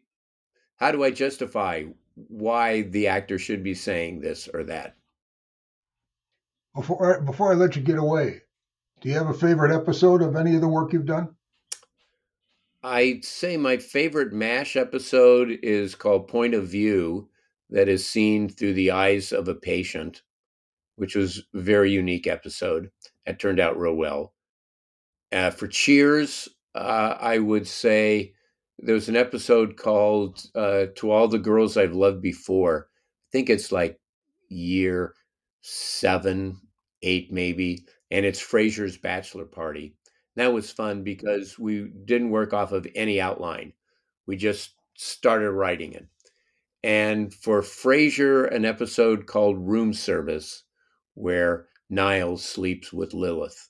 how 0.78 0.92
do 0.92 1.04
i 1.04 1.12
justify 1.12 1.84
why 2.18 2.82
the 2.82 3.08
actor 3.08 3.38
should 3.38 3.64
be 3.64 3.74
saying 3.74 4.20
this 4.20 4.48
or 4.48 4.64
that. 4.64 4.96
Before 6.76 7.22
before 7.22 7.52
I 7.52 7.56
let 7.56 7.76
you 7.76 7.82
get 7.82 7.98
away, 7.98 8.42
do 9.02 9.10
you 9.10 9.16
have 9.16 9.30
a 9.30 9.34
favorite 9.34 9.76
episode 9.76 10.22
of 10.22 10.36
any 10.36 10.56
of 10.56 10.62
the 10.62 10.68
work 10.68 10.94
you've 10.94 11.06
done? 11.06 11.36
I'd 12.84 13.26
say 13.26 13.58
my 13.58 13.78
favorite 13.78 14.34
MASH 14.34 14.76
episode 14.76 15.60
is 15.64 15.96
called 15.96 16.28
Point 16.28 16.54
of 16.54 16.68
View, 16.68 17.30
that 17.70 17.90
is 17.90 18.08
seen 18.08 18.50
through 18.50 18.74
the 18.74 18.92
eyes 18.92 19.32
of 19.32 19.48
a 19.48 19.56
patient, 19.56 20.22
which 20.96 21.16
was 21.16 21.44
a 21.54 21.60
very 21.60 21.92
unique 21.92 22.28
episode. 22.28 22.90
It 23.26 23.40
turned 23.40 23.60
out 23.60 23.78
real 23.78 23.96
well. 23.96 24.34
Uh, 25.32 25.52
for 25.52 25.68
Cheers, 25.68 26.48
uh, 26.76 27.16
I 27.20 27.40
would 27.40 27.68
say 27.68 28.34
there 28.80 28.96
was 28.96 29.10
an 29.10 29.18
episode 29.18 29.76
called 29.76 30.46
uh, 30.56 30.86
To 30.96 31.12
All 31.12 31.28
the 31.28 31.40
Girls 31.40 31.76
I've 31.76 31.96
Loved 31.96 32.22
Before. 32.22 32.88
I 32.90 33.28
think 33.32 33.50
it's 33.50 33.72
like 33.72 34.00
year 34.48 35.14
seven, 35.62 36.62
eight, 37.02 37.32
maybe. 37.32 37.86
And 38.12 38.26
it's 38.26 38.42
Frasier's 38.42 38.98
bachelor 38.98 39.46
party. 39.46 39.96
That 40.36 40.54
was 40.54 40.72
fun 40.72 41.04
because 41.04 41.58
we 41.58 41.92
didn't 42.06 42.30
work 42.30 42.54
off 42.54 42.72
of 42.72 42.88
any 42.96 43.20
outline. 43.20 43.74
We 44.26 44.38
just 44.38 44.72
started 44.96 45.52
writing 45.52 45.94
it. 45.94 46.08
And 46.84 47.34
for 47.34 47.62
Frasier, 47.62 48.54
an 48.54 48.64
episode 48.64 49.26
called 49.26 49.58
Room 49.58 49.94
Service, 49.94 50.64
where 51.16 51.68
Niles 51.90 52.44
sleeps 52.46 52.94
with 52.94 53.14
Lilith. 53.14 53.70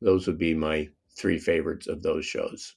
Those 0.00 0.26
would 0.26 0.38
be 0.38 0.54
my 0.54 0.88
three 1.16 1.38
favorites 1.38 1.86
of 1.86 2.02
those 2.02 2.24
shows. 2.24 2.74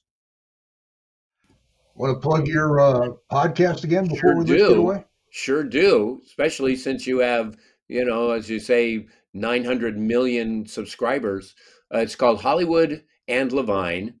Want 1.94 2.16
to 2.16 2.26
plug 2.26 2.46
your 2.46 2.80
uh, 2.80 3.08
podcast 3.30 3.84
again 3.84 4.04
before 4.04 4.18
sure 4.18 4.38
we 4.38 4.44
do. 4.44 4.56
get 4.56 4.78
away? 4.78 5.04
Sure 5.30 5.64
do, 5.64 6.20
especially 6.26 6.76
since 6.76 7.06
you 7.06 7.18
have, 7.18 7.56
you 7.88 8.04
know, 8.04 8.30
as 8.30 8.48
you 8.48 8.60
say, 8.60 9.06
900 9.34 9.98
million 9.98 10.66
subscribers. 10.66 11.54
Uh, 11.92 11.98
it's 11.98 12.14
called 12.14 12.40
Hollywood 12.40 13.04
and 13.28 13.52
Levine, 13.52 14.14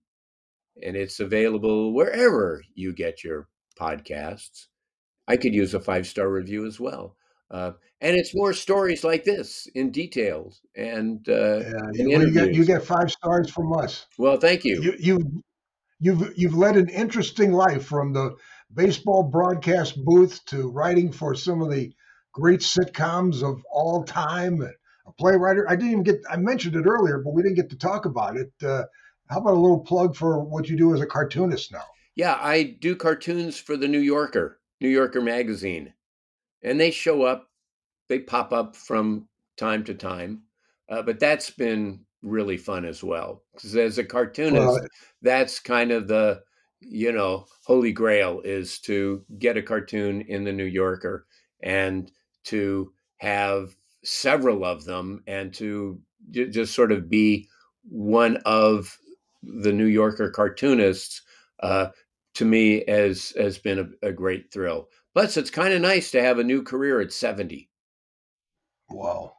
and 0.82 0.96
it's 0.96 1.20
available 1.20 1.92
wherever 1.92 2.62
you 2.74 2.92
get 2.92 3.24
your 3.24 3.48
podcasts. 3.78 4.66
I 5.28 5.36
could 5.36 5.54
use 5.54 5.74
a 5.74 5.80
five 5.80 6.06
star 6.06 6.30
review 6.30 6.66
as 6.66 6.80
well. 6.80 7.16
Uh, 7.50 7.72
and 8.00 8.16
it's 8.16 8.34
more 8.34 8.54
stories 8.54 9.04
like 9.04 9.24
this 9.24 9.68
in 9.74 9.90
details 9.90 10.60
and, 10.74 11.28
uh, 11.28 11.58
yeah, 11.58 11.72
and 11.98 12.10
you, 12.10 12.30
get, 12.30 12.54
you 12.54 12.64
get 12.64 12.82
five 12.82 13.10
stars 13.10 13.50
from 13.50 13.72
us. 13.74 14.06
Well, 14.18 14.38
thank 14.38 14.64
you. 14.64 14.80
You 14.82 14.94
you 14.98 15.42
you've 16.00 16.32
you've 16.36 16.56
led 16.56 16.76
an 16.76 16.88
interesting 16.88 17.52
life 17.52 17.84
from 17.84 18.12
the 18.12 18.36
baseball 18.72 19.22
broadcast 19.22 20.02
booth 20.02 20.44
to 20.46 20.68
writing 20.70 21.12
for 21.12 21.34
some 21.34 21.62
of 21.62 21.70
the 21.70 21.92
great 22.32 22.60
sitcoms 22.60 23.42
of 23.42 23.62
all 23.70 24.04
time. 24.04 24.62
A 25.06 25.12
playwright. 25.12 25.58
I 25.68 25.76
didn't 25.76 25.90
even 25.90 26.02
get. 26.02 26.20
I 26.30 26.36
mentioned 26.36 26.76
it 26.76 26.86
earlier, 26.86 27.18
but 27.18 27.34
we 27.34 27.42
didn't 27.42 27.56
get 27.56 27.70
to 27.70 27.78
talk 27.78 28.04
about 28.04 28.36
it. 28.36 28.52
Uh, 28.62 28.84
how 29.28 29.38
about 29.38 29.54
a 29.54 29.60
little 29.60 29.80
plug 29.80 30.14
for 30.14 30.38
what 30.38 30.68
you 30.68 30.76
do 30.76 30.94
as 30.94 31.00
a 31.00 31.06
cartoonist 31.06 31.72
now? 31.72 31.84
Yeah, 32.14 32.38
I 32.40 32.76
do 32.80 32.94
cartoons 32.94 33.58
for 33.58 33.76
the 33.76 33.88
New 33.88 34.00
Yorker, 34.00 34.60
New 34.80 34.88
Yorker 34.88 35.20
magazine, 35.20 35.94
and 36.62 36.78
they 36.78 36.90
show 36.90 37.22
up. 37.22 37.48
They 38.08 38.18
pop 38.18 38.52
up 38.52 38.76
from 38.76 39.28
time 39.56 39.84
to 39.84 39.94
time, 39.94 40.42
uh, 40.90 41.02
but 41.02 41.18
that's 41.18 41.50
been 41.50 42.00
really 42.22 42.56
fun 42.56 42.84
as 42.84 43.02
well. 43.02 43.42
Because 43.54 43.74
as 43.76 43.98
a 43.98 44.04
cartoonist, 44.04 44.66
well, 44.66 44.80
that's 45.22 45.58
kind 45.58 45.90
of 45.90 46.08
the 46.08 46.42
you 46.80 47.12
know 47.12 47.46
holy 47.64 47.92
grail 47.92 48.40
is 48.44 48.78
to 48.80 49.24
get 49.38 49.56
a 49.56 49.62
cartoon 49.62 50.22
in 50.22 50.44
the 50.44 50.52
New 50.52 50.64
Yorker 50.64 51.26
and 51.62 52.10
to 52.44 52.92
have 53.18 53.74
several 54.04 54.64
of 54.64 54.84
them 54.84 55.22
and 55.26 55.52
to 55.54 56.00
j- 56.30 56.48
just 56.48 56.74
sort 56.74 56.92
of 56.92 57.08
be 57.08 57.48
one 57.88 58.36
of 58.44 58.96
the 59.42 59.72
New 59.72 59.86
Yorker 59.86 60.30
cartoonists. 60.30 61.22
Uh, 61.60 61.88
to 62.34 62.44
me, 62.44 62.82
has 62.88 63.32
has 63.36 63.58
been 63.58 63.78
a, 63.78 64.08
a 64.08 64.12
great 64.12 64.52
thrill. 64.52 64.88
Plus, 65.14 65.36
it's 65.36 65.50
kind 65.50 65.74
of 65.74 65.82
nice 65.82 66.10
to 66.10 66.22
have 66.22 66.38
a 66.38 66.44
new 66.44 66.62
career 66.62 67.00
at 67.00 67.12
seventy. 67.12 67.68
Wow, 68.90 69.34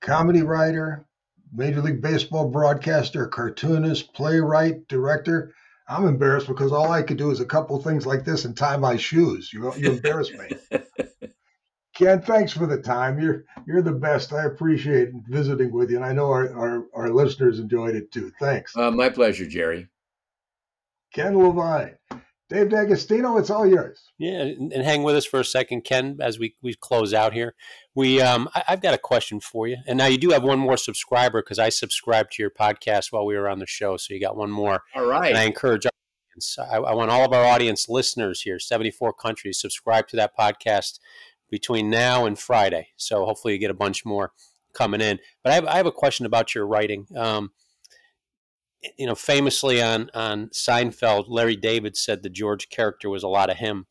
comedy 0.00 0.42
writer, 0.42 1.06
Major 1.52 1.80
League 1.80 2.02
Baseball 2.02 2.48
broadcaster, 2.48 3.26
cartoonist, 3.26 4.12
playwright, 4.14 4.86
director. 4.88 5.54
I'm 5.88 6.06
embarrassed 6.06 6.48
because 6.48 6.70
all 6.70 6.90
I 6.90 7.02
could 7.02 7.16
do 7.16 7.30
is 7.30 7.40
a 7.40 7.46
couple 7.46 7.82
things 7.82 8.04
like 8.04 8.24
this 8.24 8.44
and 8.44 8.56
tie 8.56 8.76
my 8.76 8.96
shoes. 8.96 9.52
You 9.52 9.72
you 9.76 9.92
embarrass 9.92 10.30
me. 10.32 10.50
Ken, 11.98 12.22
thanks 12.22 12.52
for 12.52 12.66
the 12.66 12.80
time. 12.80 13.20
You're 13.20 13.44
you're 13.66 13.82
the 13.82 13.90
best. 13.92 14.32
I 14.32 14.44
appreciate 14.44 15.10
visiting 15.28 15.72
with 15.72 15.90
you, 15.90 15.96
and 15.96 16.04
I 16.04 16.12
know 16.12 16.30
our 16.30 16.48
our, 16.56 16.86
our 16.94 17.10
listeners 17.10 17.58
enjoyed 17.58 17.96
it 17.96 18.12
too. 18.12 18.30
Thanks. 18.38 18.76
Uh, 18.76 18.92
my 18.92 19.08
pleasure, 19.08 19.46
Jerry. 19.46 19.88
Ken 21.12 21.36
Levine. 21.36 21.96
Dave 22.48 22.70
D'Agostino, 22.70 23.36
it's 23.36 23.50
all 23.50 23.66
yours. 23.66 24.10
Yeah, 24.16 24.40
and 24.40 24.72
hang 24.72 25.02
with 25.02 25.16
us 25.16 25.26
for 25.26 25.40
a 25.40 25.44
second, 25.44 25.82
Ken, 25.82 26.16
as 26.18 26.38
we, 26.38 26.54
we 26.62 26.72
close 26.72 27.12
out 27.12 27.34
here. 27.34 27.54
We 27.94 28.22
um, 28.22 28.48
I, 28.54 28.62
have 28.68 28.80
got 28.80 28.94
a 28.94 28.98
question 28.98 29.38
for 29.38 29.66
you, 29.68 29.76
and 29.86 29.98
now 29.98 30.06
you 30.06 30.16
do 30.16 30.30
have 30.30 30.44
one 30.44 30.58
more 30.58 30.78
subscriber 30.78 31.42
because 31.42 31.58
I 31.58 31.68
subscribed 31.68 32.32
to 32.32 32.42
your 32.42 32.50
podcast 32.50 33.08
while 33.10 33.26
we 33.26 33.36
were 33.36 33.50
on 33.50 33.58
the 33.58 33.66
show, 33.66 33.98
so 33.98 34.14
you 34.14 34.20
got 34.20 34.36
one 34.36 34.50
more. 34.50 34.82
All 34.94 35.04
right. 35.04 35.28
And 35.28 35.36
I 35.36 35.42
encourage 35.42 35.84
our 35.84 35.92
audience. 36.32 36.58
I, 36.58 36.76
I 36.76 36.94
want 36.94 37.10
all 37.10 37.26
of 37.26 37.34
our 37.34 37.44
audience 37.44 37.86
listeners 37.86 38.40
here, 38.40 38.58
seventy 38.58 38.90
four 38.90 39.12
countries, 39.12 39.60
subscribe 39.60 40.08
to 40.08 40.16
that 40.16 40.34
podcast 40.34 41.00
between 41.50 41.90
now 41.90 42.26
and 42.26 42.38
Friday. 42.38 42.88
So 42.96 43.24
hopefully 43.24 43.54
you 43.54 43.58
get 43.58 43.70
a 43.70 43.74
bunch 43.74 44.04
more 44.04 44.32
coming 44.72 45.00
in. 45.00 45.18
But 45.42 45.52
I 45.52 45.54
have, 45.54 45.66
I 45.66 45.76
have 45.76 45.86
a 45.86 45.92
question 45.92 46.26
about 46.26 46.54
your 46.54 46.66
writing. 46.66 47.06
Um, 47.16 47.52
you 48.96 49.06
know, 49.06 49.14
famously 49.14 49.82
on 49.82 50.10
on 50.14 50.48
Seinfeld, 50.48 51.24
Larry 51.28 51.56
David 51.56 51.96
said 51.96 52.22
the 52.22 52.30
George 52.30 52.68
character 52.68 53.08
was 53.08 53.22
a 53.22 53.28
lot 53.28 53.50
of 53.50 53.56
him. 53.56 53.86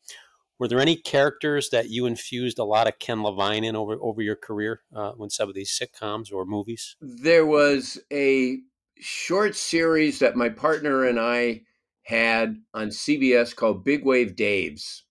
Were 0.58 0.66
there 0.66 0.80
any 0.80 0.96
characters 0.96 1.68
that 1.70 1.88
you 1.90 2.06
infused 2.06 2.58
a 2.58 2.64
lot 2.64 2.88
of 2.88 2.98
Ken 2.98 3.22
Levine 3.22 3.64
in 3.64 3.76
over 3.76 3.96
over 4.00 4.22
your 4.22 4.36
career 4.36 4.80
uh, 4.94 5.12
when 5.12 5.30
some 5.30 5.48
of 5.48 5.54
these 5.54 5.78
sitcoms 5.78 6.32
or 6.32 6.44
movies? 6.44 6.96
There 7.00 7.46
was 7.46 8.00
a 8.12 8.58
short 8.98 9.54
series 9.54 10.18
that 10.18 10.36
my 10.36 10.48
partner 10.48 11.04
and 11.04 11.20
I 11.20 11.62
had 12.02 12.56
on 12.72 12.88
CBS 12.88 13.54
called 13.54 13.84
Big 13.84 14.04
Wave 14.04 14.34
Daves, 14.34 15.02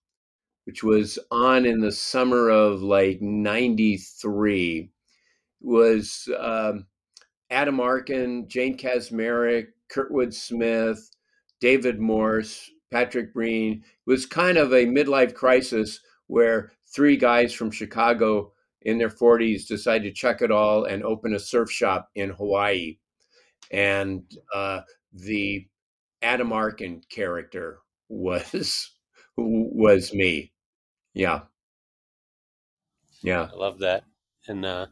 which 0.68 0.82
was 0.82 1.18
on 1.30 1.64
in 1.64 1.80
the 1.80 1.90
summer 1.90 2.50
of 2.50 2.82
like 2.82 3.22
'93. 3.22 4.90
Was 5.62 6.28
um, 6.38 6.84
Adam 7.48 7.80
Arkin, 7.80 8.46
Jane 8.48 8.76
Kaczmarek, 8.76 9.68
Kurtwood 9.90 10.34
Smith, 10.34 11.10
David 11.58 11.98
Morse, 11.98 12.70
Patrick 12.90 13.32
Breen. 13.32 13.82
It 13.82 14.10
was 14.10 14.26
kind 14.26 14.58
of 14.58 14.74
a 14.74 14.84
midlife 14.84 15.32
crisis 15.32 16.00
where 16.26 16.72
three 16.94 17.16
guys 17.16 17.54
from 17.54 17.70
Chicago 17.70 18.52
in 18.82 18.98
their 18.98 19.08
40s 19.08 19.66
decided 19.66 20.04
to 20.04 20.12
chuck 20.12 20.42
it 20.42 20.50
all 20.50 20.84
and 20.84 21.02
open 21.02 21.32
a 21.32 21.38
surf 21.38 21.70
shop 21.70 22.10
in 22.14 22.28
Hawaii. 22.28 22.98
And 23.70 24.22
uh, 24.54 24.80
the 25.14 25.66
Adam 26.20 26.52
Arkin 26.52 27.00
character 27.08 27.78
was 28.10 28.90
was 29.38 30.12
me. 30.12 30.52
Yeah. 31.14 31.40
Yeah. 33.22 33.48
I 33.52 33.56
love 33.56 33.80
that. 33.80 34.04
And 34.46 34.64
uh, 34.64 34.86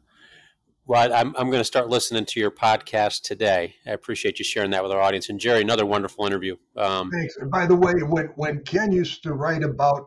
well, 0.87 1.13
I'm, 1.13 1.35
I'm 1.37 1.51
going 1.51 1.61
to 1.61 1.65
start 1.65 1.89
listening 1.89 2.25
to 2.27 2.41
your 2.41 2.51
podcast 2.51 3.23
today. 3.23 3.75
I 3.87 3.91
appreciate 3.91 4.39
you 4.39 4.45
sharing 4.45 4.71
that 4.71 4.83
with 4.83 4.93
our 4.93 5.01
audience. 5.01 5.29
And 5.29 5.41
Jerry, 5.41 5.63
another 5.63 5.87
wonderful 5.87 6.27
interview. 6.27 6.57
Um, 6.77 7.11
Thanks. 7.11 7.37
And 7.39 7.51
by 7.51 7.67
the 7.67 7.75
way, 7.75 7.95
when, 8.07 8.27
when 8.37 8.63
Ken 8.63 8.93
used 8.93 9.23
to 9.25 9.33
write 9.33 9.65
about 9.65 10.07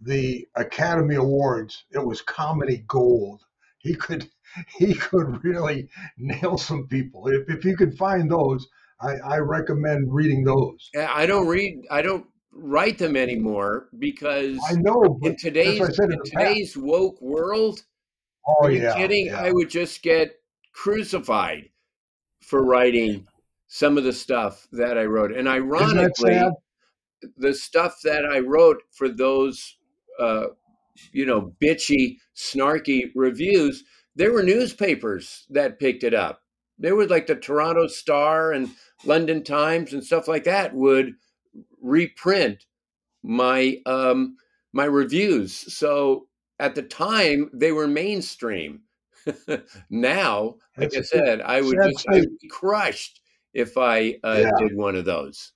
the 0.00 0.46
Academy 0.56 1.14
Awards, 1.14 1.84
it 1.92 2.04
was 2.04 2.22
comedy 2.22 2.84
gold. 2.88 3.42
He 3.78 3.94
could 3.94 4.28
he 4.78 4.94
could 4.94 5.44
really 5.44 5.88
nail 6.18 6.58
some 6.58 6.86
people. 6.88 7.28
If, 7.28 7.48
if 7.48 7.64
you 7.64 7.76
could 7.76 7.96
find 7.96 8.30
those, 8.30 8.66
I, 9.00 9.16
I 9.16 9.38
recommend 9.38 10.12
reading 10.12 10.44
those. 10.44 10.90
Yeah, 10.94 11.10
I 11.12 11.26
don't 11.26 11.46
read. 11.46 11.84
I 11.90 12.02
don't 12.02 12.26
write 12.56 12.98
them 12.98 13.16
anymore 13.16 13.88
because 13.98 14.58
I 14.68 14.74
know 14.74 15.18
in 15.22 15.36
today's 15.36 15.80
in, 15.98 16.12
in 16.12 16.18
today's 16.24 16.72
past. 16.72 16.76
woke 16.76 17.20
world 17.20 17.82
Oh, 18.48 18.66
Are 18.66 18.70
you 18.70 18.82
yeah, 18.82 18.94
kidding? 18.96 19.26
yeah. 19.26 19.40
I 19.40 19.50
would 19.50 19.68
just 19.68 20.02
get 20.02 20.36
crucified 20.72 21.68
for 22.42 22.64
writing 22.64 23.26
some 23.66 23.98
of 23.98 24.04
the 24.04 24.12
stuff 24.12 24.68
that 24.72 24.96
I 24.96 25.04
wrote. 25.04 25.32
And 25.32 25.48
ironically, 25.48 26.40
the 27.36 27.54
stuff 27.54 27.96
that 28.04 28.24
I 28.24 28.38
wrote 28.38 28.82
for 28.92 29.08
those, 29.08 29.76
uh, 30.20 30.46
you 31.12 31.26
know, 31.26 31.52
bitchy, 31.60 32.18
snarky 32.36 33.10
reviews, 33.14 33.82
there 34.14 34.32
were 34.32 34.42
newspapers 34.44 35.44
that 35.50 35.80
picked 35.80 36.04
it 36.04 36.14
up. 36.14 36.42
There 36.78 36.94
was 36.94 37.10
like 37.10 37.26
the 37.26 37.34
Toronto 37.34 37.88
Star 37.88 38.52
and 38.52 38.70
London 39.04 39.42
Times 39.42 39.92
and 39.92 40.04
stuff 40.04 40.28
like 40.28 40.44
that 40.44 40.72
would 40.74 41.14
reprint 41.80 42.66
my 43.22 43.78
um, 43.86 44.36
my 44.72 44.84
reviews. 44.84 45.54
So 45.74 46.28
at 46.58 46.74
the 46.74 46.82
time 46.82 47.50
they 47.52 47.72
were 47.72 47.88
mainstream. 47.88 48.82
now, 49.90 50.54
like 50.76 50.90
That's 50.90 50.96
I 50.96 51.00
a 51.00 51.04
said, 51.04 51.40
I 51.40 51.60
would 51.60 51.76
sad 51.80 51.90
just 51.92 52.06
I 52.08 52.14
would 52.20 52.38
be 52.40 52.48
crushed 52.48 53.20
if 53.54 53.76
I 53.76 54.18
uh, 54.22 54.42
Yeah. 54.42 54.50
did 54.58 54.76
one 54.76 54.94
of 54.94 55.04
those. 55.04 55.52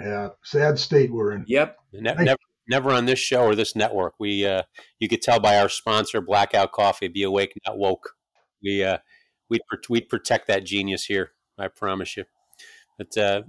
Yeah, 0.00 0.28
sad 0.44 0.78
state 0.78 1.12
we're 1.12 1.32
in. 1.32 1.44
Yep. 1.48 1.76
Ne- 1.92 2.14
never, 2.14 2.38
never 2.68 2.90
on 2.92 3.06
this 3.06 3.18
show 3.18 3.42
or 3.42 3.54
this 3.54 3.74
network. 3.74 4.14
We, 4.20 4.46
uh, 4.46 4.62
you 5.00 5.08
could 5.08 5.22
tell 5.22 5.40
by 5.40 5.58
our 5.58 5.68
sponsor, 5.68 6.20
Blackout 6.20 6.70
Coffee. 6.72 7.08
Be 7.08 7.24
awake, 7.24 7.52
not 7.66 7.78
woke. 7.78 8.14
We, 8.62 8.84
uh, 8.84 8.98
we'd, 9.50 9.60
we'd 9.88 10.08
protect 10.08 10.46
that 10.46 10.64
genius 10.64 11.04
here. 11.06 11.32
I 11.58 11.66
promise 11.68 12.16
you. 12.16 12.24
But 12.98 13.16
uh, 13.16 13.42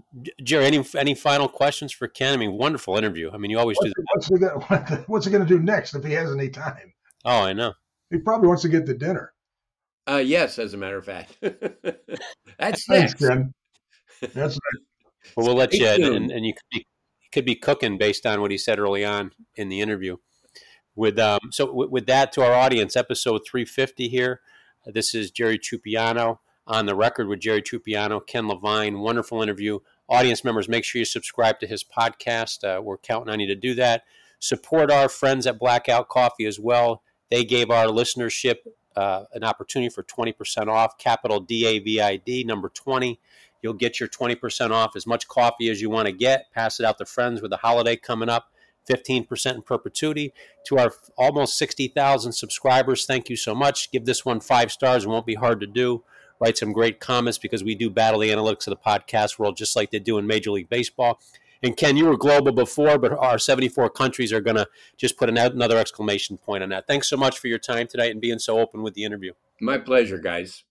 Jerry, 0.43 0.65
any 0.65 0.85
any 0.95 1.15
final 1.15 1.49
questions 1.49 1.91
for 1.91 2.07
Ken? 2.07 2.33
I 2.33 2.37
mean, 2.37 2.53
wonderful 2.53 2.95
interview. 2.97 3.31
I 3.33 3.37
mean, 3.37 3.49
you 3.49 3.57
always 3.57 3.77
do. 3.81 3.91
What's, 4.13 4.29
That. 4.29 4.55
what's, 4.55 4.67
he 4.67 4.69
gonna, 4.69 4.85
the- 4.89 5.03
what's 5.07 5.25
he 5.25 5.31
going 5.31 5.45
to 5.45 5.49
do 5.49 5.59
next 5.59 5.95
if 5.95 6.03
he 6.03 6.13
has 6.13 6.31
any 6.31 6.49
time? 6.49 6.93
Oh, 7.25 7.41
I 7.41 7.53
know. 7.53 7.73
He 8.11 8.19
probably 8.19 8.47
wants 8.47 8.61
to 8.61 8.69
get 8.69 8.85
to 8.85 8.93
dinner. 8.93 9.33
Uh, 10.07 10.17
yes, 10.17 10.59
as 10.59 10.73
a 10.73 10.77
matter 10.77 10.97
of 10.97 11.05
fact. 11.05 11.35
That's 11.41 12.85
Thanks, 12.85 13.19
next. 13.19 13.27
Ken. 13.27 13.53
That's 14.33 14.57
Well, 15.35 15.45
we'll 15.47 15.55
let 15.55 15.73
you, 15.73 15.85
and, 15.85 16.03
and, 16.03 16.31
and 16.31 16.45
you 16.45 16.53
could 16.53 16.69
be, 16.71 16.87
could 17.31 17.45
be 17.45 17.55
cooking 17.55 17.97
based 17.97 18.25
on 18.25 18.41
what 18.41 18.51
he 18.51 18.57
said 18.57 18.79
early 18.79 19.05
on 19.05 19.31
in 19.55 19.69
the 19.69 19.81
interview. 19.81 20.15
With 20.95 21.19
um, 21.19 21.39
so 21.51 21.71
with, 21.71 21.89
with 21.89 22.05
that 22.07 22.31
to 22.33 22.43
our 22.43 22.53
audience, 22.53 22.95
episode 22.95 23.41
350 23.49 24.07
here. 24.09 24.41
This 24.85 25.13
is 25.13 25.29
Jerry 25.29 25.59
Trupiano 25.59 26.39
on 26.69 26.85
the 26.85 26.95
record 26.95 27.27
with 27.27 27.39
Jerry 27.39 27.63
Trupiano, 27.63 28.25
Ken 28.25 28.47
Levine. 28.47 28.99
Wonderful 28.99 29.41
interview. 29.41 29.79
Audience 30.07 30.43
members, 30.43 30.69
make 30.69 30.85
sure 30.85 30.99
you 30.99 31.05
subscribe 31.05 31.59
to 31.59 31.67
his 31.67 31.83
podcast. 31.83 32.63
Uh, 32.63 32.81
we're 32.81 32.97
counting 32.97 33.33
on 33.33 33.39
you 33.39 33.47
to 33.47 33.55
do 33.55 33.73
that. 33.73 34.03
Support 34.39 34.91
our 34.91 35.09
friends 35.09 35.47
at 35.47 35.59
Blackout 35.59 36.07
Coffee 36.07 36.45
as 36.45 36.59
well. 36.59 37.01
They 37.29 37.43
gave 37.43 37.71
our 37.71 37.87
listenership 37.87 38.57
uh, 38.95 39.23
an 39.33 39.43
opportunity 39.43 39.89
for 39.89 40.03
20% 40.03 40.67
off. 40.67 40.97
Capital 40.97 41.39
D 41.39 41.65
A 41.65 41.79
V 41.79 41.99
I 41.99 42.17
D, 42.17 42.43
number 42.43 42.69
20. 42.69 43.19
You'll 43.61 43.73
get 43.73 43.99
your 43.99 44.07
20% 44.07 44.71
off 44.71 44.95
as 44.95 45.05
much 45.05 45.27
coffee 45.27 45.69
as 45.69 45.81
you 45.81 45.89
want 45.89 46.05
to 46.05 46.13
get. 46.13 46.51
Pass 46.53 46.79
it 46.79 46.85
out 46.85 46.97
to 46.99 47.05
friends 47.05 47.41
with 47.41 47.51
the 47.51 47.57
holiday 47.57 47.95
coming 47.95 48.29
up. 48.29 48.51
15% 48.89 49.55
in 49.55 49.61
perpetuity. 49.61 50.33
To 50.67 50.77
our 50.77 50.93
almost 51.17 51.57
60,000 51.57 52.31
subscribers, 52.31 53.05
thank 53.05 53.29
you 53.29 53.35
so 53.35 53.53
much. 53.53 53.91
Give 53.91 54.05
this 54.05 54.25
one 54.25 54.39
five 54.39 54.71
stars. 54.71 55.03
It 55.03 55.09
won't 55.09 55.25
be 55.25 55.35
hard 55.35 55.59
to 55.59 55.67
do. 55.67 56.03
Write 56.39 56.57
some 56.57 56.71
great 56.71 56.99
comments 56.99 57.37
because 57.37 57.63
we 57.63 57.75
do 57.75 57.89
battle 57.89 58.19
the 58.19 58.29
analytics 58.29 58.67
of 58.67 58.71
the 58.71 58.77
podcast 58.77 59.39
world 59.39 59.57
just 59.57 59.75
like 59.75 59.91
they 59.91 59.99
do 59.99 60.17
in 60.17 60.27
Major 60.27 60.51
League 60.51 60.69
Baseball. 60.69 61.19
And 61.61 61.75
Ken, 61.75 61.97
you 61.97 62.05
were 62.05 62.17
global 62.17 62.53
before, 62.53 62.97
but 62.97 63.11
our 63.11 63.37
74 63.37 63.89
countries 63.89 64.31
are 64.31 64.39
going 64.39 64.55
to 64.55 64.67
just 64.95 65.17
put 65.17 65.27
an, 65.27 65.37
another 65.37 65.77
exclamation 65.77 66.37
point 66.37 66.63
on 66.63 66.69
that. 66.69 66.87
Thanks 66.87 67.09
so 67.09 67.17
much 67.17 67.37
for 67.37 67.47
your 67.47 67.59
time 67.59 67.87
tonight 67.87 68.11
and 68.11 68.21
being 68.21 68.39
so 68.39 68.59
open 68.59 68.81
with 68.81 68.93
the 68.93 69.03
interview. 69.03 69.33
My 69.59 69.77
pleasure, 69.77 70.17
guys. 70.17 70.63